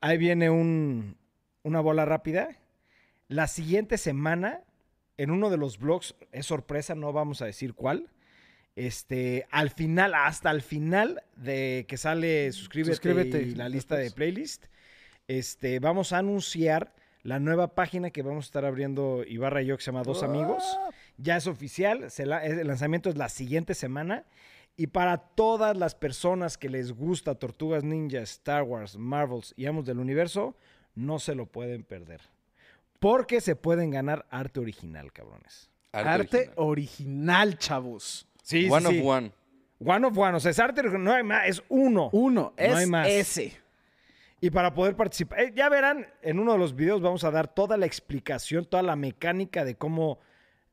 ahí 0.00 0.16
viene 0.16 0.48
un- 0.48 1.16
una 1.62 1.80
bola 1.80 2.04
rápida. 2.06 2.48
La 3.28 3.46
siguiente 3.48 3.98
semana, 3.98 4.60
en 5.16 5.30
uno 5.30 5.50
de 5.50 5.56
los 5.56 5.78
blogs, 5.78 6.14
es 6.32 6.46
sorpresa, 6.46 6.94
no 6.94 7.12
vamos 7.12 7.42
a 7.42 7.46
decir 7.46 7.74
cuál. 7.74 8.08
Este, 8.76 9.46
al 9.50 9.70
final, 9.70 10.14
hasta 10.14 10.50
el 10.50 10.60
final 10.62 11.22
de 11.36 11.86
que 11.88 11.96
sale 11.96 12.52
suscríbete, 12.52 12.92
Suscríbete. 12.94 13.42
y 13.42 13.54
la 13.54 13.68
lista 13.68 13.96
de 13.96 14.10
playlist, 14.10 14.66
este, 15.28 15.80
vamos 15.80 16.12
a 16.12 16.18
anunciar 16.18 16.94
la 17.22 17.40
nueva 17.40 17.74
página 17.74 18.10
que 18.10 18.22
vamos 18.22 18.44
a 18.44 18.48
estar 18.48 18.64
abriendo 18.64 19.24
Ibarra 19.26 19.62
y 19.62 19.66
yo, 19.66 19.76
que 19.76 19.82
se 19.82 19.90
llama 19.90 20.02
Dos 20.04 20.22
Amigos. 20.22 20.62
Ya 21.16 21.36
es 21.38 21.46
oficial, 21.46 22.10
se 22.10 22.26
la- 22.26 22.44
el 22.44 22.66
lanzamiento 22.68 23.08
es 23.08 23.16
la 23.16 23.28
siguiente 23.30 23.74
semana. 23.74 24.24
Y 24.76 24.88
para 24.88 25.16
todas 25.16 25.74
las 25.76 25.94
personas 25.94 26.58
que 26.58 26.68
les 26.68 26.92
gusta 26.92 27.34
Tortugas 27.34 27.82
Ninja, 27.82 28.20
Star 28.20 28.62
Wars, 28.62 28.98
Marvels 28.98 29.54
y 29.56 29.64
Amos 29.64 29.86
del 29.86 29.98
Universo, 29.98 30.54
no 30.94 31.18
se 31.18 31.34
lo 31.34 31.46
pueden 31.46 31.82
perder. 31.82 32.20
Porque 32.98 33.40
se 33.40 33.56
pueden 33.56 33.90
ganar 33.90 34.26
arte 34.30 34.60
original, 34.60 35.12
cabrones. 35.12 35.70
Arte, 35.92 36.36
original. 36.36 36.54
original, 36.56 37.58
chavos. 37.58 38.28
Sí, 38.42 38.68
One 38.70 38.86
of 38.86 39.04
one. 39.04 39.32
One 39.78 40.06
of 40.06 40.16
one. 40.16 40.36
O 40.36 40.40
sea, 40.40 40.50
es 40.50 40.58
arte 40.58 40.80
original. 40.80 41.04
No 41.04 41.12
hay 41.12 41.22
más, 41.22 41.48
es 41.48 41.62
uno. 41.68 42.10
Uno, 42.12 42.54
es 42.56 42.74
hay 42.74 42.86
más. 42.86 43.08
ese. 43.08 43.56
Y 44.40 44.50
para 44.50 44.74
poder 44.74 44.94
participar, 44.96 45.40
eh, 45.40 45.52
ya 45.54 45.68
verán, 45.68 46.06
en 46.22 46.38
uno 46.38 46.52
de 46.52 46.58
los 46.58 46.74
videos 46.76 47.00
vamos 47.00 47.24
a 47.24 47.30
dar 47.30 47.48
toda 47.48 47.76
la 47.76 47.86
explicación, 47.86 48.66
toda 48.66 48.82
la 48.82 48.94
mecánica 48.94 49.64
de 49.64 49.76
cómo 49.76 50.20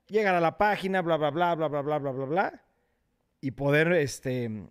llegar 0.07 0.35
a 0.35 0.41
la 0.41 0.57
página, 0.57 1.01
bla, 1.01 1.15
bla, 1.17 1.31
bla, 1.31 1.55
bla, 1.55 1.67
bla, 1.69 1.81
bla, 1.81 1.97
bla, 1.97 2.11
bla, 2.11 2.25
bla. 2.25 2.63
Y 3.39 3.51
poder 3.51 3.93
este, 3.93 4.69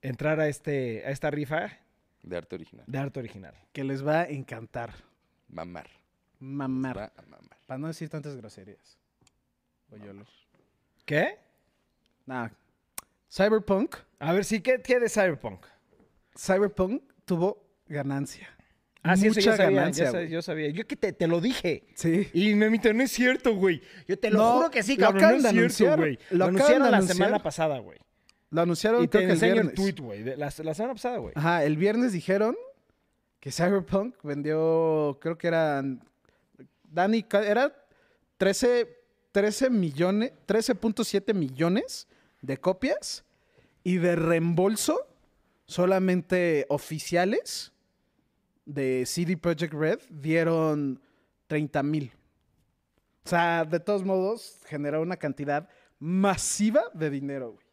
entrar 0.00 0.40
a, 0.40 0.48
este, 0.48 1.04
a 1.06 1.10
esta 1.10 1.30
rifa 1.30 1.78
De 2.22 2.36
arte 2.36 2.56
original. 2.56 2.84
de 2.86 2.98
arte 2.98 3.20
original. 3.20 3.54
Que 3.72 3.84
les 3.84 4.06
va 4.06 4.22
a 4.22 4.24
encantar. 4.28 4.92
Mamar. 5.48 5.88
Mamar. 6.42 6.98
Va 6.98 7.04
a 7.16 7.22
mamar. 7.22 7.58
Para 7.66 7.78
no 7.78 7.86
decir 7.86 8.08
tantas 8.08 8.34
groserías. 8.36 8.98
Oyolo. 9.90 10.24
¿Qué? 11.04 11.38
Nah. 12.26 12.48
Cyberpunk. 13.30 13.96
A 14.18 14.32
ver, 14.32 14.44
sí, 14.44 14.60
¿qué, 14.60 14.80
qué 14.82 14.98
de 15.00 15.08
Cyberpunk? 15.08 15.64
Cyberpunk 16.36 17.02
tuvo 17.24 17.64
ganancia. 17.86 18.48
Ah, 19.04 19.16
sí, 19.16 19.26
eso 19.26 19.34
Mucha 19.40 19.50
yo 19.50 19.56
sabía, 19.56 19.76
ganancia, 19.80 20.22
yo 20.24 20.42
sabía. 20.42 20.68
Yo 20.70 20.86
que 20.86 20.96
te, 20.96 21.12
te 21.12 21.26
lo 21.26 21.40
dije. 21.40 21.84
Sí. 21.94 22.28
Y 22.32 22.54
Memito, 22.54 22.92
no 22.92 23.02
es 23.02 23.10
cierto, 23.10 23.54
güey. 23.54 23.82
Yo 24.06 24.18
te 24.18 24.30
lo 24.30 24.38
No, 24.38 24.52
juro 24.58 24.70
que 24.70 24.82
sí, 24.82 24.96
lo 24.96 25.06
cabrón. 25.06 25.24
acaban 25.24 25.42
No 25.42 25.60
de 25.60 25.66
es 25.66 25.74
cierto, 25.76 25.94
anunciar. 25.94 25.98
güey. 25.98 26.18
Lo 26.38 26.44
anunciaron 26.46 26.82
la 26.90 26.96
anunciar. 26.98 27.16
semana 27.16 27.42
pasada, 27.42 27.78
güey. 27.78 27.98
Lo 28.50 28.60
anunciaron 28.62 29.02
Y 29.02 29.08
te 29.08 29.18
creo 29.18 29.20
que 29.20 29.24
el 29.26 29.30
enseño 29.32 29.52
el 29.54 29.60
viernes. 29.68 29.74
tweet, 29.74 29.94
güey. 30.06 30.24
La, 30.36 30.52
la 30.62 30.74
semana 30.74 30.94
pasada, 30.94 31.18
güey. 31.18 31.32
Ajá, 31.36 31.64
el 31.64 31.76
viernes 31.76 32.12
dijeron 32.12 32.56
que 33.40 33.50
Cyberpunk 33.50 34.14
vendió, 34.22 35.18
creo 35.20 35.36
que 35.36 35.48
eran, 35.48 36.04
Dani, 36.92 37.24
era 37.32 37.74
13, 38.36 38.88
13 39.32 39.70
millones, 39.70 40.32
13.7 40.46 41.34
millones 41.34 42.06
de 42.42 42.58
copias 42.58 43.24
y 43.82 43.96
de 43.96 44.14
reembolso 44.14 45.08
solamente 45.64 46.66
oficiales 46.68 47.72
de 48.66 49.04
CD 49.06 49.36
Projekt 49.36 49.72
Red 49.72 50.00
dieron 50.10 51.00
30 51.46 51.82
mil. 51.82 52.12
O 53.24 53.28
sea, 53.28 53.64
de 53.64 53.80
todos 53.80 54.04
modos, 54.04 54.60
generó 54.66 55.00
una 55.00 55.16
cantidad 55.16 55.68
masiva 55.98 56.82
de 56.92 57.10
dinero, 57.10 57.52
güey. 57.52 57.66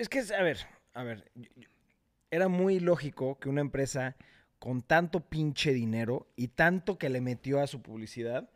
Es 0.00 0.08
que, 0.08 0.20
a 0.20 0.42
ver, 0.42 0.58
a 0.94 1.02
ver. 1.02 1.30
Era 2.30 2.48
muy 2.48 2.80
lógico 2.80 3.38
que 3.38 3.50
una 3.50 3.60
empresa 3.60 4.16
con 4.62 4.80
tanto 4.80 5.18
pinche 5.18 5.72
dinero 5.72 6.28
y 6.36 6.46
tanto 6.46 6.96
que 6.96 7.08
le 7.08 7.20
metió 7.20 7.60
a 7.60 7.66
su 7.66 7.82
publicidad 7.82 8.48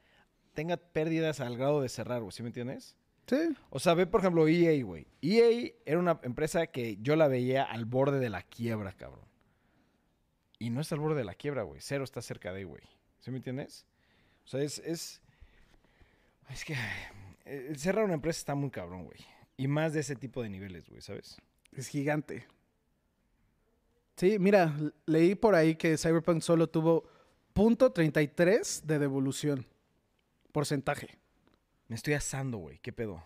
tenga 0.55 0.77
pérdidas 0.77 1.41
al 1.41 1.57
grado 1.57 1.83
de 1.83 1.89
cerrar, 1.89 2.21
güey. 2.23 2.31
¿Sí 2.31 2.45
me 2.45 2.51
entiendes? 2.51 2.95
Sí. 3.27 3.57
O 3.71 3.81
sea, 3.81 3.95
ve 3.95 4.07
por 4.07 4.21
ejemplo 4.21 4.47
EA, 4.47 4.85
güey. 4.85 5.09
EA 5.21 5.73
era 5.85 5.99
una 5.99 6.21
empresa 6.23 6.69
que 6.69 6.97
yo 6.99 7.17
la 7.17 7.27
veía 7.27 7.65
al 7.65 7.87
borde 7.87 8.21
de 8.21 8.31
la 8.31 8.43
quiebra, 8.43 8.93
cabrón. 8.93 9.27
Y 10.61 10.71
no 10.71 10.81
está 10.81 10.95
al 10.95 11.01
borde 11.01 11.19
de 11.19 11.25
la 11.25 11.35
quiebra, 11.35 11.65
güey. 11.65 11.81
Cero 11.81 12.05
está 12.05 12.23
cerca 12.23 12.53
de, 12.53 12.63
güey. 12.63 12.85
¿Sí 13.19 13.33
me 13.33 13.39
entiendes? 13.39 13.85
O 14.45 14.49
sea, 14.49 14.63
es... 14.63 14.79
Es, 14.79 15.21
es 16.51 16.65
que 16.65 16.77
eh, 17.47 17.73
cerrar 17.77 18.05
una 18.05 18.15
empresa 18.15 18.39
está 18.39 18.55
muy 18.55 18.71
cabrón, 18.71 19.07
güey. 19.07 19.19
Y 19.57 19.67
más 19.67 19.93
de 19.93 19.99
ese 19.99 20.15
tipo 20.15 20.41
de 20.41 20.51
niveles, 20.51 20.89
güey, 20.89 21.03
¿sabes? 21.03 21.37
Es 21.73 21.89
gigante. 21.89 22.47
Sí, 24.17 24.39
mira, 24.39 24.75
leí 25.05 25.35
por 25.35 25.55
ahí 25.55 25.77
que 25.77 25.97
Cyberpunk 25.99 26.41
solo 26.43 26.69
tuvo 26.69 27.05
.33 27.55 28.83
de 28.83 28.99
devolución. 28.99 29.67
Porcentaje. 30.53 31.19
Me 31.89 31.97
estoy 31.97 32.15
asando, 32.15 32.59
güey. 32.59 32.79
¿Qué 32.79 32.93
pedo? 32.93 33.23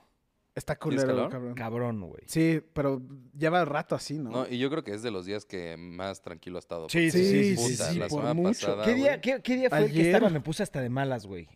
Está 0.54 0.74
¿Tienes 0.74 1.04
culero, 1.04 1.28
cabrón. 1.28 1.54
Cabrón, 1.54 2.00
güey. 2.00 2.22
Sí, 2.26 2.60
pero 2.72 3.00
lleva 3.38 3.64
rato 3.64 3.94
así, 3.94 4.18
¿no? 4.18 4.30
No, 4.30 4.48
y 4.48 4.58
yo 4.58 4.68
creo 4.68 4.82
que 4.82 4.92
es 4.92 5.02
de 5.02 5.10
los 5.12 5.24
días 5.24 5.44
que 5.44 5.76
más 5.76 6.22
tranquilo 6.22 6.56
ha 6.56 6.58
estado. 6.58 6.88
Sí, 6.88 7.10
sí, 7.10 7.24
sí, 7.24 7.56
sí, 7.56 7.72
puta, 7.72 7.90
sí, 7.92 7.98
la 7.98 8.08
por 8.08 8.18
semana 8.22 8.34
mucho. 8.34 8.66
pasada, 8.66 8.84
¿Qué 8.84 8.94
día, 8.94 9.20
qué, 9.20 9.40
qué 9.42 9.56
día 9.56 9.70
fue 9.70 9.84
el 9.84 9.92
que 9.92 10.10
estaba? 10.10 10.28
Me 10.28 10.40
puse 10.40 10.64
hasta 10.64 10.80
de 10.80 10.88
malas, 10.88 11.24
güey. 11.24 11.48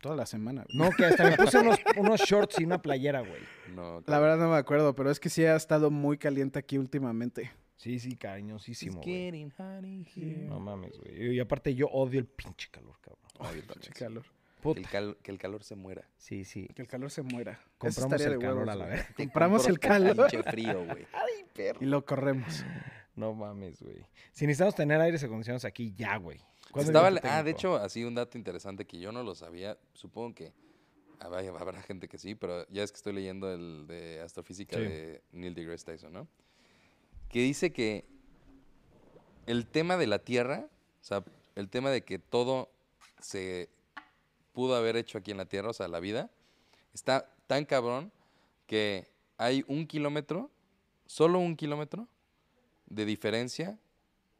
Toda 0.00 0.14
la 0.16 0.26
semana. 0.26 0.64
güey. 0.64 0.78
No, 0.78 0.96
que 0.96 1.04
hasta 1.04 1.28
me 1.28 1.36
puse 1.36 1.58
unos, 1.58 1.76
unos 1.96 2.20
shorts 2.20 2.60
y 2.60 2.64
una 2.64 2.80
playera, 2.80 3.20
güey. 3.20 3.42
No, 3.74 4.02
La 4.06 4.20
verdad 4.20 4.38
no 4.38 4.50
me 4.50 4.56
acuerdo, 4.56 4.94
pero 4.94 5.10
es 5.10 5.18
que 5.18 5.28
sí 5.28 5.44
ha 5.44 5.56
estado 5.56 5.90
muy 5.90 6.16
caliente 6.16 6.58
aquí 6.58 6.78
últimamente. 6.78 7.50
Sí, 7.80 7.98
sí, 7.98 8.14
cariñosísimo, 8.14 9.00
getting 9.02 9.50
in 9.84 10.06
here. 10.14 10.44
No 10.46 10.60
mames, 10.60 10.98
güey. 10.98 11.34
Y 11.36 11.40
aparte 11.40 11.74
yo 11.74 11.86
odio 11.86 12.20
el 12.20 12.26
pinche 12.26 12.68
calor, 12.70 12.94
cabrón. 13.00 13.24
Yo 13.32 13.38
también. 13.44 13.66
Pinche 13.68 13.92
calor. 13.94 14.22
Que 14.22 14.62
Puta. 14.62 14.80
el, 14.80 14.86
cal- 14.88 15.16
que 15.22 15.30
el 15.30 15.38
calor 15.38 15.64
se 15.64 15.76
muera. 15.76 16.06
Sí, 16.18 16.44
sí. 16.44 16.68
Que 16.74 16.82
el 16.82 16.88
calor 16.88 17.10
se 17.10 17.22
muera. 17.22 17.58
Compramos 17.78 18.20
el 18.20 18.32
de 18.32 18.38
calor 18.38 18.56
huevos, 18.58 18.68
a 18.68 18.74
la. 18.76 19.06
Te 19.14 19.14
Compramos 19.24 19.66
el 19.66 19.78
calor 19.78 20.14
Pinche 20.30 20.42
frío, 20.42 20.84
güey. 20.84 21.06
y 21.80 21.86
lo 21.86 22.04
corremos. 22.04 22.62
No 23.16 23.32
mames, 23.32 23.80
güey. 23.82 24.04
Si 24.32 24.46
necesitamos 24.46 24.74
tener 24.74 25.00
aires 25.00 25.24
acondicionados 25.24 25.64
aquí 25.64 25.94
ya, 25.96 26.18
güey. 26.18 26.38
¿Cuándo 26.70 26.90
Estaba 26.90 27.08
viene 27.08 27.14
le- 27.14 27.20
tu 27.22 27.34
ah, 27.34 27.42
de 27.42 27.50
hecho, 27.50 27.76
así 27.76 28.04
un 28.04 28.14
dato 28.14 28.36
interesante 28.36 28.84
que 28.86 29.00
yo 29.00 29.10
no 29.10 29.22
lo 29.22 29.34
sabía. 29.34 29.78
Supongo 29.94 30.34
que 30.34 30.52
habrá, 31.18 31.40
habrá 31.58 31.80
gente 31.80 32.08
que 32.08 32.18
sí, 32.18 32.34
pero 32.34 32.68
ya 32.68 32.82
es 32.82 32.92
que 32.92 32.96
estoy 32.96 33.14
leyendo 33.14 33.50
el 33.50 33.86
de 33.86 34.20
astrofísica 34.20 34.76
Sí. 34.76 34.82
de 34.82 35.22
Neil 35.32 35.54
deGrasse 35.54 35.86
Tyson, 35.86 36.12
¿no? 36.12 36.28
Que 37.30 37.40
dice 37.40 37.72
que 37.72 38.04
el 39.46 39.66
tema 39.66 39.96
de 39.96 40.06
la 40.06 40.18
Tierra, 40.18 40.68
o 41.00 41.04
sea, 41.04 41.24
el 41.54 41.68
tema 41.68 41.90
de 41.90 42.04
que 42.04 42.18
todo 42.18 42.70
se 43.20 43.68
pudo 44.52 44.76
haber 44.76 44.96
hecho 44.96 45.18
aquí 45.18 45.30
en 45.30 45.36
la 45.36 45.46
Tierra, 45.46 45.70
o 45.70 45.72
sea, 45.72 45.88
la 45.88 46.00
vida, 46.00 46.30
está 46.92 47.32
tan 47.46 47.64
cabrón 47.64 48.12
que 48.66 49.08
hay 49.36 49.64
un 49.68 49.86
kilómetro, 49.86 50.50
solo 51.06 51.38
un 51.38 51.56
kilómetro 51.56 52.08
de 52.86 53.04
diferencia 53.04 53.78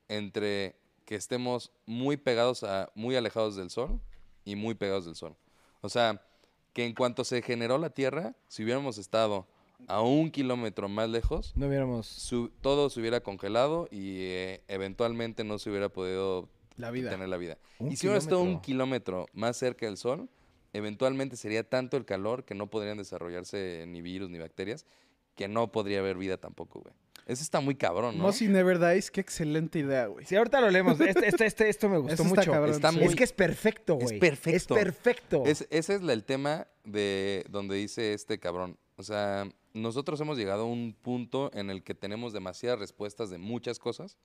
entre 0.08 0.76
que 1.04 1.14
estemos 1.14 1.72
muy 1.86 2.16
pegados 2.16 2.62
a, 2.62 2.90
muy 2.94 3.16
alejados 3.16 3.56
del 3.56 3.70
Sol 3.70 4.00
y 4.44 4.56
muy 4.56 4.74
pegados 4.74 5.06
del 5.06 5.16
Sol. 5.16 5.36
O 5.80 5.88
sea, 5.88 6.24
que 6.72 6.84
en 6.84 6.94
cuanto 6.94 7.24
se 7.24 7.42
generó 7.42 7.78
la 7.78 7.90
Tierra, 7.90 8.34
si 8.48 8.62
hubiéramos 8.62 8.98
estado 8.98 9.48
a 9.88 10.00
un 10.02 10.30
kilómetro 10.30 10.88
más 10.88 11.08
lejos, 11.10 11.52
No 11.56 11.66
hubiéramos... 11.68 12.06
su- 12.06 12.50
todo 12.60 12.90
se 12.90 13.00
hubiera 13.00 13.20
congelado 13.20 13.88
y 13.90 14.18
eh, 14.20 14.62
eventualmente 14.68 15.44
no 15.44 15.58
se 15.58 15.70
hubiera 15.70 15.88
podido 15.88 16.48
La 16.76 16.90
vida. 16.90 17.10
tener 17.10 17.28
la 17.28 17.36
vida. 17.36 17.58
Un 17.78 17.92
y 17.92 17.96
si 17.96 18.06
hubiera 18.06 18.18
estado 18.18 18.40
un 18.42 18.60
kilómetro. 18.60 19.26
más 19.32 19.56
cerca 19.56 19.86
del 19.86 19.96
Sol, 19.96 20.28
eventualmente 20.72 21.36
sería 21.36 21.68
tanto 21.68 21.96
el 21.96 22.04
calor 22.04 22.44
que 22.44 22.54
no 22.54 22.68
podrían 22.68 22.98
desarrollarse 22.98 23.84
ni 23.88 24.02
virus 24.02 24.30
ni 24.30 24.38
bacterias, 24.38 24.86
que 25.34 25.48
no 25.48 25.72
podría 25.72 26.00
haber 26.00 26.16
vida 26.16 26.36
tampoco, 26.36 26.80
güey. 26.80 26.94
Eso 27.26 27.42
está 27.44 27.60
muy 27.60 27.76
cabrón, 27.76 28.16
¿no? 28.18 28.24
Mossy 28.24 28.48
Never 28.48 28.78
Dies, 28.80 29.10
qué 29.10 29.20
excelente 29.20 29.78
idea, 29.78 30.06
güey. 30.06 30.26
Sí, 30.26 30.34
ahorita 30.34 30.60
lo 30.60 30.68
leemos. 30.70 30.98
Este, 31.00 31.28
este, 31.28 31.46
este- 31.46 31.68
esto 31.68 31.88
me 31.88 31.98
gustó 31.98 32.14
Eso 32.14 32.22
está 32.24 32.40
mucho. 32.40 32.50
cabrón, 32.50 32.70
Está 32.74 32.90
sí. 32.90 32.98
muy- 32.98 33.06
Es 33.06 33.14
que 33.14 33.24
es 33.24 33.32
perfecto, 33.32 33.98
Es 34.00 34.04
güey. 34.04 34.18
perfecto. 34.18 34.76
Es 34.76 34.84
perfecto. 34.84 35.42
Es- 35.46 35.66
ese 35.70 35.94
es 35.94 36.02
la- 36.02 36.12
el 36.12 36.24
tema 36.24 36.66
de 36.84 37.44
donde 37.48 37.76
dice 37.76 38.14
este 38.14 38.40
cabrón. 38.40 38.78
O 38.96 39.02
sea, 39.04 39.48
nosotros 39.72 40.20
hemos 40.20 40.36
llegado 40.38 40.62
a 40.62 40.66
un 40.66 40.94
punto 41.00 41.50
en 41.54 41.70
el 41.70 41.82
que 41.82 41.94
tenemos 41.94 42.32
demasiadas 42.32 42.78
respuestas 42.78 43.30
de 43.30 43.38
muchas 43.38 43.78
cosas, 43.78 44.16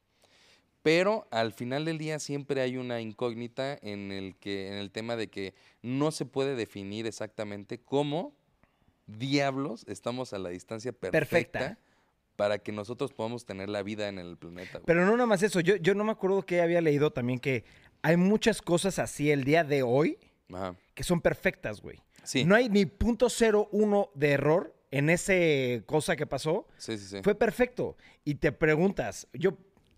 pero 0.81 1.27
al 1.31 1.51
final 1.53 1.86
del 1.86 1.97
día 1.97 2.19
siempre 2.19 2.62
hay 2.62 2.77
una 2.77 3.01
incógnita 3.01 3.77
en 3.81 4.12
el 4.12 4.36
que, 4.36 4.67
en 4.67 4.75
el 4.75 4.91
tema 4.91 5.15
de 5.15 5.27
que 5.29 5.53
no 5.81 6.12
se 6.12 6.25
puede 6.25 6.55
definir 6.55 7.08
exactamente 7.08 7.79
cómo 7.79 8.34
diablos 9.08 9.86
estamos 9.88 10.34
a 10.34 10.38
la 10.39 10.49
distancia 10.49 10.91
perfecta, 10.91 11.19
Perfecta. 11.60 11.79
para 12.36 12.58
que 12.60 12.71
nosotros 12.71 13.13
podamos 13.13 13.45
tener 13.45 13.69
la 13.69 13.84
vida 13.84 14.08
en 14.10 14.19
el 14.19 14.38
planeta. 14.38 14.73
güey. 14.79 14.86
Pero 14.86 15.05
no 15.05 15.12
nada 15.13 15.25
más 15.25 15.41
eso. 15.43 15.60
Yo, 15.60 15.75
yo 15.77 15.95
no 15.95 16.03
me 16.03 16.12
acuerdo 16.12 16.43
que 16.45 16.62
había 16.62 16.81
leído 16.81 17.12
también 17.12 17.39
que 17.39 17.63
hay 18.01 18.17
muchas 18.17 18.62
cosas 18.62 18.99
así 18.99 19.31
el 19.31 19.43
día 19.43 19.63
de 19.63 19.84
hoy 19.84 20.17
Ajá. 20.53 20.75
que 20.93 21.03
son 21.03 21.21
perfectas, 21.21 21.81
güey. 21.81 21.99
Sí, 22.23 22.43
No 22.45 22.55
hay 22.55 22.69
ni 22.69 22.86
punto 22.86 23.29
cero 23.29 23.69
uno 23.71 24.10
de 24.15 24.31
error 24.31 24.75
en 24.97 25.10
ese 25.10 25.84
cosa 25.86 26.15
que 26.15 26.25
pasó. 26.25 26.67
sí, 26.77 26.97
sí, 26.97 27.05
sí. 27.08 27.17
Fue 27.23 27.36
perfecto. 27.36 27.95
Y 28.23 28.36
te 28.36 28.51
preguntas, 28.51 29.27
yo, 29.34 29.58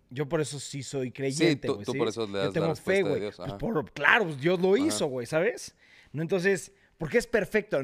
yo 0.09 0.27
por 0.27 0.41
eso 0.41 0.59
sí 0.59 0.83
soy 0.83 1.11
creyente, 1.11 1.67
güey. 1.67 1.83
tú 1.83 1.93
por 1.93 2.07
eso 2.07 2.25
le 2.27 2.33
das 2.33 2.41
Yo 2.43 2.47
la 2.49 2.53
tengo 2.53 2.67
respuesta 2.67 2.91
fe, 2.91 3.01
güey. 3.03 3.31
Pues 3.35 3.53
por- 3.53 3.91
claro, 3.91 4.25
pues 4.25 4.39
Dios 4.41 4.59
lo 4.59 4.75
Ajá. 4.75 4.85
hizo, 4.85 5.07
güey, 5.07 5.25
¿sabes? 5.27 5.75
No, 6.13 6.21
entonces, 6.21 6.71
porque 6.97 7.17
es 7.17 7.27
perfecto. 7.27 7.79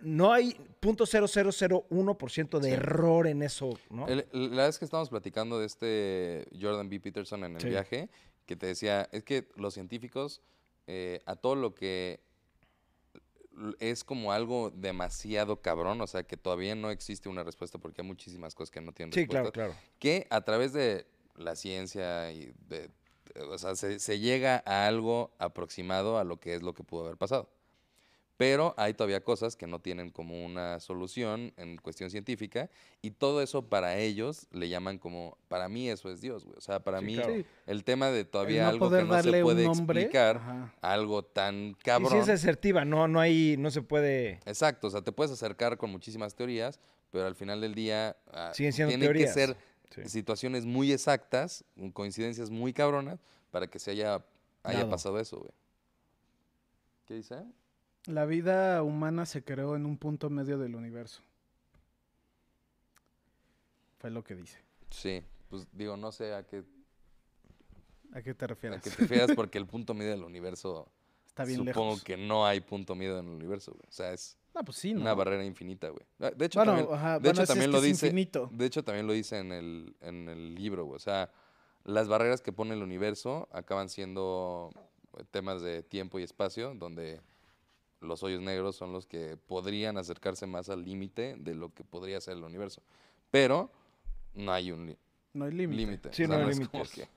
No, 0.00 0.32
hay 0.32 0.54
punto 0.80 1.06
cero 1.06 1.26
cero 1.28 1.50
cero 1.52 1.86
uno 1.90 2.18
por 2.18 2.30
ciento 2.30 2.60
de 2.60 2.68
Sí. 2.68 2.74
error 2.74 3.26
en 3.26 3.42
eso, 3.42 3.78
¿no? 3.90 4.06
El- 4.08 4.26
la 4.32 4.66
vez 4.66 4.78
que 4.78 4.84
estábamos 4.84 5.08
platicando 5.08 5.58
de 5.58 5.66
este 5.66 6.46
Jordan 6.60 6.88
B. 6.88 7.00
Peterson 7.00 7.44
en 7.44 7.56
el 7.56 7.66
viaje, 7.68 8.08
que 8.44 8.56
te 8.56 8.66
decía, 8.66 9.08
es 9.12 9.24
que 9.24 9.48
los 9.56 9.72
científicos, 9.74 10.42
eh, 10.86 11.20
a 11.26 11.34
todo 11.36 11.54
lo 11.56 11.74
que 11.74 12.20
es 13.78 14.04
como 14.04 14.32
algo 14.32 14.70
demasiado 14.70 15.60
cabrón, 15.60 16.00
o 16.00 16.06
sea, 16.06 16.22
que 16.22 16.36
todavía 16.36 16.74
no 16.74 16.90
existe 16.90 17.28
una 17.28 17.42
respuesta 17.42 17.78
porque 17.78 18.02
hay 18.02 18.06
muchísimas 18.06 18.54
cosas 18.54 18.70
que 18.70 18.80
no 18.80 18.92
tienen 18.92 19.12
sí, 19.12 19.20
respuesta. 19.20 19.52
claro, 19.52 19.72
claro. 19.72 19.86
Que 19.98 20.26
a 20.30 20.40
través 20.42 20.72
de 20.72 21.06
la 21.36 21.56
ciencia 21.56 22.32
y 22.32 22.52
de, 22.68 22.90
o 23.50 23.58
sea, 23.58 23.74
se, 23.76 23.98
se 23.98 24.18
llega 24.18 24.62
a 24.66 24.86
algo 24.86 25.34
aproximado 25.38 26.18
a 26.18 26.24
lo 26.24 26.38
que 26.38 26.54
es 26.54 26.62
lo 26.62 26.74
que 26.74 26.84
pudo 26.84 27.04
haber 27.04 27.16
pasado. 27.16 27.50
Pero 28.38 28.74
hay 28.76 28.92
todavía 28.92 29.24
cosas 29.24 29.56
que 29.56 29.66
no 29.66 29.78
tienen 29.80 30.10
como 30.10 30.44
una 30.44 30.78
solución 30.78 31.54
en 31.56 31.78
cuestión 31.78 32.10
científica 32.10 32.68
y 33.00 33.12
todo 33.12 33.40
eso 33.40 33.68
para 33.70 33.96
ellos 33.96 34.46
le 34.50 34.68
llaman 34.68 34.98
como, 34.98 35.38
para 35.48 35.70
mí 35.70 35.88
eso 35.88 36.10
es 36.10 36.20
Dios, 36.20 36.44
güey. 36.44 36.54
O 36.58 36.60
sea, 36.60 36.80
para 36.80 36.98
Sí, 37.00 37.04
mí 37.06 37.14
claro. 37.14 37.34
El 37.64 37.82
tema 37.82 38.10
de 38.10 38.26
todavía 38.26 38.64
no 38.64 38.68
algo 38.68 38.90
que 38.90 39.02
no 39.04 39.22
se 39.22 39.42
puede 39.42 39.64
explicar, 39.64 40.36
ajá. 40.36 40.74
algo 40.82 41.24
tan 41.24 41.68
Y 41.68 41.74
cabrón. 41.76 42.12
si 42.12 42.18
es 42.18 42.28
asertiva, 42.28 42.84
no, 42.84 43.08
no 43.08 43.20
hay, 43.20 43.56
no 43.58 43.70
se 43.70 43.80
puede. 43.80 44.32
Exacto, 44.44 44.88
o 44.88 44.90
sea, 44.90 45.00
te 45.00 45.12
puedes 45.12 45.32
acercar 45.32 45.78
con 45.78 45.90
muchísimas 45.90 46.34
teorías, 46.34 46.78
pero 47.10 47.26
al 47.26 47.36
final 47.36 47.62
del 47.62 47.74
día 47.74 48.16
ah, 48.32 48.50
Siguen 48.54 48.74
siendo 48.74 48.90
tienen 48.90 49.06
teorías. 49.06 49.32
que 49.34 49.46
ser 49.46 49.56
Sí. 49.94 50.08
situaciones 50.10 50.66
muy 50.66 50.92
exactas, 50.92 51.64
coincidencias 51.94 52.50
muy 52.50 52.72
cabronas, 52.74 53.20
para 53.52 53.68
que 53.68 53.78
se 53.78 53.92
haya, 53.92 54.22
haya 54.64 54.78
Dado. 54.80 54.90
pasado 54.90 55.18
eso, 55.20 55.38
güey. 55.38 55.52
¿Qué 57.06 57.14
dice? 57.14 57.36
La 58.06 58.24
vida 58.24 58.82
humana 58.82 59.26
se 59.26 59.42
creó 59.44 59.74
en 59.76 59.84
un 59.86 59.96
punto 59.98 60.30
medio 60.30 60.58
del 60.58 60.74
universo. 60.76 61.22
Fue 63.98 64.10
lo 64.10 64.22
que 64.22 64.34
dice. 64.34 64.58
Sí, 64.90 65.22
pues 65.48 65.66
digo, 65.72 65.96
no 65.96 66.12
sé 66.12 66.34
a 66.34 66.46
qué, 66.46 66.62
¿A 68.12 68.22
qué 68.22 68.34
te 68.34 68.44
a 68.44 68.48
refieres? 68.48 68.82
qué 68.82 68.90
te 68.90 68.96
refieres 68.96 69.30
porque 69.36 69.58
el 69.58 69.66
punto 69.66 69.94
medio 69.94 70.12
del 70.12 70.22
universo, 70.24 70.88
Está 71.26 71.44
bien 71.44 71.58
supongo 71.58 71.90
lejos. 71.90 72.04
que 72.04 72.16
no 72.16 72.46
hay 72.46 72.60
punto 72.60 72.94
medio 72.94 73.18
en 73.18 73.26
el 73.26 73.32
universo, 73.34 73.72
güey. 73.72 73.86
O 73.88 73.92
sea, 73.92 74.12
es 74.12 74.38
pues 74.64 74.78
sí, 74.78 74.94
¿no? 74.94 75.02
una 75.02 75.12
barrera 75.12 75.44
infinita, 75.44 75.88
güey. 75.90 76.04
Ah, 76.20 76.30
De 76.34 76.46
hecho, 76.46 76.60
bueno, 76.60 76.72
también, 76.76 76.94
ajá, 76.94 77.12
de 77.14 77.18
bueno, 77.18 77.30
hecho, 77.32 77.42
es- 77.42 77.48
también 77.48 77.70
lo 77.72 77.80
dice, 77.80 78.06
infinito. 78.06 78.48
de 78.52 78.64
hecho 78.66 78.82
también 78.84 79.06
lo 79.06 79.12
dice 79.12 79.38
en 79.38 79.52
el, 79.52 79.96
en 80.00 80.28
el 80.28 80.54
libro, 80.54 80.84
güey. 80.86 80.96
O 80.96 81.00
sea, 81.00 81.30
las 81.84 82.08
barreras 82.08 82.40
que 82.40 82.52
pone 82.52 82.72
el 82.74 82.82
universo 82.82 83.48
acaban 83.52 83.88
siendo 83.90 84.70
temas 85.30 85.60
de 85.62 85.82
tiempo 85.82 86.18
y 86.18 86.22
espacio, 86.22 86.74
donde 86.74 87.20
los 88.00 88.22
hoyos 88.22 88.40
negros 88.42 88.76
son 88.76 88.92
los 88.92 89.06
que 89.06 89.36
podrían 89.46 89.96
acercarse 89.98 90.46
más 90.46 90.68
al 90.68 90.84
límite 90.84 91.34
de 91.38 91.54
lo 91.54 91.72
que 91.72 91.82
podría 91.84 92.20
ser 92.20 92.36
el 92.36 92.44
universo. 92.44 92.82
Pero 93.30 93.70
no 94.34 94.52
hay 94.52 94.70
un 94.72 94.86
li- 94.86 94.98
No 95.34 95.44
hay 95.46 95.52
límite. 95.52 95.76
límite. 95.82 96.08
Sí, 96.12 96.24
O 96.24 96.26
sea, 96.28 96.38
no 96.38 96.46
hay 96.46 96.52
límites. 96.54 96.90
que- 96.92 97.08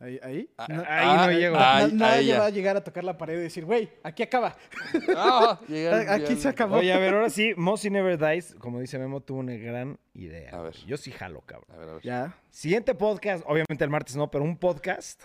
Ahí, 0.00 0.18
ahí. 0.22 0.50
Ah, 0.58 0.66
no- 0.68 0.84
ahí 0.86 1.16
no 1.32 1.38
llego. 1.38 1.56
na- 1.56 1.76
Ay, 1.76 1.92
nadie 1.92 2.18
ahí 2.18 2.26
ya. 2.26 2.38
va 2.40 2.46
a 2.46 2.50
llegar 2.50 2.76
a 2.76 2.82
tocar 2.84 3.04
la 3.04 3.16
pared 3.16 3.38
y 3.38 3.42
decir, 3.42 3.64
güey, 3.64 3.88
aquí 4.02 4.22
acaba. 4.22 4.56
Ah, 5.16 5.60
Aquí 6.10 6.34
se 6.36 6.48
acabó. 6.48 6.76
Oye, 6.76 6.92
a 6.92 6.98
ver, 6.98 7.14
ahora 7.14 7.30
sí, 7.30 7.54
Mossy 7.56 7.90
Never 7.90 8.18
Dies, 8.18 8.54
como 8.58 8.80
dice 8.80 8.98
Memo, 8.98 9.20
tuvo 9.22 9.38
una 9.38 9.54
gran 9.54 9.98
idea. 10.14 10.50
A 10.50 10.60
ver. 10.62 10.74
Yo 10.86 10.96
sí 10.96 11.10
jalo, 11.12 11.40
cabrón. 11.42 11.70
A 11.74 11.78
ver, 11.78 11.88
a 11.88 11.92
ver. 11.94 12.02
Ya. 12.02 12.36
Siguiente 12.50 12.94
podcast, 12.94 13.44
obviamente 13.46 13.84
el 13.84 13.90
martes 13.90 14.16
no, 14.16 14.30
pero 14.30 14.42
un 14.44 14.58
podcast 14.58 15.22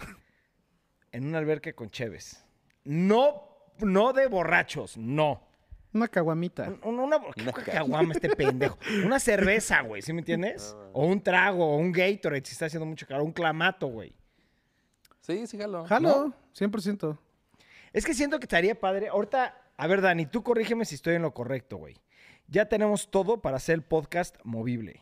en 1.12 1.26
una 1.26 1.40
alberca 1.40 1.74
con 1.74 1.90
Cheves. 1.90 2.46
No, 2.86 3.49
no 3.82 4.14
de 4.14 4.28
borrachos, 4.28 4.98
no. 4.98 5.42
Una 5.94 6.08
caguamita. 6.08 6.70
Un- 6.70 6.80
un- 6.84 7.00
Una, 7.00 7.20
¿qué 7.36 7.72
caguama 7.72 8.14
este 8.14 8.30
pendejo? 8.36 8.78
Una 9.06 9.20
cerveza, 9.20 9.82
güey, 9.82 10.02
¿sí 10.04 10.14
me 10.14 10.20
entiendes? 10.20 10.76
O 10.94 11.06
un 11.06 11.22
trago, 11.22 11.66
o 11.66 11.78
un 11.78 11.92
Gatorade, 11.92 12.46
si 12.46 12.52
está 12.54 12.68
haciendo 12.68 12.86
mucho 12.86 13.08
calor, 13.08 13.24
un 13.24 13.32
clamato, 13.34 13.88
güey. 13.88 14.14
Sí, 15.22 15.48
sí, 15.48 15.58
jalo. 15.58 15.86
Jalo, 15.86 16.34
100%. 16.54 17.18
Es 17.92 18.06
que 18.06 18.14
siento 18.14 18.40
que 18.40 18.46
estaría 18.46 18.80
padre. 18.80 19.08
Ahorita, 19.10 19.56
a 19.78 19.88
ver, 19.88 20.02
Dani, 20.02 20.26
tú 20.28 20.44
corrígeme 20.44 20.86
si 20.86 20.96
estoy 20.96 21.16
en 21.16 21.24
lo 21.24 21.34
correcto, 21.34 21.78
güey. 21.78 21.98
Ya 22.48 22.66
tenemos 22.68 23.10
todo 23.10 23.42
para 23.42 23.58
hacer 23.58 23.76
el 23.76 23.84
podcast 23.84 24.36
movible. 24.44 25.02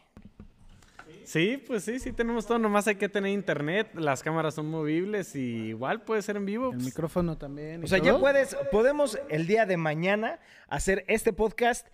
Sí, 1.28 1.61
pues 1.67 1.84
sí, 1.84 1.99
sí 1.99 2.13
tenemos 2.13 2.45
todo. 2.45 2.57
Nomás 2.57 2.88
hay 2.88 2.95
que 2.95 3.09
tener 3.09 3.34
internet, 3.34 3.89
las 3.95 4.23
cámaras 4.23 4.53
son 4.53 4.67
movibles 4.69 5.36
y 5.36 5.67
igual 5.67 6.01
puede 6.03 6.21
ser 6.21 6.38
en 6.38 6.45
vivo. 6.45 6.67
El 6.69 6.75
pues. 6.75 6.86
micrófono 6.86 7.38
también. 7.38 7.84
O 7.84 7.88
sea, 7.88 7.97
ya 7.97 8.17
puedes, 8.17 8.55
podemos 8.71 9.19
el 9.28 9.45
día 9.45 9.65
de 9.65 9.75
mañana 9.75 10.39
hacer 10.69 11.03
este 11.09 11.34
podcast 11.34 11.86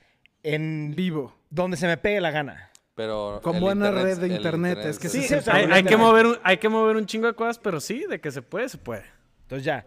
en 0.44 0.94
Vivo. 0.96 1.36
donde 1.50 1.78
se 1.78 1.88
me 1.88 1.98
pegue 1.98 2.22
la 2.22 2.30
gana. 2.30 2.70
Pero 2.94 3.40
Con 3.42 3.60
buena 3.60 3.88
internet- 3.88 4.18
red 4.20 4.30
de 4.30 4.36
internet, 4.36 4.78
es 4.84 5.00
que 5.00 5.10
Sí, 5.10 5.22
sí, 5.22 5.24
sí, 5.24 5.28
se 5.30 5.38
o 5.38 5.42
sea, 5.42 5.56
hay, 5.56 5.84
que 5.84 5.98
mover 5.98 6.28
un, 6.28 6.38
hay 6.44 6.58
que 6.58 6.70
mover 6.70 6.96
un 6.96 7.08
chingo 7.08 7.26
de 7.26 7.34
cosas, 7.34 7.58
pero 7.58 7.80
sí, 7.80 8.06
de 8.08 8.22
que 8.22 8.30
se 8.30 8.44
puede, 8.44 8.70
se 8.70 8.78
puede. 8.78 9.06
Entonces 9.42 9.66
ya. 9.66 9.84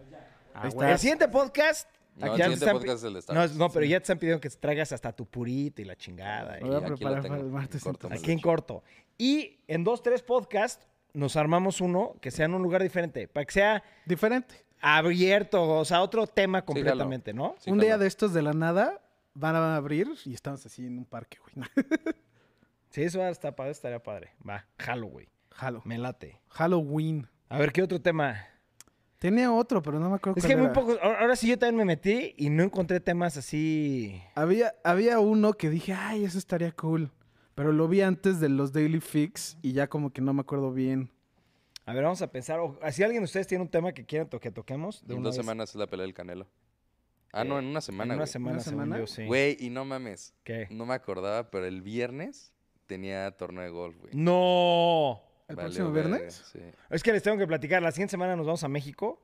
Ah, 0.53 0.63
Ahí 0.63 0.67
está. 0.67 0.75
güey. 0.75 0.91
El 0.91 0.99
siguiente 0.99 1.27
podcast. 1.29 1.87
No, 2.17 2.31
aquí 2.33 2.41
el 2.41 2.53
siguiente 2.57 2.73
podcast 2.73 2.97
es 2.97 3.03
el 3.03 3.13
de 3.13 3.19
Star 3.19 3.35
no, 3.35 3.41
Wars. 3.41 3.55
no, 3.55 3.69
pero 3.69 3.85
ya 3.85 3.99
te 3.99 4.03
están 4.03 4.17
pidiendo 4.19 4.41
que 4.41 4.49
traigas 4.49 4.91
hasta 4.91 5.13
tu 5.13 5.25
purita 5.25 5.81
y 5.81 5.85
la 5.85 5.95
chingada. 5.95 6.57
voy 6.59 6.75
a 6.75 6.81
preparar 6.81 7.21
para 7.27 7.37
el 7.37 7.45
martes. 7.51 7.83
corto, 7.83 8.07
entonces. 8.07 8.23
aquí 8.23 8.31
en 8.31 8.39
corto. 8.39 8.83
Y 9.17 9.59
en 9.67 9.83
dos, 9.83 10.01
tres 10.01 10.23
podcasts 10.23 10.87
nos 11.13 11.35
armamos 11.35 11.79
uno 11.81 12.15
que 12.21 12.31
sea 12.31 12.45
en 12.45 12.53
un 12.53 12.63
lugar 12.63 12.81
diferente. 12.81 13.27
Para 13.27 13.45
que 13.45 13.53
sea 13.53 13.83
Diferente. 14.05 14.65
abierto, 14.81 15.63
o 15.63 15.85
sea, 15.85 16.01
otro 16.01 16.27
tema 16.27 16.63
completamente, 16.65 17.33
¿no? 17.33 17.55
Sí, 17.59 17.71
un 17.71 17.79
día 17.79 17.97
de 17.97 18.07
estos 18.07 18.33
de 18.33 18.41
la 18.41 18.53
nada 18.53 19.01
van 19.33 19.55
a 19.55 19.75
abrir 19.75 20.09
y 20.25 20.33
estamos 20.33 20.65
así 20.65 20.85
en 20.85 20.97
un 20.97 21.05
parque, 21.05 21.37
güey. 21.39 21.67
Sí, 22.89 23.03
eso 23.03 23.23
está 23.27 23.55
padre, 23.55 23.71
estaría 23.71 24.01
padre. 24.01 24.31
Va, 24.47 24.65
güey. 25.03 25.27
Halo. 25.55 25.81
Me 25.85 25.97
late. 25.97 26.39
Halloween. 26.49 27.27
A 27.49 27.59
ver, 27.59 27.71
¿qué 27.71 27.83
otro 27.83 28.01
tema? 28.01 28.47
Tenía 29.19 29.51
otro, 29.51 29.81
pero 29.81 29.99
no 29.99 30.09
me 30.09 30.15
acuerdo 30.17 30.37
Es 30.37 30.43
cuál 30.43 30.51
que 30.51 30.55
muy 30.57 30.65
era. 30.65 30.73
pocos. 30.73 30.99
Ahora 31.01 31.19
ahora 31.21 31.35
sí 31.35 31.47
yo 31.47 31.57
también 31.57 31.77
me 31.77 31.85
metí 31.85 32.35
y 32.37 32.49
no 32.51 32.63
encontré 32.63 32.99
temas 32.99 33.35
así. 33.37 34.21
Había, 34.35 34.75
había 34.83 35.19
uno 35.19 35.53
que 35.53 35.69
dije, 35.71 35.93
ay, 35.93 36.23
eso 36.23 36.37
estaría 36.37 36.71
cool. 36.73 37.11
Pero 37.55 37.71
lo 37.71 37.87
vi 37.87 38.01
antes 38.01 38.39
de 38.39 38.49
los 38.49 38.71
Daily 38.73 38.99
Fix 38.99 39.57
y 39.63 39.71
ya 39.73 39.87
como 39.87 40.11
que 40.13 40.21
no 40.21 40.33
me 40.33 40.41
acuerdo 40.41 40.71
bien. 40.71 41.09
A 41.87 41.93
ver, 41.93 42.03
vamos 42.03 42.21
a 42.21 42.29
pensar. 42.31 42.59
o- 42.59 42.77
Si 42.91 43.01
alguien 43.01 43.21
de 43.23 43.25
ustedes 43.25 43.47
tiene 43.47 43.63
un 43.63 43.69
tema 43.69 43.91
que 43.93 44.05
quieran 44.05 44.29
to- 44.29 44.39
que 44.39 44.51
toquemos, 44.51 45.01
de 45.07 45.13
En 45.15 45.21
una 45.21 45.29
dos 45.29 45.37
vez. 45.37 45.43
semanas 45.45 45.69
es 45.69 45.75
la 45.75 45.87
pelea 45.87 46.03
del 46.05 46.13
Canelo. 46.13 46.47
Ah, 47.33 47.41
Eh, 47.41 47.45
no, 47.45 47.57
en 47.57 47.65
una 47.65 47.79
En 47.79 47.81
semana, 47.81 48.13
una 48.13 48.23
güey. 48.23 48.31
semana, 48.31 48.53
¿Una 48.57 48.63
según 48.63 48.83
semana? 48.83 48.99
yo, 48.99 49.07
sí. 49.07 49.25
Güey, 49.25 49.57
y 49.59 49.69
no 49.71 49.83
mames. 49.85 50.35
¿Qué? 50.43 50.67
No 50.69 50.85
me 50.85 50.93
acordaba, 50.93 51.49
pero 51.49 51.65
el 51.65 51.81
viernes 51.81 52.53
tenía 52.85 53.31
torneo 53.31 53.63
de 53.63 53.69
golf, 53.69 53.97
güey. 53.99 54.11
¡No! 54.13 55.21
¿El 55.47 55.55
Valió 55.55 55.69
próximo 55.69 55.91
viernes? 55.91 56.43
Sí. 56.51 56.59
Es 56.89 57.03
que 57.03 57.11
les 57.11 57.23
tengo 57.23 57.37
que 57.37 57.47
platicar. 57.47 57.81
La 57.81 57.91
siguiente 57.91 58.11
semana 58.11 58.35
nos 58.35 58.45
vamos 58.45 58.63
a 58.63 58.67
México. 58.67 59.21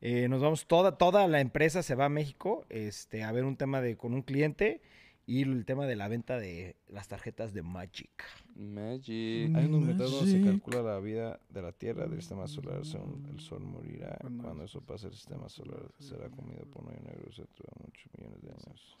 Eh, 0.00 0.28
nos 0.28 0.42
vamos, 0.42 0.66
toda, 0.66 0.98
toda 0.98 1.26
la 1.26 1.40
empresa 1.40 1.82
se 1.82 1.94
va 1.94 2.06
a 2.06 2.08
México 2.08 2.66
este, 2.68 3.24
a 3.24 3.32
ver 3.32 3.44
un 3.44 3.56
tema 3.56 3.80
de 3.80 3.96
con 3.96 4.12
un 4.12 4.22
cliente 4.22 4.82
y 5.26 5.42
el 5.42 5.64
tema 5.64 5.86
de 5.86 5.96
la 5.96 6.06
venta 6.08 6.38
de 6.38 6.76
las 6.86 7.08
tarjetas 7.08 7.52
de 7.52 7.62
Magic. 7.62 8.24
Magic. 8.54 9.54
Hay 9.56 9.66
unos 9.66 9.82
métodos 9.82 10.12
donde 10.12 10.30
se 10.30 10.44
calcula 10.44 10.82
la 10.82 11.00
vida 11.00 11.40
de 11.48 11.62
la 11.62 11.72
Tierra, 11.72 12.06
del 12.06 12.20
sistema 12.20 12.46
solar, 12.46 12.84
según 12.86 13.26
el 13.30 13.40
Sol 13.40 13.64
morirá. 13.64 14.18
Cuando 14.40 14.64
eso 14.64 14.80
pase, 14.80 15.08
el 15.08 15.14
sistema 15.14 15.48
solar 15.48 15.82
será 15.98 16.28
comido 16.30 16.64
por 16.66 16.84
un 16.84 16.94
negro 17.02 17.28
dentro 17.36 17.66
de 17.74 17.84
muchos 17.84 18.06
millones 18.16 18.42
de 18.42 18.50
años. 18.50 18.96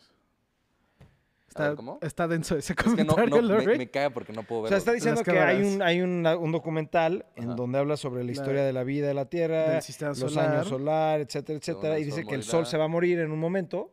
Está, 1.56 1.68
ver, 1.68 1.76
¿cómo? 1.76 1.98
está 2.02 2.28
denso 2.28 2.56
ese 2.56 2.72
Es 2.72 2.76
que 2.78 3.04
no, 3.04 3.14
comentario, 3.14 3.42
no, 3.42 3.64
me, 3.64 3.78
me 3.78 3.90
caga 3.90 4.10
porque 4.10 4.32
no 4.32 4.42
puedo 4.42 4.60
O 4.60 4.64
verlo. 4.64 4.68
sea, 4.76 4.78
está 4.78 4.92
diciendo 4.92 5.22
que 5.22 5.38
hay 5.38 5.62
un, 5.62 5.82
hay 5.82 6.00
un, 6.00 6.26
un 6.26 6.52
documental 6.52 7.26
en 7.36 7.56
donde 7.56 7.78
habla 7.78 7.96
sobre 7.96 8.20
la 8.22 8.26
La- 8.26 8.32
historia 8.32 8.62
de 8.64 8.72
la 8.72 8.84
vida 8.84 9.06
de 9.08 9.14
la 9.14 9.24
Tierra, 9.26 9.74
los 9.76 10.18
solar. 10.18 10.52
años 10.56 10.68
solar, 10.68 11.20
etcétera, 11.20 11.58
etcétera. 11.58 11.98
Y 11.98 12.04
dice 12.04 12.24
que 12.24 12.34
el 12.34 12.42
sol 12.42 12.66
se 12.66 12.76
va 12.76 12.84
a 12.84 12.88
morir 12.88 13.18
en 13.20 13.30
un 13.32 13.38
momento 13.40 13.92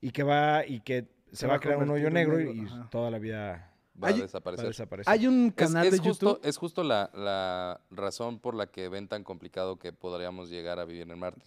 y 0.00 0.10
que 0.10 0.22
va 0.22 0.66
y 0.66 0.80
que 0.80 1.06
se, 1.32 1.46
va 1.46 1.54
a 1.56 1.58
crear 1.60 1.78
un 1.78 1.90
hoyo 1.90 2.10
negro 2.10 2.40
y 2.40 2.54
negro, 2.54 2.74
ajá. 2.74 2.88
toda 2.90 3.10
la 3.10 3.18
vida 3.18 3.70
Va 4.02 4.08
Hay- 4.08 4.14
a 4.14 4.16
va 4.16 4.52
a 4.52 4.66
desaparecer. 4.66 5.04
Hay 5.06 5.26
un 5.28 5.46
Es, 5.48 5.54
canal 5.54 5.86
es 5.86 5.92
de 5.92 5.98
justo, 5.98 6.34
YouTube. 6.34 6.48
es 6.48 6.56
justo 6.56 6.82
la, 6.82 7.10
la 7.14 7.80
razón 7.90 8.40
por 8.40 8.54
la 8.56 8.66
que 8.66 8.88
ven 8.88 9.06
tan 9.06 9.22
complicado 9.22 9.78
que 9.78 9.92
podríamos 9.92 10.50
llegar 10.50 10.80
a 10.80 10.84
vivir 10.84 11.08
en 11.08 11.16
Marte. 11.18 11.42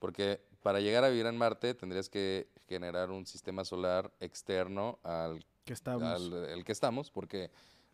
Porque 0.00 0.40
para 0.62 0.80
llegar 0.80 1.04
a 1.04 1.08
vivir 1.08 1.26
en 1.26 1.36
Marte 1.36 1.74
tendrías 1.74 2.08
que 2.08 2.48
generar 2.68 3.10
un 3.10 3.26
sistema 3.26 3.64
solar 3.64 4.10
externo 4.18 4.98
al, 5.04 5.44
que 5.64 5.74
estamos. 5.74 6.02
al 6.02 6.32
el 6.50 6.64
que 6.64 6.72
estamos, 6.72 7.10
porque 7.12 7.50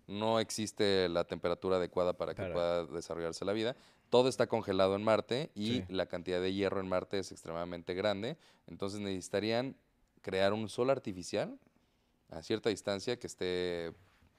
no 0.06 0.38
existe 0.38 1.08
la 1.08 1.24
temperatura 1.24 1.76
adecuada 1.76 2.14
para 2.16 2.32
que 2.32 2.36
Claro. 2.36 2.54
pueda 2.54 2.86
desarrollarse 2.86 3.44
la 3.44 3.52
vida. 3.52 3.76
Todo 4.08 4.28
está 4.28 4.46
congelado 4.46 4.94
en 4.94 5.02
Marte 5.02 5.50
y 5.56 5.66
Sí. 5.66 5.84
la 5.88 6.06
cantidad 6.06 6.40
de 6.40 6.52
hierro 6.54 6.80
en 6.80 6.88
Marte 6.88 7.18
es 7.18 7.32
extremadamente 7.32 7.92
grande. 7.94 8.36
Entonces 8.68 9.00
necesitarían 9.00 9.76
crear 10.22 10.52
un 10.52 10.68
sol 10.68 10.90
artificial 10.90 11.58
a 12.30 12.40
cierta 12.42 12.70
distancia 12.70 13.18
que 13.18 13.26
esté 13.26 13.92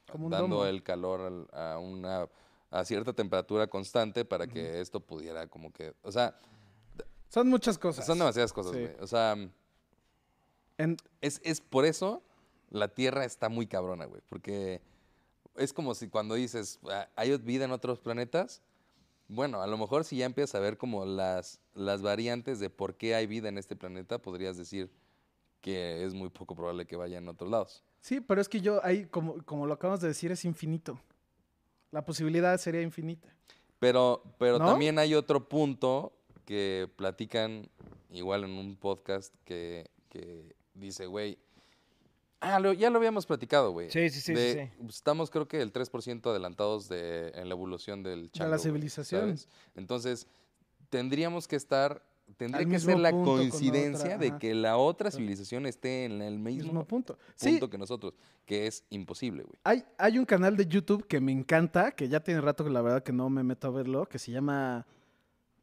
Como 0.10 0.30
dando 0.30 0.56
domo. 0.58 0.66
el 0.66 0.84
calor 0.84 1.20
al- 1.22 1.48
a 1.52 1.78
una 1.80 2.28
a 2.70 2.84
cierta 2.84 3.14
temperatura 3.14 3.68
constante 3.68 4.26
para 4.26 4.46
que 4.46 4.82
esto 4.82 5.00
pudiera 5.00 5.48
como 5.48 5.72
que, 5.72 5.94
o 6.04 6.12
sea, 6.12 6.38
Son 7.30 7.48
muchas 7.50 7.78
cosas. 7.78 8.06
son 8.06 8.18
demasiadas 8.20 8.54
cosas, 8.54 8.74
Sí. 8.74 8.80
güey. 8.80 8.96
O 9.00 9.08
sea, 9.08 9.36
En- 10.78 10.98
es, 11.22 11.42
es 11.44 11.60
por 11.62 11.86
eso 11.86 12.22
la 12.70 12.88
Tierra 12.90 13.26
está 13.26 13.50
muy 13.50 13.66
cabrona, 13.68 14.06
güey. 14.06 14.22
Porque 14.30 14.82
es 15.56 15.74
como 15.74 15.96
si 15.96 16.08
cuando 16.08 16.36
dices, 16.36 16.80
"Ah, 16.90 17.08
¿hay 17.16 17.36
vida 17.38 17.66
en 17.66 17.72
otros 17.72 18.00
planetas? 18.00 18.62
Bueno, 19.28 19.62
a 19.62 19.68
lo 19.68 19.78
mejor 19.78 20.04
si 20.06 20.18
ya 20.18 20.26
empiezas 20.26 20.56
a 20.56 20.60
ver 20.60 20.78
como 20.78 21.06
las, 21.06 21.60
las 21.74 22.02
variantes 22.02 22.60
de 22.60 22.70
por 22.70 22.96
qué 22.96 23.16
hay 23.16 23.28
vida 23.28 23.50
en 23.50 23.58
este 23.58 23.76
planeta, 23.76 24.20
podrías 24.22 24.56
decir 24.58 24.90
que 25.62 26.06
es 26.06 26.14
muy 26.14 26.30
poco 26.30 26.56
probable 26.56 26.86
que 26.86 26.96
vaya 26.96 27.18
en 27.18 27.28
otros 27.28 27.50
lados. 27.50 27.84
Sí, 28.00 28.22
pero 28.22 28.40
es 28.40 28.48
que 28.48 28.62
yo 28.62 28.80
ahí, 28.86 29.06
como, 29.08 29.44
como 29.44 29.66
lo 29.66 29.74
acabamos 29.74 30.00
de 30.02 30.08
decir, 30.10 30.32
es 30.32 30.46
infinito. 30.46 31.00
La 31.92 32.06
posibilidad 32.06 32.58
sería 32.58 32.82
infinita. 32.82 33.28
Pero, 33.80 34.24
pero 34.38 34.60
¿No? 34.60 34.66
también 34.68 34.98
hay 35.00 35.14
otro 35.16 35.50
punto 35.50 36.14
que 36.48 36.90
platican 36.96 37.70
igual 38.10 38.46
en 38.46 38.52
un 38.52 38.78
podcast 38.78 39.36
que, 39.44 39.92
que 40.08 40.56
dice, 40.74 41.06
güey. 41.06 41.38
Ah, 42.40 42.60
lo- 42.60 42.72
ya 42.72 42.90
lo 42.90 42.98
habíamos 43.00 43.26
platicado, 43.26 43.72
güey. 43.72 43.90
Sí, 43.92 44.10
sí, 44.10 44.22
sí, 44.22 44.28
sí, 44.28 44.34
De- 44.34 44.72
Estamos, 44.88 45.30
creo 45.30 45.48
que, 45.48 45.60
el 45.62 45.74
3% 45.74 46.26
adelantados 46.30 46.88
de, 46.88 47.32
en 47.36 47.50
la 47.50 47.54
evolución 47.56 48.02
del 48.02 48.32
chango. 48.32 48.50
la 48.52 48.56
güey, 48.58 48.64
civilización. 48.64 49.22
¿sabes? 49.22 49.50
Entonces, 49.76 50.26
tendríamos 50.90 51.48
que 51.50 51.58
estar. 51.58 52.02
Tendría 52.38 52.66
Al 52.66 52.70
que 52.72 52.80
ser 52.80 52.98
la 53.00 53.12
coincidencia 53.12 54.18
de 54.18 54.38
que 54.38 54.54
la 54.54 54.78
otra 54.78 55.12
civilización 55.12 55.66
esté 55.66 56.06
en 56.06 56.22
el 56.22 56.38
mismo, 56.40 56.64
Mismo 56.66 56.86
punto. 56.86 57.14
punto 57.16 57.26
Sí, 57.36 57.60
que 57.70 57.78
nosotros, 57.78 58.14
que 58.46 58.68
es 58.68 58.84
imposible, 58.90 59.44
güey. 59.44 59.56
hay, 59.64 59.84
hay 59.98 60.18
un 60.20 60.26
canal 60.26 60.56
de 60.58 60.66
YouTube 60.68 61.08
que 61.08 61.20
me 61.22 61.32
encanta, 61.32 61.92
que 61.94 62.08
ya 62.10 62.20
tiene 62.22 62.42
rato 62.42 62.64
que 62.66 62.70
la 62.70 62.82
verdad 62.82 63.02
que 63.02 63.14
no 63.14 63.30
me 63.30 63.44
meto 63.44 63.68
a 63.68 63.72
verlo, 63.72 64.08
que 64.08 64.20
se 64.20 64.32
llama 64.34 64.86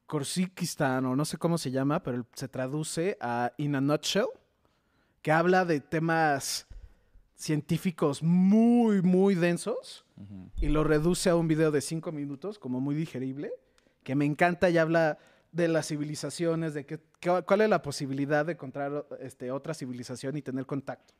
Korsikistan 0.06 1.06
o 1.06 1.16
no 1.16 1.24
sé 1.24 1.38
cómo 1.38 1.58
se 1.58 1.70
llama, 1.70 2.02
pero 2.02 2.26
se 2.34 2.48
traduce 2.48 3.16
a 3.20 3.52
In 3.56 3.74
a 3.74 3.80
Nutshell, 3.80 4.26
que 5.22 5.32
habla 5.32 5.64
de 5.64 5.80
temas 5.80 6.66
científicos 7.36 8.22
muy, 8.22 9.02
muy 9.02 9.34
densos 9.34 10.04
y 10.60 10.68
lo 10.68 10.84
reduce 10.84 11.28
a 11.30 11.36
un 11.36 11.48
video 11.48 11.70
de 11.70 11.80
cinco 11.80 12.12
minutos, 12.12 12.58
como 12.58 12.80
muy 12.80 12.94
digerible, 12.94 13.52
que 14.02 14.14
me 14.14 14.24
encanta 14.24 14.70
y 14.70 14.78
habla 14.78 15.18
de 15.50 15.68
las 15.68 15.88
civilizaciones, 15.88 16.74
de 16.74 16.84
que, 16.86 17.00
que- 17.20 17.42
cuál 17.46 17.62
es 17.62 17.68
la 17.70 17.82
posibilidad 17.82 18.44
de 18.46 18.52
encontrar 18.52 19.06
este, 19.20 19.50
otra 19.50 19.74
civilización 19.74 20.36
y 20.36 20.42
tener 20.42 20.66
contacto. 20.66 21.14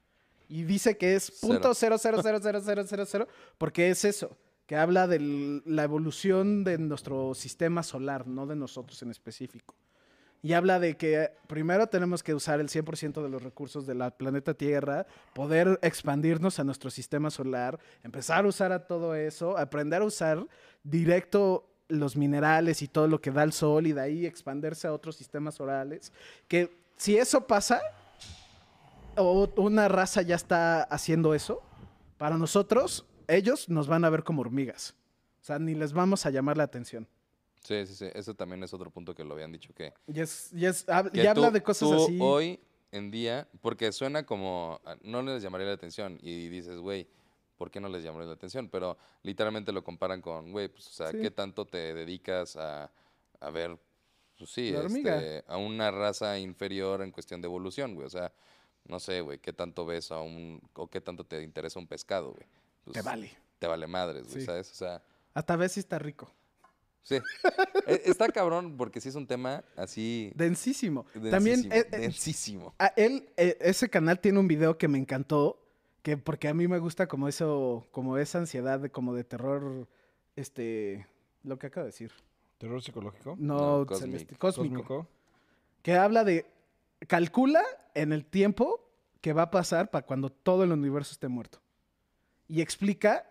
Y 0.48 0.64
dice 0.64 0.96
que 0.96 1.14
es 1.16 1.24
Cero. 1.34 1.52
punto 1.54 1.74
cero, 1.74 1.96
cero, 1.98 2.18
cero, 2.22 2.38
cero, 2.42 2.60
cero, 2.62 2.84
cero, 2.86 3.04
cero, 3.06 3.28
porque 3.58 3.90
es 3.90 4.04
eso, 4.04 4.36
que 4.66 4.76
habla 4.76 5.06
de 5.06 5.62
la 5.64 5.84
evolución 5.84 6.64
de 6.64 6.78
nuestro 6.78 7.34
sistema 7.34 7.82
solar, 7.82 8.26
no 8.26 8.46
de 8.46 8.56
nosotros 8.56 9.02
en 9.02 9.10
específico. 9.10 9.74
Y 10.42 10.52
habla 10.52 10.78
de 10.78 10.96
que 10.96 11.30
primero 11.46 11.86
tenemos 11.86 12.22
que 12.22 12.34
usar 12.34 12.60
el 12.60 12.68
100% 12.68 13.22
de 13.22 13.28
los 13.30 13.42
recursos 13.42 13.86
del 13.86 14.02
planeta 14.12 14.52
Tierra, 14.52 15.06
poder 15.34 15.78
expandirnos 15.80 16.58
a 16.58 16.64
nuestro 16.64 16.90
sistema 16.90 17.30
solar, 17.30 17.78
empezar 18.02 18.44
a 18.44 18.48
usar 18.48 18.70
a 18.70 18.86
todo 18.86 19.14
eso, 19.14 19.56
aprender 19.56 20.02
a 20.02 20.04
usar 20.04 20.46
directo 20.82 21.70
los 21.88 22.16
minerales 22.16 22.82
y 22.82 22.88
todo 22.88 23.08
lo 23.08 23.20
que 23.20 23.30
da 23.30 23.42
el 23.42 23.52
sol 23.52 23.86
y 23.86 23.92
de 23.92 24.00
ahí 24.02 24.26
expandirse 24.26 24.86
a 24.86 24.92
otros 24.92 25.16
sistemas 25.16 25.54
solares. 25.54 26.12
Que 26.46 26.76
si 26.96 27.16
eso 27.16 27.46
pasa, 27.46 27.80
una 29.56 29.88
raza 29.88 30.22
ya 30.22 30.36
está 30.36 30.82
haciendo 30.82 31.34
eso, 31.34 31.62
para 32.18 32.36
nosotros, 32.36 33.06
ellos 33.28 33.68
nos 33.68 33.86
van 33.86 34.04
a 34.04 34.10
ver 34.10 34.22
como 34.24 34.40
hormigas. 34.42 34.94
O 35.40 35.44
sea, 35.44 35.58
ni 35.58 35.74
les 35.74 35.92
vamos 35.92 36.24
a 36.26 36.30
llamar 36.30 36.56
la 36.56 36.64
atención. 36.64 37.06
Sí, 37.62 37.86
sí, 37.86 37.94
sí. 37.94 38.06
Eso 38.14 38.34
también 38.34 38.62
es 38.62 38.72
otro 38.74 38.90
punto 38.90 39.14
que 39.14 39.24
lo 39.24 39.34
habían 39.34 39.52
dicho 39.52 39.72
que. 39.74 39.92
Y, 40.06 40.20
es, 40.20 40.50
y, 40.52 40.66
es- 40.66 40.86
hab- 40.86 41.10
que 41.10 41.22
y 41.22 41.26
habla 41.26 41.48
tú- 41.48 41.54
de 41.54 41.62
cosas 41.62 41.88
tú 41.88 42.04
así. 42.04 42.18
Hoy 42.20 42.60
en 42.92 43.10
día, 43.10 43.48
porque 43.60 43.90
suena 43.92 44.24
como. 44.24 44.80
ah, 44.84 44.96
No 45.02 45.22
les 45.22 45.42
llamaría 45.42 45.66
la 45.66 45.72
atención. 45.74 46.18
Y 46.22 46.48
dices, 46.48 46.78
güey, 46.78 47.06
¿por 47.56 47.70
qué 47.70 47.80
no 47.80 47.88
les 47.88 48.02
llamaría 48.04 48.28
la 48.28 48.34
atención? 48.34 48.68
Pero 48.68 48.96
literalmente 49.22 49.72
lo 49.72 49.82
comparan 49.84 50.20
con, 50.20 50.52
güey, 50.52 50.68
pues, 50.68 50.86
o 50.88 50.92
sea, 50.92 51.10
Sí. 51.10 51.18
¿qué 51.20 51.30
tanto 51.30 51.66
te 51.66 51.94
dedicas 51.94 52.56
a, 52.56 52.90
a 53.40 53.50
ver, 53.50 53.78
pues 54.38 54.50
sí, 54.50 54.74
este, 54.74 55.44
a 55.46 55.56
una 55.56 55.90
raza 55.90 56.38
inferior 56.38 57.00
en 57.02 57.10
cuestión 57.12 57.40
de 57.40 57.46
evolución, 57.46 57.94
güey? 57.94 58.06
O 58.06 58.10
sea, 58.10 58.32
no 58.86 58.98
sé, 59.00 59.20
güey, 59.22 59.38
¿qué 59.38 59.52
tanto 59.52 59.86
ves 59.86 60.10
a 60.10 60.20
un. 60.20 60.60
o 60.74 60.88
qué 60.88 61.00
tanto 61.00 61.24
te 61.24 61.42
interesa 61.42 61.78
un 61.78 61.86
pescado, 61.86 62.32
güey? 62.32 62.46
Te 62.84 62.92
Pues, 62.92 63.04
vale. 63.04 63.30
Te 63.58 63.66
vale 63.66 63.86
madres, 63.86 64.24
güey, 64.28 64.40
Sí. 64.40 64.46
¿sabes? 64.46 64.70
O 64.70 64.74
sea. 64.74 65.02
Hasta 65.32 65.54
a 65.54 65.56
veces 65.56 65.78
está 65.78 65.98
rico. 65.98 66.30
Sí. 67.02 67.16
E- 67.86 68.02
Está 68.06 68.28
cabrón 68.28 68.76
porque 68.76 69.00
sí 69.00 69.08
es 69.10 69.14
un 69.14 69.26
tema 69.26 69.62
así. 69.76 70.32
Densísimo. 70.34 71.04
También 71.30 71.62
densísimo, 71.68 71.74
eh, 71.74 71.86
eh, 71.92 71.98
densísimo. 71.98 72.74
a 72.78 72.86
él, 72.96 73.28
eh, 73.36 73.58
ese 73.60 73.90
canal 73.90 74.20
tiene 74.20 74.38
un 74.38 74.48
video 74.48 74.78
que 74.78 74.88
me 74.88 74.96
encantó, 74.98 75.60
que 76.02 76.16
porque 76.16 76.48
a 76.48 76.54
mí 76.54 76.66
me 76.68 76.78
gusta 76.78 77.06
como 77.06 77.28
eso, 77.28 77.86
como 77.90 78.16
esa 78.18 78.38
ansiedad 78.38 78.80
de 78.80 78.90
como 78.90 79.14
de 79.14 79.24
terror, 79.24 79.86
este, 80.36 81.06
lo 81.42 81.58
que 81.58 81.66
acabo 81.66 81.84
de 81.84 81.90
decir. 81.92 82.12
¿Terror 82.58 82.82
psicológico? 82.82 83.36
No, 83.38 83.80
No, 83.80 83.86
cósmico. 83.86 84.34
Cósmico. 84.38 85.06
Que 85.82 85.94
habla 85.96 86.24
de, 86.24 86.46
calcula 87.06 87.62
en 87.94 88.12
el 88.14 88.24
tiempo 88.24 88.80
que 89.20 89.32
va 89.34 89.42
a 89.42 89.50
pasar 89.50 89.90
para 89.90 90.06
cuando 90.06 90.30
todo 90.30 90.64
el 90.64 90.72
universo 90.72 91.12
esté 91.12 91.28
muerto. 91.28 91.60
Y 92.48 92.60
explica, 92.60 93.26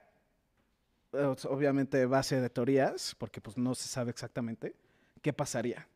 eh, 1.13 1.35
obviamente 1.49 2.05
base 2.05 2.39
de 2.41 2.49
teorías, 2.49 3.15
porque 3.17 3.41
pues 3.41 3.57
no 3.57 3.75
se 3.75 3.87
sabe 3.87 4.11
exactamente, 4.11 4.75
qué 5.21 5.33
pasaría. 5.33 5.87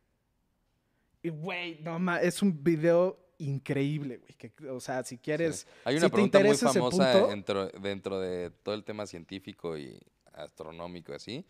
Y 1.22 1.30
güey, 1.30 1.80
no 1.80 1.98
ma, 1.98 2.20
es 2.20 2.42
un 2.42 2.62
video 2.62 3.18
increíble, 3.38 4.18
güey. 4.18 4.34
que, 4.34 4.52
o 4.68 4.80
sea, 4.80 5.02
si 5.04 5.18
quieres... 5.18 5.60
Sí. 5.60 5.66
Hay 5.84 5.94
si 5.94 5.98
una 5.98 6.08
te 6.08 6.12
pregunta 6.12 6.40
muy 6.40 6.56
famosa 6.56 7.12
punto- 7.12 7.28
dentro, 7.28 7.66
dentro 7.68 8.20
de 8.20 8.50
todo 8.50 8.74
el 8.74 8.84
tema 8.84 9.06
científico 9.06 9.76
y 9.76 9.98
astronómico 10.32 11.12
y 11.12 11.14
así, 11.16 11.46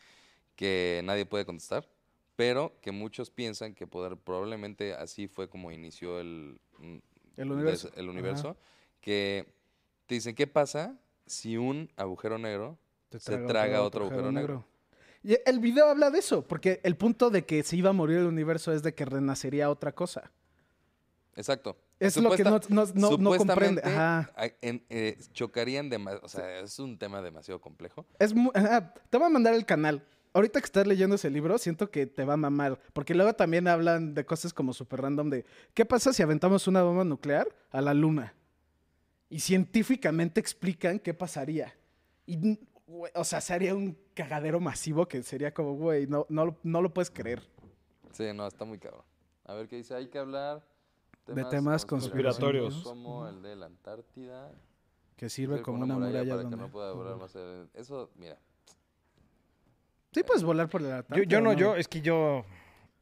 que 0.56 1.02
nadie 1.04 1.26
puede 1.26 1.44
contestar, 1.44 1.86
pero 2.36 2.72
que 2.80 2.90
muchos 2.92 3.30
piensan 3.30 3.74
que 3.74 3.86
poder, 3.86 4.16
probablemente 4.16 4.94
así 4.94 5.28
fue 5.28 5.48
como 5.48 5.70
inició 5.70 6.20
el, 6.20 6.58
mm, 6.78 6.96
El 7.36 7.52
universo. 7.52 7.90
el 7.94 8.08
universo, 8.08 8.56
que 9.00 9.46
te 10.06 10.14
dicen, 10.14 10.34
¿qué 10.34 10.46
pasa 10.46 10.98
si 11.28 11.56
un 11.56 11.90
agujero 11.96 12.38
negro 12.38 12.78
Te 13.08 13.18
se 13.20 13.38
traga 13.38 13.82
otro 13.82 14.06
agujero 14.06 14.32
negro? 14.32 14.64
Y 15.22 15.36
el 15.46 15.58
video 15.58 15.86
habla 15.86 16.10
de 16.10 16.20
eso, 16.20 16.46
porque 16.46 16.80
el 16.84 16.96
punto 16.96 17.30
de 17.30 17.44
que 17.44 17.62
se 17.62 17.76
iba 17.76 17.90
a 17.90 17.92
morir 17.92 18.18
el 18.18 18.26
universo 18.26 18.72
es 18.72 18.82
de 18.82 18.94
que 18.94 19.04
renacería 19.04 19.68
otra 19.70 19.92
cosa. 19.92 20.30
Exacto. 21.34 21.76
Es 22.00 22.16
lo 22.16 22.30
que 22.30 22.44
no, 22.44 22.60
no, 22.68 22.84
no, 22.94 23.16
no 23.16 23.36
comprende. 23.36 23.82
Ajá. 23.84 24.30
en- 24.60 24.84
eh, 24.88 25.18
chocarían 25.32 25.88
demasiado, 25.90 26.24
o 26.24 26.28
sea, 26.28 26.60
es 26.60 26.78
un 26.78 26.96
tema 26.98 27.20
demasiado 27.22 27.60
complejo. 27.60 28.06
Es 28.18 28.32
ajá, 28.54 28.94
Te 29.10 29.18
voy 29.18 29.26
a 29.26 29.30
mandar 29.30 29.54
el 29.54 29.64
canal. 29.64 30.04
Ahorita 30.32 30.60
que 30.60 30.66
estás 30.66 30.86
leyendo 30.86 31.16
ese 31.16 31.30
libro, 31.30 31.58
siento 31.58 31.90
que 31.90 32.06
te 32.06 32.24
va 32.24 32.34
a 32.34 32.36
mamar. 32.36 32.78
Porque 32.92 33.14
luego 33.14 33.32
también 33.34 33.66
hablan 33.66 34.14
de 34.14 34.24
cosas 34.24 34.52
como 34.52 34.72
súper 34.72 35.00
random 35.00 35.30
de 35.30 35.44
¿qué 35.74 35.84
pasa 35.84 36.12
si 36.12 36.22
aventamos 36.22 36.68
una 36.68 36.82
bomba 36.82 37.02
nuclear 37.04 37.48
a 37.70 37.80
la 37.80 37.94
luna? 37.94 38.34
Y 39.30 39.40
científicamente 39.40 40.40
explican 40.40 40.98
qué 40.98 41.12
pasaría. 41.14 41.74
Y, 42.26 42.58
o 43.14 43.24
sea, 43.24 43.40
sería 43.40 43.74
un 43.74 43.96
cagadero 44.14 44.58
masivo 44.60 45.06
que 45.06 45.22
sería 45.22 45.52
como, 45.52 45.74
güey, 45.74 46.06
no, 46.06 46.24
no, 46.28 46.46
lo- 46.46 46.58
no 46.62 46.80
lo 46.82 46.92
puedes 46.92 47.10
creer. 47.10 47.42
Sí, 48.12 48.32
no, 48.34 48.46
está 48.46 48.64
muy 48.64 48.78
cabrón. 48.78 49.02
A 49.44 49.54
ver 49.54 49.68
qué 49.68 49.76
dice, 49.76 49.94
hay 49.94 50.08
que 50.08 50.18
hablar 50.18 50.62
De 51.26 51.44
temas 51.44 51.84
conspiratorios. 51.84 52.82
Como 52.82 53.28
el 53.28 53.42
de 53.42 53.56
la 53.56 53.66
Antártida. 53.66 54.50
Que 55.16 55.28
sirve 55.28 55.60
como 55.62 55.82
una 55.84 55.94
muralla 55.94 56.30
para 56.30 56.42
donde... 56.42 56.56
que 56.56 56.62
no 56.62 56.70
pueda 56.70 56.92
volar 56.92 57.16
más 57.16 57.34
el- 57.34 57.68
Eso, 57.74 58.10
mira. 58.16 58.38
Sí 60.12 60.22
puedes 60.22 60.42
volar 60.42 60.68
por 60.68 60.80
la 60.80 60.88
Yo, 60.88 60.94
yo 60.94 60.98
Antártida, 60.98 61.40
no, 61.40 61.52
yo, 61.52 61.76
es 61.76 61.86
que 61.88 62.00
yo 62.00 62.44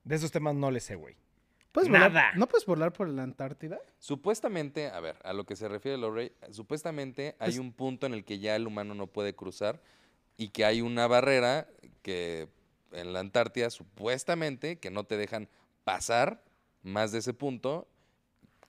de 0.03 0.15
esos 0.17 0.31
temas 0.33 0.55
no 0.55 0.71
le 0.71 0.81
sé, 0.81 0.97
güey. 0.97 1.17
¿Puedes 1.77 1.91
volar- 1.91 2.11
Nada. 2.13 2.33
¿No 2.37 2.49
puedes 2.49 2.65
volar 2.65 2.91
por 2.95 3.07
la 3.11 3.23
Antártida? 3.23 3.79
Supuestamente, 3.99 4.89
a 4.89 4.99
ver, 5.01 5.17
a 5.23 5.35
lo 5.35 5.45
que 5.45 5.57
se 5.57 5.69
refiere 5.69 5.99
Lorray, 5.99 6.33
supuestamente 6.51 7.37
hay 7.39 7.51
Es- 7.51 7.59
un 7.59 7.73
punto 7.75 8.07
en 8.07 8.15
el 8.15 8.25
que 8.25 8.39
ya 8.39 8.57
el 8.57 8.67
humano 8.67 8.95
no 8.95 9.09
puede 9.09 9.35
cruzar 9.35 9.83
y 10.39 10.49
que 10.49 10.65
hay 10.65 10.81
una 10.81 11.07
barrera 11.07 11.69
que 12.01 12.49
en 12.93 13.13
la 13.13 13.21
Antártida 13.21 13.69
supuestamente 13.69 14.79
que 14.79 14.91
no 14.91 15.05
te 15.05 15.19
dejan 15.19 15.51
pasar 15.85 16.43
más 16.83 17.13
de 17.13 17.19
ese 17.19 17.35
punto. 17.35 17.87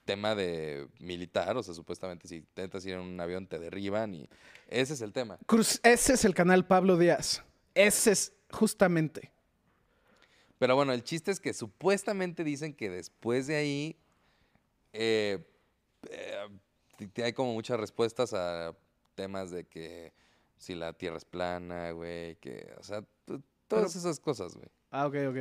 Tema 0.04 0.36
de 0.36 0.88
militar, 1.00 1.56
o 1.56 1.64
sea, 1.64 1.74
supuestamente 1.74 2.28
si 2.28 2.36
intentas 2.38 2.86
ir 2.86 2.94
en 2.96 3.00
un 3.02 3.20
avión 3.22 3.48
te 3.48 3.58
derriban 3.60 4.16
y 4.16 4.30
ese 4.68 4.94
es 4.96 5.02
el 5.02 5.14
tema. 5.14 5.38
Cruz, 5.46 5.80
ese 5.84 6.14
es 6.14 6.26
el 6.26 6.34
canal 6.34 6.66
Pablo 6.66 6.98
Díaz. 6.98 7.42
Ese 7.74 8.12
es 8.12 8.34
justamente. 8.52 9.32
Pero 10.60 10.76
bueno, 10.76 10.94
el 10.94 11.04
chiste 11.04 11.32
es 11.32 11.40
que 11.40 11.54
supuestamente 11.54 12.44
dicen 12.44 12.74
que 12.74 12.90
después 12.90 13.48
de 13.48 13.56
ahí 13.56 13.98
eh, 14.94 15.46
eh, 16.10 16.38
hay 17.24 17.34
como 17.34 17.54
muchas 17.54 17.80
respuestas 17.80 18.34
a 18.34 18.76
temas 19.16 19.52
de 19.52 19.66
que 19.66 20.14
si 20.58 20.74
la 20.76 20.94
Tierra 20.94 21.18
es 21.18 21.26
plana, 21.26 21.92
güey, 21.92 22.36
que, 22.38 22.74
o 22.80 22.84
sea, 22.84 23.04
todas 23.68 23.96
esas 23.96 24.20
cosas, 24.20 24.56
güey. 24.56 24.68
Ah, 24.90 25.06
ok, 25.06 25.16
ok. 25.30 25.38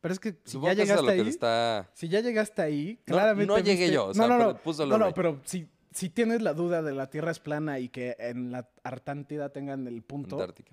Pero 0.00 0.14
es 0.14 0.20
que 0.20 0.30
si 0.44 0.52
Supongo 0.52 0.68
ya 0.68 0.76
que 0.76 0.82
llegaste 0.82 1.10
ahí, 1.10 1.28
está... 1.28 1.90
si 1.92 2.08
ya 2.08 2.20
llegaste 2.20 2.62
ahí, 2.62 2.98
No, 3.00 3.04
claramente 3.14 3.46
no 3.46 3.58
llegué 3.58 3.86
viste- 3.86 3.92
yo, 3.94 4.06
o 4.06 4.14
sea, 4.14 4.26
no, 4.28 4.38
no, 4.38 4.56
puso 4.56 4.86
no, 4.86 4.96
no, 4.96 5.12
pero 5.12 5.40
si, 5.44 5.68
si 5.90 6.08
tienes 6.08 6.40
la 6.42 6.54
duda 6.54 6.82
de 6.82 6.92
la 6.92 7.10
Tierra 7.10 7.30
es 7.30 7.38
plana 7.40 7.78
y 7.80 7.88
que 7.88 8.16
en 8.18 8.52
la 8.52 8.70
Antártida 8.82 9.50
tengan 9.50 9.86
el 9.86 10.02
punto, 10.02 10.36
Antártica. 10.40 10.72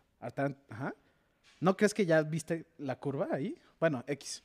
Ajá. 0.70 0.96
¿No 1.60 1.76
crees 1.76 1.94
que 1.94 2.06
ya 2.06 2.22
viste 2.22 2.68
la 2.78 3.00
curva 3.00 3.28
ahí? 3.32 3.60
Bueno, 3.80 4.04
X. 4.08 4.44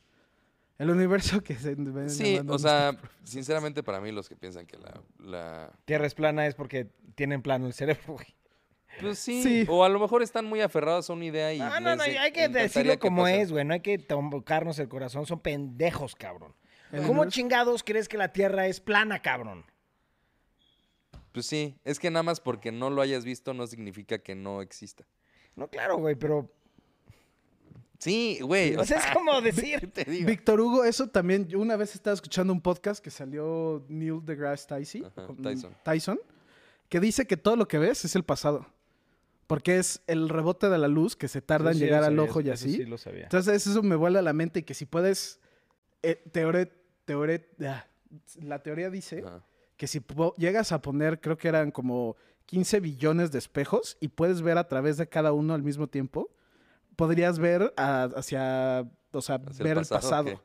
El 0.79 0.89
universo 0.89 1.41
que 1.41 1.55
se 1.55 1.75
ven 1.75 2.09
Sí, 2.09 2.39
o 2.47 2.57
sea, 2.59 2.97
sinceramente 3.23 3.83
para 3.83 4.01
mí 4.01 4.11
los 4.11 4.27
que 4.27 4.35
piensan 4.35 4.65
que 4.65 4.77
la... 4.77 5.01
la 5.19 5.71
Tierra 5.85 6.07
es 6.07 6.15
plana 6.15 6.47
es 6.47 6.55
porque 6.55 6.87
tienen 7.15 7.41
plano 7.41 7.67
el 7.67 7.73
cerebro, 7.73 8.13
güey. 8.13 8.35
pues 8.99 9.19
sí, 9.19 9.43
Sí. 9.43 9.65
o 9.69 9.83
a 9.83 9.89
lo 9.89 9.99
mejor 9.99 10.23
están 10.23 10.45
muy 10.45 10.61
aferrados 10.61 11.09
a 11.09 11.13
una 11.13 11.25
idea 11.25 11.53
y... 11.53 11.59
No, 11.59 11.79
no, 11.79 11.95
no, 11.95 12.03
hay 12.03 12.31
que 12.31 12.49
decirlo 12.49 12.93
que 12.93 12.99
como 12.99 13.27
es, 13.27 13.51
güey. 13.51 13.63
No 13.65 13.73
hay 13.73 13.81
que 13.81 13.97
tocarnos 13.99 14.79
el 14.79 14.89
corazón. 14.89 15.25
Son 15.25 15.39
pendejos, 15.39 16.15
cabrón. 16.15 16.53
¿Cómo 17.07 17.25
chingados 17.25 17.83
crees 17.83 18.07
que 18.07 18.17
la 18.17 18.33
Tierra 18.33 18.67
es 18.67 18.79
plana, 18.79 19.21
cabrón? 19.21 19.65
Pues 21.31 21.47
sí, 21.47 21.75
es 21.83 21.99
que 21.99 22.11
nada 22.11 22.21
más 22.21 22.39
porque 22.39 22.71
no 22.71 22.91
lo 22.91 23.01
hayas 23.01 23.25
visto 23.25 23.55
no 23.55 23.65
significa 23.65 24.19
que 24.19 24.35
no 24.35 24.61
exista. 24.61 25.03
No, 25.55 25.67
claro, 25.67 25.97
güey, 25.97 26.15
pero. 26.15 26.51
Sí, 28.03 28.39
güey. 28.41 28.75
O 28.75 28.83
sea, 28.85 28.99
es 28.99 29.05
como 29.15 29.31
¿qué 29.41 29.51
decir. 29.51 29.91
te 29.91 30.03
digo? 30.05 30.27
Víctor 30.27 30.59
Hugo, 30.61 30.83
eso 30.83 31.07
también, 31.07 31.47
yo 31.47 31.59
una 31.59 31.75
vez 31.75 31.95
estaba 31.95 32.13
escuchando 32.13 32.51
un 32.53 32.61
podcast 32.61 33.03
que 33.03 33.09
salió 33.11 33.83
Neil 33.87 34.19
deGrasse 34.23 34.67
Tyson, 34.67 35.05
Ajá, 35.05 35.27
con- 35.27 35.37
Tyson. 35.41 35.75
Tyson, 35.83 36.19
que 36.89 36.99
dice 36.99 37.25
que 37.25 37.37
todo 37.37 37.55
lo 37.55 37.67
que 37.67 37.77
ves 37.79 38.05
es 38.05 38.15
el 38.15 38.23
pasado. 38.23 38.65
Porque 39.47 39.77
es 39.77 40.01
el 40.07 40.29
rebote 40.29 40.69
de 40.69 40.77
la 40.77 40.87
luz 40.87 41.15
que 41.15 41.27
se 41.27 41.41
tarda 41.41 41.71
en 41.71 41.77
sí, 41.77 41.83
llegar 41.83 42.03
al 42.03 42.15
sabía, 42.15 42.29
ojo 42.31 42.39
y 42.41 42.43
eso 42.45 42.53
así. 42.53 42.75
Sí, 42.75 42.85
lo 42.85 42.97
sabía. 42.97 43.23
Entonces 43.23 43.67
eso 43.67 43.83
me 43.83 43.95
vuela 43.95 44.19
a 44.19 44.21
la 44.21 44.33
mente 44.33 44.59
y 44.59 44.63
que 44.63 44.73
si 44.73 44.85
puedes, 44.85 45.39
eh, 46.01 46.23
teore- 46.31 46.71
teore- 47.05 47.45
ah, 47.67 47.85
la 48.41 48.63
teoría 48.63 48.89
dice 48.89 49.23
que 49.75 49.85
si 49.87 50.01
llegas 50.37 50.71
a 50.71 50.81
poner, 50.81 51.19
creo 51.19 51.37
que 51.37 51.49
eran 51.49 51.71
como 51.71 52.15
15 52.45 52.79
billones 52.79 53.31
de 53.31 53.39
espejos 53.39 53.97
y 53.99 54.07
puedes 54.07 54.41
ver 54.41 54.57
a 54.57 54.67
través 54.67 54.97
de 54.97 55.07
cada 55.07 55.33
uno 55.33 55.53
al 55.53 55.61
mismo 55.61 55.87
tiempo, 55.87 56.29
podrías 56.95 57.39
ver 57.39 57.73
a- 57.77 58.03
hacia, 58.15 58.89
o 59.11 59.21
sea, 59.21 59.35
¿Hacia 59.35 59.57
el 59.59 59.63
ver 59.63 59.77
el 59.77 59.85
pasado? 59.85 60.43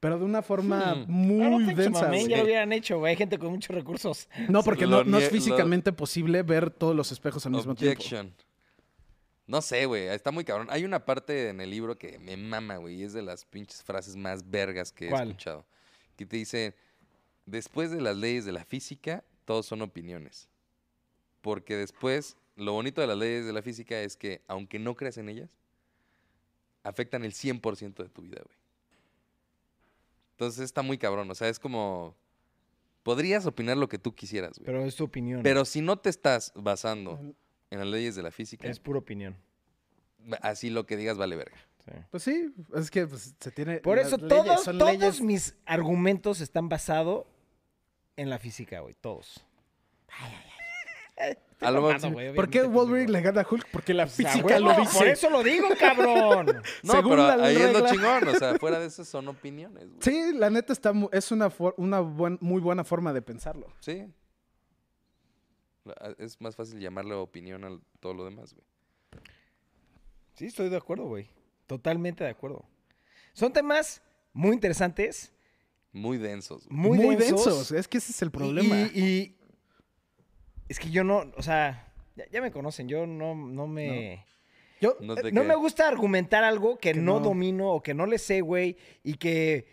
Pero 0.00 0.18
de 0.18 0.24
una 0.24 0.42
forma 0.42 0.94
Hmm. 0.96 1.04
muy 1.10 1.64
no, 1.64 1.74
densa. 1.76 2.08
güey. 2.08 2.26
ya 2.28 2.38
lo 2.38 2.44
hubieran 2.44 2.72
hecho, 2.72 2.98
güey. 2.98 3.10
Hay 3.10 3.16
gente 3.16 3.38
con 3.38 3.50
muchos 3.52 3.74
recursos. 3.74 4.28
No, 4.48 4.62
porque 4.64 4.84
no, 4.86 5.04
no 5.04 5.18
es 5.18 5.24
nie- 5.24 5.26
lo- 5.26 5.30
físicamente 5.30 5.92
posible 5.92 6.42
ver 6.42 6.70
todos 6.70 6.96
los 6.96 7.12
espejos 7.12 7.46
al 7.46 7.52
mismo 7.52 7.74
tiempo. 7.76 8.02
No 9.46 9.60
sé, 9.62 9.86
güey. 9.86 10.08
Está 10.08 10.30
muy 10.30 10.44
cabrón. 10.44 10.68
Hay 10.70 10.84
una 10.84 11.04
parte 11.04 11.50
en 11.50 11.60
el 11.60 11.70
libro 11.70 11.96
que 11.98 12.18
me 12.18 12.36
mama, 12.36 12.76
güey. 12.76 12.96
Y 12.96 13.02
es 13.04 13.12
de 13.12 13.22
las 13.22 13.44
pinches 13.44 13.82
frases 13.82 14.16
más 14.16 14.48
vergas 14.48 14.92
que 14.92 15.06
he 15.06 15.10
¿Cuál? 15.10 15.28
escuchado. 15.30 15.64
Que 16.16 16.26
te 16.26 16.36
dice, 16.36 16.74
después 17.46 17.90
de 17.90 18.00
las 18.00 18.16
leyes 18.16 18.44
de 18.44 18.52
la 18.52 18.64
física, 18.64 19.22
todos 19.44 19.66
son 19.66 19.82
opiniones. 19.82 20.48
Porque 21.42 21.76
después, 21.76 22.36
lo 22.62 22.72
bonito 22.72 23.00
de 23.00 23.06
las 23.06 23.16
leyes 23.18 23.44
de 23.44 23.52
la 23.52 23.62
física 23.62 24.00
es 24.00 24.16
que, 24.16 24.42
aunque 24.48 24.78
no 24.78 24.94
creas 24.96 25.18
en 25.18 25.28
ellas, 25.28 25.50
afectan 26.84 27.24
el 27.24 27.32
100% 27.32 27.94
de 28.02 28.08
tu 28.08 28.22
vida, 28.22 28.40
güey. 28.44 28.56
Entonces 30.32 30.64
está 30.64 30.82
muy 30.82 30.98
cabrón. 30.98 31.30
O 31.30 31.34
sea, 31.34 31.48
es 31.48 31.58
como... 31.58 32.16
Podrías 33.02 33.46
opinar 33.46 33.76
lo 33.76 33.88
que 33.88 33.98
tú 33.98 34.14
quisieras, 34.14 34.58
güey. 34.58 34.66
Pero 34.66 34.84
es 34.84 34.94
tu 34.96 35.04
opinión. 35.04 35.42
Pero 35.42 35.64
si 35.64 35.80
no 35.80 35.98
te 35.98 36.08
estás 36.08 36.52
basando 36.54 37.18
en 37.70 37.78
las 37.78 37.88
leyes 37.88 38.14
de 38.14 38.22
la 38.22 38.30
física, 38.30 38.68
Es 38.68 38.78
pura 38.78 38.98
opinión. 39.00 39.36
así 40.40 40.70
lo 40.70 40.86
que 40.86 40.96
digas 40.96 41.16
vale 41.18 41.34
verga. 41.36 41.56
sí. 41.84 41.92
Pues 42.12 42.22
sí, 42.22 42.54
es 42.76 42.90
que 42.92 43.06
pues, 43.08 43.34
se 43.40 43.50
tiene. 43.50 43.78
Por 43.80 43.98
eso 43.98 44.16
leyes 44.16 44.28
todos, 44.28 44.62
son 44.64 44.78
todos 44.78 44.92
leyes- 44.98 45.20
mis 45.20 45.56
argumentos 45.66 46.40
están 46.40 46.68
basados 46.68 47.26
en 48.16 48.30
la 48.30 48.38
física, 48.38 48.78
güey. 48.80 48.94
Todos. 49.00 49.44
A 51.64 51.70
lo 51.70 51.82
mejor- 51.82 52.00
¿Por 52.34 52.50
qué 52.50 52.60
obviamente, 52.60 52.66
Wolverine 52.68 53.12
le 53.12 53.20
gana 53.20 53.40
a 53.42 53.46
Hulk? 53.48 53.68
Porque 53.70 53.94
la 53.94 54.04
O 54.04 54.08
sea, 54.08 54.30
física 54.30 54.58
lo 54.60 54.74
dice. 54.74 54.98
Por 54.98 55.06
eso 55.08 55.30
lo 55.30 55.42
digo, 55.42 55.68
cabrón. 55.78 56.46
No, 56.82 56.92
Según 56.92 57.10
pero 57.10 57.26
la 57.28 57.44
ahí 57.44 57.56
es 57.56 57.72
lo 57.72 57.80
regla- 57.80 57.90
chingón. 57.90 58.28
O 58.28 58.34
sea, 58.38 58.54
fuera 58.60 58.78
de 58.78 58.86
eso 58.86 59.04
son 59.04 59.28
opiniones. 59.28 59.88
güey. 59.88 59.98
Sí, 60.00 60.32
la 60.34 60.50
neta 60.50 60.72
está 60.72 60.92
mu- 60.92 61.08
es 61.12 61.30
una, 61.32 61.50
for- 61.50 61.74
una 61.76 62.00
buen- 62.00 62.38
muy 62.40 62.60
buena 62.60 62.84
forma 62.84 63.12
de 63.12 63.22
pensarlo. 63.22 63.66
Sí. 63.80 64.06
La- 65.84 66.14
Es 66.18 66.40
más 66.40 66.54
fácil 66.56 66.78
llamarle 66.80 67.14
opinión 67.14 67.64
a 67.64 67.78
todo 68.00 68.14
lo 68.14 68.24
demás, 68.24 68.54
güey. 68.54 68.64
Sí, 70.34 70.46
estoy 70.46 70.68
de 70.68 70.76
acuerdo, 70.76 71.04
güey. 71.04 71.28
Totalmente 71.66 72.24
de 72.24 72.30
acuerdo. 72.30 72.64
Son 73.32 73.52
temas 73.52 74.02
muy 74.32 74.52
interesantes, 74.54 75.32
Muy 75.92 76.16
densos. 76.18 76.66
güey. 76.68 76.78
muy, 76.78 76.98
Muy, 76.98 77.16
densos. 77.16 77.44
densos. 77.44 77.72
Es 77.72 77.86
que 77.88 77.98
ese 77.98 78.12
es 78.12 78.22
el 78.22 78.30
problema. 78.30 78.76
Y, 78.76 78.90
y- 78.94 79.36
es 80.72 80.78
que 80.80 80.90
yo 80.90 81.04
no, 81.04 81.30
o 81.36 81.42
sea, 81.42 81.92
ya, 82.16 82.24
ya 82.30 82.40
me 82.40 82.50
conocen, 82.50 82.88
yo 82.88 83.06
no, 83.06 83.34
no 83.34 83.66
me... 83.66 84.24
Yo, 84.80 84.96
No, 85.00 85.14
Eh, 85.14 85.22
te 85.22 85.32
No 85.32 85.44
me 85.44 85.54
gusta 85.54 85.86
argumentar 85.86 86.42
algo 86.42 86.76
que, 86.78 86.92
Que 86.92 86.98
no, 87.00 87.14
no. 87.18 87.20
domino 87.20 87.70
o 87.70 87.82
que 87.82 87.94
no 87.94 88.06
le 88.06 88.18
sé, 88.18 88.40
güey, 88.40 88.76
y 89.04 89.14
que 89.14 89.66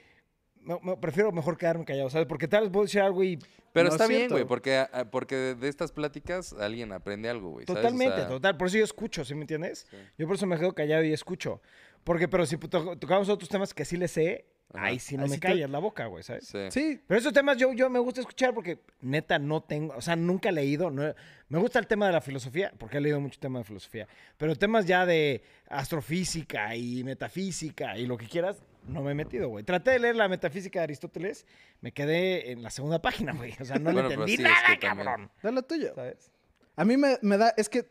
me- 0.61 0.77
me- 0.83 0.97
prefiero 0.97 1.31
mejor 1.31 1.57
quedarme 1.57 1.83
callado, 1.85 2.09
¿sabes? 2.11 2.27
Porque 2.27 2.47
tal 2.47 2.63
vez 2.63 2.71
puedo 2.71 2.85
decir 2.85 3.01
algo 3.01 3.23
y 3.23 3.39
Pero 3.73 3.87
No 3.89 3.91
está 3.95 4.03
es 4.05 4.09
bien, 4.09 4.29
güey, 4.29 4.45
porque, 4.45 4.77
ah, 4.77 5.05
porque 5.11 5.35
de 5.35 5.67
estas 5.67 5.91
pláticas 5.91 6.53
alguien 6.53 6.91
aprende 6.91 7.29
algo, 7.29 7.49
güey. 7.51 7.65
¿sabes? 7.65 7.79
O 7.79 7.81
totalmente, 7.83 8.15
sea, 8.17 8.27
total, 8.27 8.57
por 8.57 8.67
eso 8.67 8.77
yo 8.77 8.83
escucho, 8.83 9.23
¿sí 9.25 9.35
me 9.35 9.41
entiendes? 9.41 9.87
Sí. 9.89 9.97
Yo 10.17 10.25
por 10.27 10.35
eso 10.35 10.45
me 10.47 10.57
quedo 10.57 10.73
callado 10.73 11.03
y 11.03 11.13
escucho. 11.13 11.61
Porque, 12.03 12.27
pero 12.27 12.45
si 12.47 12.57
to- 12.57 12.97
tocamos 12.97 13.29
otros 13.29 13.47
temas 13.49 13.73
que 13.73 13.85
sí 13.85 13.95
le 13.97 14.07
sé, 14.07 14.45
Ajá. 14.73 14.85
ahí 14.85 14.99
sí 14.99 15.17
no 15.17 15.23
Ahí 15.23 15.29
me 15.29 15.35
sí 15.35 15.41
callas 15.41 15.69
la 15.69 15.79
boca, 15.79 16.05
güey, 16.05 16.23
¿sabes? 16.23 16.47
Sí. 16.47 16.59
sí, 16.69 17.01
Pero 17.07 17.19
esos 17.19 17.33
temas 17.33 17.57
yo, 17.57 17.73
yo 17.73 17.89
me 17.89 17.97
gusta 17.99 18.21
escuchar 18.21 18.53
porque 18.53 18.79
neta 19.01 19.39
no 19.39 19.61
tengo, 19.63 19.95
o 19.95 20.01
sea, 20.01 20.15
nunca 20.15 20.49
he 20.49 20.51
leído. 20.51 20.91
no- 20.91 21.13
me 21.47 21.57
gusta 21.57 21.79
el 21.79 21.87
tema 21.87 22.05
de 22.05 22.13
la 22.13 22.21
filosofía, 22.21 22.71
porque 22.77 22.97
he 22.97 23.01
leído 23.01 23.19
mucho 23.19 23.39
tema 23.39 23.57
de 23.59 23.65
filosofía. 23.65 24.07
Pero 24.37 24.55
temas 24.55 24.85
ya 24.85 25.05
de 25.07 25.41
astrofísica 25.67 26.75
y 26.75 27.03
metafísica 27.03 27.97
y 27.97 28.05
lo 28.05 28.15
que 28.17 28.27
quieras, 28.27 28.61
no 28.87 29.01
me 29.01 29.11
he 29.11 29.15
metido, 29.15 29.49
güey. 29.49 29.63
Traté 29.63 29.91
de 29.91 29.99
leer 29.99 30.15
la 30.15 30.27
metafísica 30.27 30.79
de 30.79 30.83
Aristóteles, 30.83 31.47
me 31.81 31.91
quedé 31.91 32.51
en 32.51 32.61
la 32.61 32.69
segunda 32.69 33.01
página, 33.01 33.33
güey. 33.33 33.53
O 33.59 33.65
sea, 33.65 33.77
no 33.77 33.91
Bueno, 33.91 34.07
le 34.07 34.13
entendí 34.13 34.37
sí, 34.37 34.43
es 34.43 34.49
nada, 34.49 34.55
que 34.79 34.85
también- 34.87 35.05
cabrón. 35.07 35.31
da 35.41 35.51
lo 35.51 35.63
tuyo. 35.63 35.95
¿Sabes? 35.95 36.31
A 36.75 36.85
mí 36.85 36.95
me, 36.95 37.17
me 37.23 37.37
da, 37.37 37.53
es 37.57 37.69
que 37.69 37.87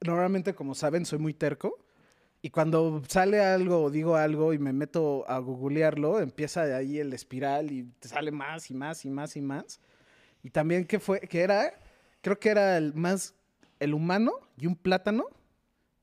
normalmente, 0.00 0.54
como 0.54 0.74
saben, 0.74 1.06
soy 1.06 1.18
muy 1.20 1.34
terco. 1.34 1.78
Y 2.42 2.50
cuando 2.50 3.02
sale 3.06 3.40
algo 3.40 3.82
o 3.84 3.90
digo 3.90 4.16
algo 4.16 4.54
y 4.54 4.58
me 4.58 4.72
meto 4.72 5.28
a 5.28 5.38
googlearlo, 5.38 6.20
empieza 6.20 6.64
de 6.64 6.74
ahí 6.74 6.98
el 6.98 7.12
espiral 7.12 7.70
y 7.70 7.84
te 7.98 8.08
sale 8.08 8.30
más 8.30 8.70
y 8.70 8.74
más 8.74 9.04
y 9.04 9.10
más 9.10 9.36
y 9.36 9.42
más. 9.42 9.80
Y 10.42 10.50
también 10.50 10.86
que 10.86 10.98
fue, 10.98 11.20
que 11.20 11.40
era, 11.40 11.74
creo 12.22 12.38
que 12.38 12.48
era 12.48 12.78
el 12.78 12.94
más, 12.94 13.34
el 13.78 13.92
humano 13.92 14.32
y 14.56 14.66
un 14.66 14.74
plátano 14.74 15.26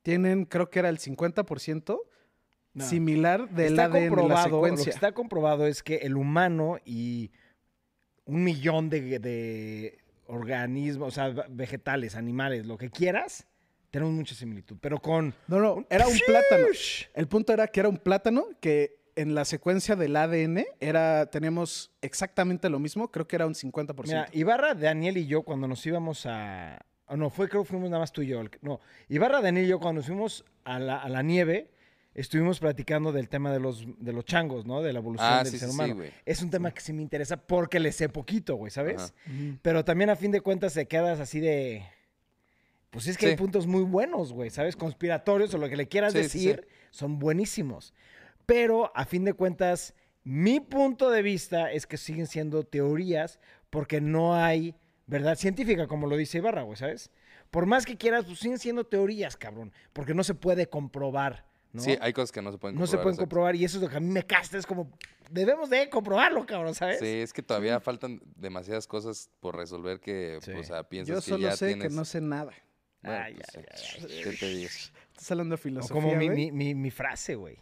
tienen, 0.04 0.46
creo 0.46 0.70
que 0.70 0.80
era 0.80 0.90
el 0.90 1.00
50% 1.00 2.00
No. 2.74 2.86
similar 2.86 3.50
del 3.50 3.74
está 3.74 3.86
ADN 3.86 3.94
de 3.94 4.00
la 4.02 4.10
comprobado, 4.10 4.68
lo 4.68 4.84
que 4.84 4.90
está 4.92 5.12
comprobado 5.14 5.66
es 5.66 5.82
que 5.82 5.96
el 5.98 6.16
humano 6.16 6.78
y 6.86 7.32
un 8.26 8.44
millón 8.44 8.90
de, 8.92 9.18
de 9.18 9.98
organismos, 10.28 11.08
o 11.08 11.12
sea, 11.12 11.30
vegetales, 11.50 12.16
animales, 12.16 12.68
lo 12.68 12.78
que 12.78 12.92
quieras, 12.92 13.48
tenemos 13.90 14.14
mucha 14.14 14.36
similitud. 14.36 14.78
Pero 14.82 15.00
con 15.00 15.34
No, 15.48 15.60
no, 15.60 15.86
era 15.90 16.08
un 16.08 16.18
plátano. 16.26 16.68
El 17.14 17.28
punto 17.28 17.54
era 17.54 17.68
que 17.68 17.80
era 17.80 17.90
un 17.90 17.98
plátano 17.98 18.46
que 18.60 18.98
en 19.16 19.34
la 19.34 19.46
secuencia 19.46 19.96
del 19.96 20.16
ADN 20.16 20.64
era, 20.80 21.26
teníamos 21.28 21.92
exactamente 22.02 22.70
lo 22.70 22.78
mismo, 22.80 23.10
creo 23.12 23.28
que 23.28 23.36
era 23.36 23.48
un 23.48 23.56
50%. 23.56 24.04
Mira, 24.06 24.28
Ibarra, 24.32 24.76
Daniel 24.76 25.18
y 25.18 25.26
yo 25.26 25.42
cuando 25.42 25.68
nos 25.68 25.84
íbamos 25.88 26.26
a... 26.28 26.80
oh, 27.08 27.18
no, 27.18 27.32
fue 27.32 27.50
creo 27.50 27.64
que 27.64 27.70
fuimos 27.70 27.90
nada 27.90 28.02
más 28.02 28.12
tú 28.12 28.22
y 28.22 28.28
yo. 28.28 28.44
No, 28.62 28.80
Ibarra, 29.10 29.42
Daniel 29.42 29.66
y 29.66 29.70
yo 29.70 29.80
cuando 29.80 30.00
nos 30.00 30.06
fuimos 30.06 30.46
a 30.66 30.78
la, 30.78 31.02
a 31.02 31.10
la 31.10 31.24
nieve, 31.24 31.72
estuvimos 32.14 32.60
platicando 32.60 33.12
del 33.12 33.28
tema 33.28 33.52
de 33.52 33.60
los, 33.60 33.88
de 33.98 34.14
los 34.14 34.24
changos, 34.24 34.68
¿no? 34.68 34.84
De 34.84 34.94
la 34.94 35.00
evolución 35.00 35.28
Ah, 35.32 35.38
del 35.44 35.52
sí, 35.52 35.58
ser 35.58 35.70
sí, 35.70 35.74
sí, 35.74 35.76
humano. 35.76 35.96
güey. 35.96 36.12
es 36.24 36.42
un 36.44 36.52
tema 36.52 36.70
que 36.72 36.82
sí 36.82 36.94
me 36.94 37.02
interesa 37.02 37.38
porque 37.38 37.80
le 37.80 37.92
sé 37.94 38.10
poquito, 38.10 38.56
güey, 38.56 38.70
¿sabes? 38.70 39.16
Pero 39.64 39.84
también 39.84 40.12
a 40.12 40.16
fin 40.16 40.30
de 40.32 40.42
cuentas 40.42 40.76
te 40.76 40.88
quedas 40.88 41.20
así 41.20 41.40
de... 41.40 41.88
Pues 42.98 43.08
es 43.08 43.18
que 43.18 43.28
hay 43.28 43.36
puntos 43.36 43.68
muy 43.68 43.84
buenos, 43.84 44.34
güey, 44.34 44.50
¿sabes? 44.50 44.76
Conspiratorios 44.76 45.54
o 45.54 45.58
lo 45.60 45.70
que 45.70 45.76
le 45.78 45.88
quieras 45.88 46.14
Sí, 46.14 46.24
sí, 46.24 46.30
sí. 46.30 46.48
decir, 46.48 46.68
son 46.90 47.20
buenísimos. 47.20 47.94
Pero 48.48 48.92
a 48.96 49.06
fin 49.06 49.24
de 49.24 49.34
cuentas, 49.34 49.94
mi 50.24 50.60
punto 50.60 51.12
de 51.12 51.22
vista 51.22 51.72
es 51.72 51.86
que 51.86 51.98
siguen 51.98 52.26
siendo 52.26 52.64
teorías 52.64 53.40
porque 53.70 54.02
no 54.02 54.36
hay 54.36 54.76
verdad 55.06 55.36
científica, 55.38 55.86
como 55.88 56.08
lo 56.08 56.18
dice 56.18 56.40
Ibarra, 56.40 56.64
güey, 56.64 56.76
¿sabes? 56.76 57.12
Por 57.52 57.66
más 57.68 57.86
que 57.86 57.98
quieras, 57.98 58.26
pues 58.26 58.40
siguen 58.40 58.58
siendo 58.58 58.84
teorías, 58.86 59.38
cabrón, 59.38 59.72
porque 59.94 60.14
no 60.16 60.24
se 60.24 60.34
puede 60.34 60.68
comprobar, 60.68 61.46
¿no? 61.74 61.82
Sí, 61.84 61.98
hay 62.02 62.14
cosas 62.14 62.32
que 62.32 62.42
no 62.42 62.52
se 62.52 62.58
pueden 62.58 62.76
no 62.76 62.82
comprobar. 62.82 63.00
se 63.00 63.04
pueden 63.04 63.18
comprobar 63.18 63.56
y 63.56 63.64
eso 63.64 63.78
es 63.78 63.84
lo 63.84 63.90
que 63.90 63.98
a 63.98 64.00
mí 64.00 64.10
me 64.10 64.24
casta, 64.26 64.58
es 64.58 64.66
como, 64.66 64.92
debemos 65.30 65.70
de 65.70 65.88
comprobarlo, 65.90 66.46
cabrón, 66.46 66.74
¿sabes? 66.74 67.00
Sí, 67.00 67.06
es 67.06 67.32
que 67.32 67.44
todavía 67.44 67.80
faltan 67.80 68.22
demasiadas 68.36 68.88
cosas 68.88 69.30
por 69.40 69.56
resolver 69.56 70.00
que, 70.00 70.40
Sí. 70.42 70.52
pues, 70.52 70.66
o 70.66 70.74
sea, 70.74 70.84
piensas 70.90 71.16
Yo 71.16 71.22
que 71.22 71.30
solo 71.30 71.44
ya 71.48 71.56
sé 71.56 71.68
tienes... 71.68 71.88
que 71.90 71.94
no 71.94 72.04
sé 72.04 72.20
nada. 72.22 72.52
Bueno, 73.04 73.24
Ay, 73.24 73.36
pues, 73.36 73.48
ay, 73.56 73.64
sí. 74.10 74.22
¿Qué 74.24 74.32
te 74.34 74.48
digo? 74.48 74.70
Estás 75.12 75.32
hablando 75.32 75.56
de 75.56 75.60
O 75.60 75.64
filosofía, 75.64 75.94
como 76.02 76.16
mi, 76.16 76.30
mi, 76.30 76.52
mi, 76.52 76.76
mi 76.76 76.92
frase, 76.92 77.36
güey. 77.36 77.58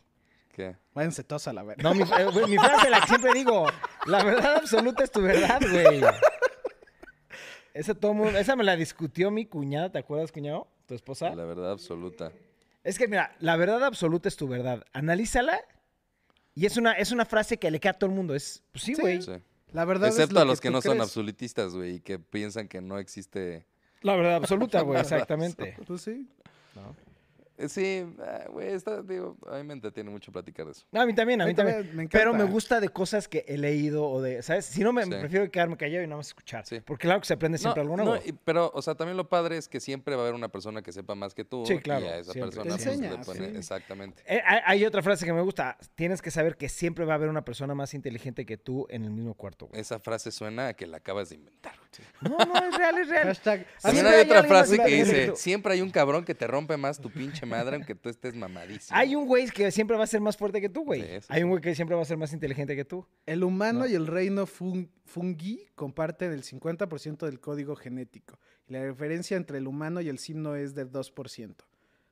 ¿Qué? 0.54 0.76
Váyanse 0.94 1.24
todos 1.24 1.48
a 1.48 1.54
la 1.54 1.64
verga. 1.64 1.84
No, 1.84 1.94
mi, 1.94 2.02
eh, 2.04 2.48
mi 2.48 2.58
frase, 2.58 2.90
la 2.90 3.02
que 3.02 3.08
siempre 3.08 3.34
digo, 3.34 3.68
la 4.06 4.24
verdad 4.24 4.56
absoluta 4.58 5.04
es 5.04 5.12
tu 5.12 5.22
verdad, 5.22 5.62
güey. 5.70 6.02
Esa, 7.74 7.94
todo 7.94 8.14
mundo- 8.14 8.40
esa 8.40 8.56
me 8.56 8.64
la 8.64 8.76
discutió 8.78 9.32
mi 9.32 9.46
cuñada, 9.46 9.92
¿te 9.92 10.00
acuerdas, 10.00 10.32
cuñado? 10.32 10.68
¿Tu 10.86 10.96
esposa? 10.96 11.36
La 11.36 11.44
verdad 11.44 11.72
absoluta. 11.72 12.32
Es 12.84 12.98
que, 12.98 13.08
mira, 13.08 13.36
la 13.40 13.58
verdad 13.58 13.84
absoluta 13.84 14.30
es 14.30 14.38
tu 14.38 14.48
verdad. 14.48 14.86
Analízala 14.94 15.60
y 16.54 16.66
es 16.66 16.78
una, 16.78 16.94
es 16.94 17.12
una 17.12 17.26
frase 17.26 17.58
que 17.58 17.70
le 17.72 17.80
queda 17.82 17.92
a 17.92 18.00
todo 18.00 18.10
el 18.10 18.16
mundo. 18.16 18.34
Es, 18.34 18.64
pues 18.72 18.84
sí, 18.86 18.94
güey. 18.94 19.22
Sí. 19.22 19.34
La 19.74 19.84
verdad 19.84 20.08
es 20.08 20.16
Excepto 20.16 20.36
lo 20.36 20.42
a 20.42 20.46
los 20.46 20.62
que 20.62 20.70
no 20.70 20.82
son 20.82 21.02
absolutistas, 21.02 21.74
güey, 21.74 21.96
y 21.96 22.00
que 22.00 22.18
piensan 22.18 22.70
que 22.70 22.80
no 22.80 22.98
existe... 22.98 23.66
La 24.06 24.16
verdad 24.16 24.36
absoluta, 24.36 24.82
güey, 24.82 25.00
exactamente. 25.02 25.76
Pues 25.88 26.02
sí. 26.02 26.28
Eh, 27.58 27.70
Sí, 27.70 28.06
ah, 28.20 28.48
güey, 28.52 28.68
está, 28.74 29.02
digo, 29.02 29.38
a 29.50 29.56
mí 29.56 29.64
me 29.64 29.72
entretiene 29.72 30.10
mucho 30.10 30.30
platicar 30.30 30.66
de 30.66 30.74
eso. 30.74 30.86
No, 30.92 31.00
a 31.00 31.06
mí 31.06 31.16
también, 31.16 31.40
a 31.40 31.46
A 31.46 31.48
mí 31.48 31.54
también. 31.54 31.78
también 31.78 31.96
me 31.96 32.08
Pero 32.10 32.34
me 32.34 32.44
gusta 32.44 32.82
de 32.82 32.90
cosas 32.90 33.30
que 33.30 33.46
he 33.48 33.58
leído 33.58 34.10
o 34.10 34.22
de, 34.22 34.42
¿sabes? 34.42 34.66
Si 34.66 34.82
no, 34.84 34.92
me 34.92 35.06
Sí. 35.06 35.10
prefiero 35.10 35.50
quedarme 35.50 35.78
callado 35.78 36.04
y 36.04 36.08
nada 36.08 36.18
más 36.18 36.28
escuchar. 36.28 36.66
Sí. 36.66 36.82
Porque 36.82 37.04
claro 37.08 37.22
que 37.22 37.28
se 37.28 37.34
aprende 37.34 37.58
siempre 37.58 37.82
No, 37.82 37.94
algo 37.94 37.96
nuevo. 38.04 38.16
no, 38.22 38.22
y- 38.30 38.34
pero, 38.44 38.70
o 38.76 38.82
sea, 38.82 38.96
también 38.96 39.16
lo 39.16 39.30
padre 39.30 39.56
es 39.56 39.70
que 39.70 39.80
siempre 39.80 40.16
va 40.18 40.24
a 40.24 40.26
haber 40.26 40.36
una 40.36 40.50
persona 40.50 40.82
que 40.82 40.92
sepa 40.92 41.16
más 41.16 41.34
que 41.34 41.46
tú. 41.46 41.66
Sí, 41.66 41.78
claro, 41.78 42.04
Y 42.06 42.10
a 42.10 42.18
esa 42.18 42.34
siempre. 42.34 42.58
persona 42.58 42.76
Te 42.78 42.84
pues, 42.84 43.00
le 43.00 43.06
enseña, 43.08 43.22
pone- 43.24 43.50
sí. 43.52 43.58
Exactamente. 43.58 44.22
Eh, 44.28 44.42
hay, 44.46 44.60
hay 44.66 44.86
otra 44.86 45.02
frase 45.02 45.26
que 45.26 45.32
me 45.32 45.42
gusta. 45.42 45.78
Tienes 45.96 46.22
que 46.22 46.32
saber 46.32 46.58
que 46.58 46.68
siempre 46.68 47.06
va 47.06 47.14
a 47.14 47.16
haber 47.16 47.30
una 47.30 47.46
persona 47.46 47.74
más 47.74 47.94
inteligente 47.94 48.46
que 48.46 48.58
tú 48.58 48.86
en 48.90 49.06
el 49.06 49.12
mismo 49.12 49.34
cuarto. 49.34 49.68
güey. 49.68 49.80
Esa 49.80 49.98
frase 50.00 50.30
suena 50.32 50.68
a 50.68 50.74
que 50.74 50.88
la 50.88 50.98
acabas 50.98 51.30
de 51.30 51.36
inventar. 51.36 51.74
No, 52.22 52.38
no, 52.38 52.56
es 52.68 52.78
real, 52.78 52.98
es 53.00 53.08
real. 53.10 53.28
Hashtag. 53.28 53.66
También 53.82 54.06
hay 54.08 54.14
hay 54.16 54.22
otra 54.26 54.44
frase 54.44 54.78
que 54.78 54.86
dice, 54.88 55.36
siempre 55.36 55.74
hay 55.74 55.82
un 55.82 55.90
cabrón 55.92 56.24
que 56.26 56.36
te 56.36 56.48
rompe 56.48 56.78
más 56.78 57.00
tu 57.00 57.10
pinche 57.10 57.46
madre 57.46 57.76
aunque 57.76 57.96
tú 57.96 58.10
estés 58.10 58.36
mamadísimo. 58.36 58.98
Hay 58.98 59.16
un 59.16 59.26
güey 59.26 59.48
que 59.50 59.72
siempre 59.72 59.98
va 59.98 60.04
a 60.04 60.08
ser 60.08 60.22
más 60.22 60.38
fuerte 60.38 60.62
que 60.62 60.70
tú, 60.70 60.84
güey. 60.84 61.02
Sí, 61.02 61.08
sí, 61.22 61.28
hay 61.30 61.44
un 61.44 61.48
sí. 61.48 61.50
güey 61.52 61.62
que 61.62 61.76
siempre 61.76 61.96
va 61.96 62.02
a 62.02 62.06
ser 62.06 62.18
más 62.18 62.34
inteligente 62.34 62.76
que 62.76 62.86
tú. 62.86 63.08
El 63.26 63.44
humano 63.44 63.80
No. 63.80 63.88
y 63.88 63.94
el 63.96 64.08
reino 64.08 64.46
fun- 64.46 64.90
fungi 65.06 65.66
comparten 65.76 66.32
el 66.32 66.44
50% 66.44 67.26
del 67.26 67.40
código 67.40 67.76
genético. 67.76 68.40
Y 68.68 68.74
la 68.74 68.84
diferencia 68.86 69.38
entre 69.38 69.58
el 69.60 69.68
humano 69.68 70.02
y 70.02 70.10
el 70.10 70.18
simno 70.20 70.56
es 70.56 70.74
de 70.76 70.86
2%. 70.86 71.56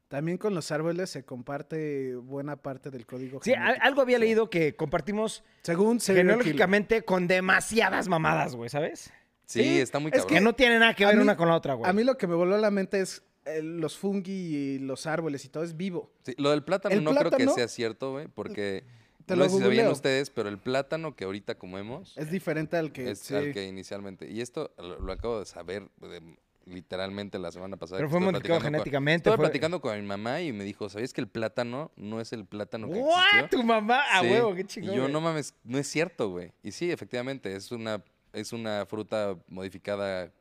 También 0.10 0.38
con 0.38 0.54
los 0.54 0.72
árboles 0.72 1.10
se 1.10 1.26
comparte 1.26 2.14
buena 2.16 2.56
parte 2.58 2.92
del 2.92 3.08
código 3.08 3.40
Sí, 3.42 3.52
genético. 3.52 3.80
algo 3.84 4.02
había 4.02 4.18
Sí. 4.18 4.22
leído 4.24 4.48
que 4.48 4.76
compartimos 4.76 5.44
Según 5.64 6.00
genealógicamente 6.00 7.02
con 7.04 7.26
demasiadas 7.28 8.08
mamadas, 8.08 8.56
güey, 8.56 8.70
¿sabes? 8.70 9.12
Sí, 9.46 9.62
Sí, 9.64 9.80
está 9.80 10.00
muy 10.00 10.10
es 10.10 10.20
cabrón. 10.20 10.34
Que 10.36 10.42
no 10.42 10.54
tiene 10.54 10.80
nada 10.80 10.94
que 10.96 11.06
ver 11.06 11.16
mí- 11.16 11.22
una 11.22 11.36
con 11.38 11.48
la 11.50 11.56
otra, 11.56 11.74
güey. 11.74 11.90
A 11.90 11.94
mí 11.94 12.04
lo 12.04 12.18
que 12.18 12.28
me 12.28 12.36
voló 12.36 12.56
a 12.56 12.58
la 12.60 12.72
mente 12.72 13.00
es 13.02 13.24
eh, 13.46 13.62
los 13.62 13.98
fungi 13.98 14.32
y 14.32 14.80
los 14.80 15.06
árboles 15.06 15.44
y 15.46 15.50
todo 15.50 15.64
es 15.64 15.76
vivo. 15.76 16.12
Sí, 16.24 16.34
lo 16.38 16.52
del 16.52 16.64
plátano 16.64 16.96
El 16.96 17.04
no 17.04 17.14
creo 17.14 17.30
que 17.32 17.48
sea 17.50 17.68
cierto, 17.68 18.12
güey, 18.14 18.28
porque 18.30 18.86
Te 19.26 19.36
no 19.36 19.44
lo 19.44 19.50
sé 19.50 19.56
si 19.58 19.62
sabían 19.64 19.72
googleo. 19.86 19.92
ustedes, 19.92 20.30
pero 20.30 20.48
el 20.48 20.58
plátano 20.60 21.16
que 21.16 21.26
ahorita 21.26 21.56
comemos 21.56 22.18
Es 22.18 22.32
diferente 22.32 22.78
al 22.78 22.94
que... 22.94 23.12
es 23.12 23.20
sí. 23.20 23.36
al 23.36 23.52
que 23.54 23.66
inicialmente. 23.68 24.32
Y 24.32 24.40
esto 24.40 24.72
lo, 24.78 24.98
lo 25.00 25.12
acabo 25.12 25.40
de 25.40 25.46
saber 25.46 25.90
de- 26.00 26.22
literalmente 26.66 27.38
la 27.40 27.52
semana 27.52 27.76
pasada. 27.76 27.98
Pero 28.00 28.10
fue 28.10 28.22
modificado 28.22 28.60
con- 28.62 28.72
genéticamente. 28.72 29.30
Fue- 29.30 29.38
platicando 29.38 29.82
con 29.82 30.00
mi 30.00 30.08
mamá 30.08 30.40
y 30.42 30.54
me 30.54 30.64
dijo, 30.64 30.88
¿sabías 30.90 31.12
que 31.14 31.20
el 31.20 31.28
plátano 31.28 31.92
no 31.98 32.22
es 32.22 32.32
el 32.32 32.46
plátano 32.46 32.90
que 32.90 33.00
¿What? 33.00 33.20
existió? 33.34 33.60
Tu 33.60 33.64
mamá, 33.66 34.02
a 34.12 34.22
Sí, 34.22 34.28
huevo, 34.28 34.56
qué 34.56 34.64
chingón. 34.64 34.94
Y 34.94 34.96
yo, 34.96 35.02
güey. 35.04 35.14
no 35.14 35.20
mames, 35.20 35.54
no 35.66 35.78
es 35.78 35.88
cierto, 35.88 36.30
güey. 36.30 36.54
Y 36.64 36.72
sí, 36.72 36.90
efectivamente, 36.92 37.54
es 37.54 37.72
una, 37.74 38.02
es 38.34 38.52
una 38.54 38.86
fruta 38.86 39.36
modificada 39.48 40.32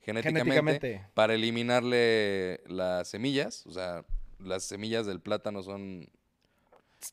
genéticamente, 0.00 0.50
Genéticamente. 0.50 1.06
para 1.14 1.34
eliminarle 1.34 2.60
las 2.66 3.08
semillas. 3.08 3.64
O 3.66 3.72
sea, 3.72 4.04
las 4.40 4.64
semillas 4.64 5.06
del 5.06 5.20
plátano 5.20 5.62
son 5.62 6.08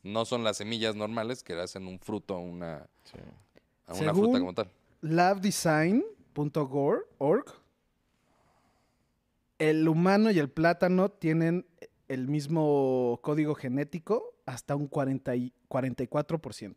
no 0.04 0.24
son 0.26 0.44
las 0.44 0.58
semillas 0.58 0.96
normales 0.96 1.44
que 1.44 1.56
le 1.56 1.62
hacen 1.64 1.88
un 1.88 2.00
fruto 2.00 2.36
a 2.36 2.40
una, 2.40 2.88
a 3.88 3.94
una 3.94 4.14
fruta 4.14 4.14
Según- 4.14 4.40
como 4.40 4.54
tal. 4.54 4.70
labdesign.org, 5.02 7.46
el 9.58 9.88
humano 9.88 10.32
y 10.32 10.40
el 10.40 10.50
plátano 10.50 11.10
tienen 11.10 11.66
el 12.08 12.28
mismo 12.28 13.20
código 13.22 13.56
genético 13.56 14.34
hasta 14.46 14.76
un 14.76 14.88
40 14.88 15.36
y 15.36 15.54
44%. 15.70 16.76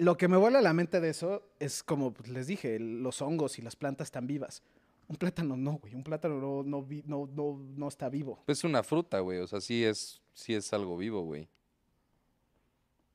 Lo 0.00 0.16
que 0.16 0.28
me 0.28 0.36
vuela 0.38 0.62
la 0.62 0.72
mente 0.72 0.98
de 1.00 1.10
eso 1.10 1.46
es 1.58 1.82
como 1.82 2.12
pues, 2.14 2.28
les 2.30 2.46
dije, 2.46 2.78
los 2.78 3.20
hongos 3.20 3.58
y 3.58 3.62
las 3.62 3.76
plantas 3.76 4.06
están 4.06 4.26
vivas. 4.26 4.62
Un 5.08 5.16
plátano 5.16 5.56
no, 5.56 5.72
güey. 5.72 5.94
Un 5.94 6.02
plátano 6.02 6.40
no, 6.40 6.62
no, 6.62 6.82
vi- 6.82 7.02
no, 7.06 7.28
no, 7.34 7.58
no 7.76 7.88
está 7.88 8.08
vivo. 8.08 8.42
Pues 8.46 8.58
es 8.58 8.64
una 8.64 8.82
fruta, 8.82 9.18
güey. 9.20 9.40
O 9.40 9.46
sea, 9.46 9.60
sí 9.60 9.84
es, 9.84 10.22
sí 10.32 10.54
es 10.54 10.72
algo 10.72 10.96
vivo, 10.96 11.20
güey. 11.22 11.48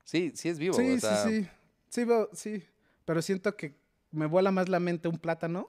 Sí, 0.04 0.30
sí 0.36 0.48
es 0.48 0.58
vivo. 0.58 0.74
sí, 0.74 0.90
o 0.92 1.00
sea, 1.00 1.24
sí, 1.26 1.42
sí. 1.88 2.04
Sí, 2.06 2.06
sí. 2.34 2.62
Pero 3.04 3.20
siento 3.22 3.56
que 3.56 3.74
me 4.12 4.26
vuela 4.26 4.52
más 4.52 4.68
la 4.68 4.78
mente 4.78 5.08
un 5.08 5.18
plátano 5.18 5.68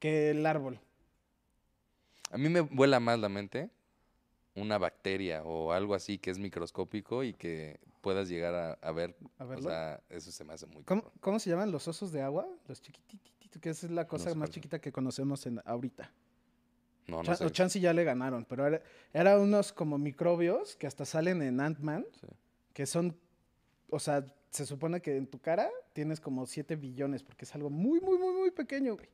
que 0.00 0.30
el 0.30 0.44
árbol. 0.44 0.80
A 2.32 2.38
mí 2.38 2.48
me 2.48 2.62
vuela 2.62 2.98
más 2.98 3.18
la 3.18 3.28
mente 3.28 3.70
una 4.60 4.78
bacteria 4.78 5.42
o 5.44 5.72
algo 5.72 5.94
así 5.94 6.18
que 6.18 6.30
es 6.30 6.38
microscópico 6.38 7.22
y 7.24 7.32
que 7.34 7.80
puedas 8.00 8.28
llegar 8.28 8.54
a, 8.54 8.72
a 8.74 8.92
ver. 8.92 9.16
A 9.38 9.44
O 9.44 9.60
sea, 9.62 10.02
eso 10.08 10.30
se 10.32 10.44
me 10.44 10.52
hace 10.54 10.66
muy 10.66 10.82
¿Cómo, 10.84 11.10
cómo 11.20 11.38
se 11.38 11.50
llaman 11.50 11.70
los 11.72 11.86
osos 11.88 12.12
de 12.12 12.22
agua? 12.22 12.46
Los 12.68 12.80
chiquititos, 12.80 13.60
que 13.60 13.70
es 13.70 13.82
la 13.90 14.06
cosa 14.06 14.30
sé 14.30 14.34
más 14.36 14.50
chiquita 14.50 14.78
que 14.80 14.92
conocemos 14.92 15.44
en, 15.46 15.60
ahorita. 15.64 16.10
No, 17.08 17.18
no 17.18 17.22
Chan- 17.24 17.36
sé. 17.38 17.44
o 17.44 17.48
Chansey 17.50 17.80
ya 17.82 17.92
le 17.92 18.04
ganaron, 18.04 18.44
pero 18.44 18.66
era, 18.66 18.80
era 19.12 19.38
unos 19.38 19.72
como 19.72 19.98
microbios 19.98 20.76
que 20.76 20.86
hasta 20.86 21.04
salen 21.04 21.42
en 21.42 21.60
Ant-Man, 21.60 22.06
Sí. 22.20 22.26
que 22.72 22.86
son, 22.86 23.16
o 23.90 23.98
sea, 23.98 24.24
se 24.50 24.64
supone 24.66 25.00
que 25.02 25.16
en 25.16 25.26
tu 25.26 25.38
cara 25.40 25.68
tienes 25.92 26.20
como 26.20 26.46
7 26.46 26.76
billones, 26.76 27.22
porque 27.24 27.44
es 27.44 27.54
algo 27.54 27.68
muy, 27.70 28.00
muy, 28.00 28.16
muy, 28.18 28.32
muy 28.34 28.50
pequeño, 28.52 28.94
güey. 28.94 29.08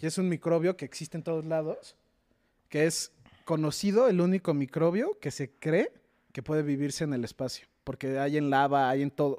Y 0.00 0.06
es 0.06 0.16
un 0.18 0.28
microbio 0.28 0.76
que 0.76 0.84
existe 0.86 1.16
en 1.18 1.22
todos 1.22 1.44
lados, 1.44 1.96
que 2.70 2.86
es 2.86 3.12
conocido, 3.48 4.08
el 4.08 4.20
único 4.20 4.52
microbio 4.52 5.18
que 5.22 5.30
se 5.30 5.50
cree 5.52 5.90
que 6.32 6.42
puede 6.42 6.62
vivirse 6.62 7.04
en 7.04 7.14
el 7.14 7.24
espacio, 7.24 7.66
porque 7.82 8.18
hay 8.18 8.36
en 8.36 8.50
lava, 8.50 8.90
hay 8.90 9.00
en 9.00 9.10
todo. 9.10 9.38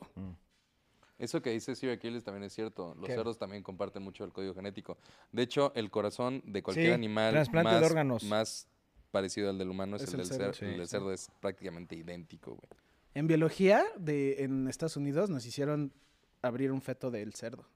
Eso 1.20 1.44
que 1.44 1.52
dice 1.52 1.76
Serial 1.76 2.00
Killers 2.00 2.24
también 2.24 2.44
es 2.46 2.54
cierto. 2.54 2.96
Los 2.96 3.06
¿Qué? 3.08 3.14
cerdos 3.14 3.38
también 3.38 3.62
comparten 3.62 4.02
mucho 4.02 4.24
el 4.24 4.32
código 4.34 4.56
genético. 4.56 4.98
De 5.32 5.44
hecho, 5.44 5.72
el 5.76 5.92
corazón 5.92 6.42
de 6.44 6.64
cualquier 6.64 6.88
Sí, 6.88 6.92
animal 6.94 7.34
trasplante 7.34 7.70
de 7.76 7.82
más, 7.82 7.90
órganos. 7.92 8.24
más 8.24 8.68
parecido 9.12 9.52
al 9.52 9.60
del 9.60 9.70
humano 9.70 9.96
es, 9.98 10.02
Es 10.04 10.14
el, 10.16 10.22
el 10.22 10.28
del 10.28 10.38
cerdo, 10.38 10.54
cerdo. 10.54 10.54
sí, 10.54 10.66
el 10.66 10.78
del 10.78 10.88
sí. 10.88 10.92
cerdo 10.92 11.14
es 11.14 11.30
prácticamente 11.40 11.96
idéntico, 11.96 12.56
güey. 12.56 12.68
En 13.14 13.28
biología, 13.28 13.84
de, 14.00 14.44
en 14.44 14.68
Estados 14.68 14.98
Unidos, 14.98 15.30
nos 15.30 15.46
hicieron 15.46 15.94
abrir 16.42 16.72
un 16.72 16.82
feto 16.82 17.12
del 17.12 17.36
cerdo. 17.36 17.68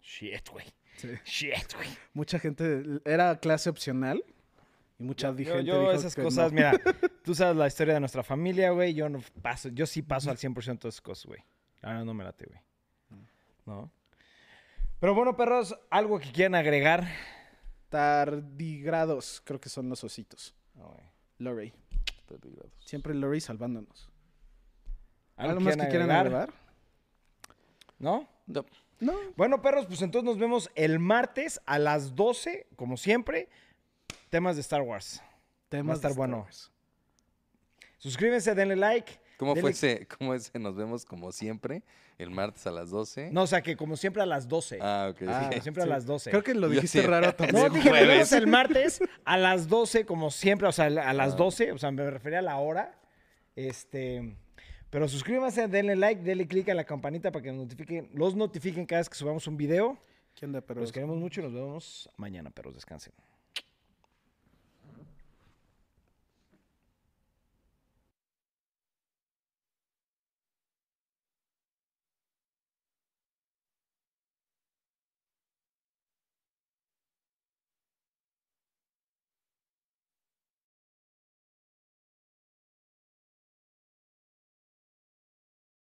Shit, 0.00 0.48
güey. 0.50 0.66
Sí. 0.96 1.08
Shit, 1.26 1.74
güey. 1.74 1.88
Mucha 2.14 2.38
gente, 2.38 2.82
era 3.04 3.38
clase 3.40 3.68
opcional 3.68 4.24
y 4.98 5.02
mucha 5.04 5.32
di- 5.32 5.44
Yo, 5.44 5.52
gente 5.54 5.64
yo 5.66 5.80
dijo 5.80 5.92
esas 5.92 6.14
que 6.14 6.22
cosas, 6.22 6.52
no. 6.52 6.56
mira, 6.56 6.72
tú 7.24 7.34
sabes 7.34 7.56
la 7.56 7.66
historia 7.66 7.94
de 7.94 8.00
nuestra 8.00 8.22
familia, 8.22 8.70
güey. 8.70 8.94
Yo 8.94 9.08
no 9.08 9.20
paso, 9.42 9.68
yo 9.68 9.86
sí 9.86 10.02
paso 10.02 10.30
al 10.30 10.36
100% 10.38 10.80
de 10.82 10.88
esas 10.88 11.00
cosas, 11.00 11.26
güey. 11.26 11.40
Ahora 11.82 12.04
no 12.04 12.14
me 12.14 12.24
late, 12.24 12.46
güey. 12.46 12.60
¿No? 13.66 13.90
Pero 15.00 15.14
bueno, 15.14 15.36
perros, 15.36 15.76
algo 15.90 16.18
que 16.18 16.30
quieran 16.32 16.54
agregar. 16.54 17.06
Tardigrados, 17.90 19.42
creo 19.44 19.60
que 19.60 19.68
son 19.68 19.88
los 19.88 20.02
ositos. 20.04 20.54
Güey. 20.74 21.10
Lorey. 21.38 21.72
Tardigrados. 22.26 22.72
Siempre 22.80 23.14
Lorey 23.14 23.40
salvándonos. 23.40 24.10
¿Algo, 25.36 25.50
¿Algo 25.52 25.60
más 25.64 25.76
que 25.76 25.88
quieran 25.88 26.10
agregar? 26.10 26.52
¿No? 27.98 28.28
No. 28.46 28.64
No. 29.00 29.12
Bueno, 29.36 29.60
perros, 29.60 29.86
pues 29.86 30.00
entonces 30.00 30.24
nos 30.24 30.38
vemos 30.38 30.70
el 30.74 30.98
martes 30.98 31.60
a 31.66 31.78
las 31.78 32.14
12, 32.14 32.66
como 32.76 32.96
siempre. 32.96 33.48
Temas 34.30 34.56
de 34.56 34.62
Star 34.62 34.82
Wars. 34.82 35.22
Temas 35.68 35.88
Va 35.88 35.92
a 35.92 35.96
estar 35.96 36.08
de 36.10 36.12
Star 36.14 36.16
bueno. 36.28 36.42
Wars. 36.44 36.70
Suscríbanse, 37.98 38.54
denle 38.54 38.76
like. 38.76 39.12
¿Cómo 39.38 39.54
denle- 39.54 39.60
fue 39.60 39.70
ese? 39.70 40.06
¿Cómo 40.06 40.34
ese? 40.34 40.58
Nos 40.58 40.76
vemos 40.76 41.04
como 41.04 41.32
siempre 41.32 41.82
el 42.18 42.30
martes 42.30 42.66
a 42.66 42.70
las 42.70 42.90
12. 42.90 43.30
No, 43.32 43.42
o 43.42 43.46
sea 43.46 43.62
que 43.62 43.76
como 43.76 43.96
siempre 43.96 44.22
a 44.22 44.26
las 44.26 44.48
12. 44.48 44.78
Ah, 44.80 45.08
ok. 45.10 45.22
Ah, 45.28 45.50
sí. 45.54 45.60
siempre 45.60 45.82
a 45.82 45.86
las 45.86 46.06
12. 46.06 46.30
Creo 46.30 46.42
que 46.42 46.54
lo 46.54 46.68
dijiste 46.68 47.00
sí. 47.02 47.06
raro 47.06 47.26
No, 47.30 47.34
también. 47.34 47.72
dije, 47.72 47.90
nos 47.90 48.00
vemos 48.00 48.32
el 48.32 48.46
martes 48.46 49.00
a 49.24 49.36
las 49.36 49.68
12, 49.68 50.06
como 50.06 50.30
siempre, 50.30 50.66
o 50.68 50.72
sea, 50.72 50.86
a 50.86 51.12
las 51.12 51.32
Ah. 51.34 51.36
12, 51.36 51.72
o 51.72 51.78
sea, 51.78 51.90
me 51.90 52.08
refería 52.10 52.38
a 52.38 52.42
la 52.42 52.56
hora. 52.58 52.98
Este, 53.54 54.36
pero 54.90 55.08
suscríbanse, 55.08 55.68
denle 55.68 55.96
like, 55.96 56.22
denle 56.22 56.46
click 56.46 56.68
a 56.70 56.74
la 56.74 56.84
campanita 56.84 57.30
para 57.32 57.42
que 57.42 57.50
nos 57.52 57.62
notifiquen, 57.64 58.10
los 58.14 58.34
notifiquen 58.34 58.86
cada 58.86 59.00
vez 59.00 59.08
que 59.08 59.16
subamos 59.16 59.46
un 59.46 59.56
video. 59.56 59.98
¿Qué 60.34 60.44
onda, 60.44 60.60
pero 60.60 60.80
Los 60.82 60.92
queremos 60.92 61.16
mucho 61.16 61.40
y 61.40 61.44
nos 61.44 61.52
vemos 61.54 62.10
mañana, 62.16 62.50
perros, 62.50 62.74
descansen. 62.74 63.12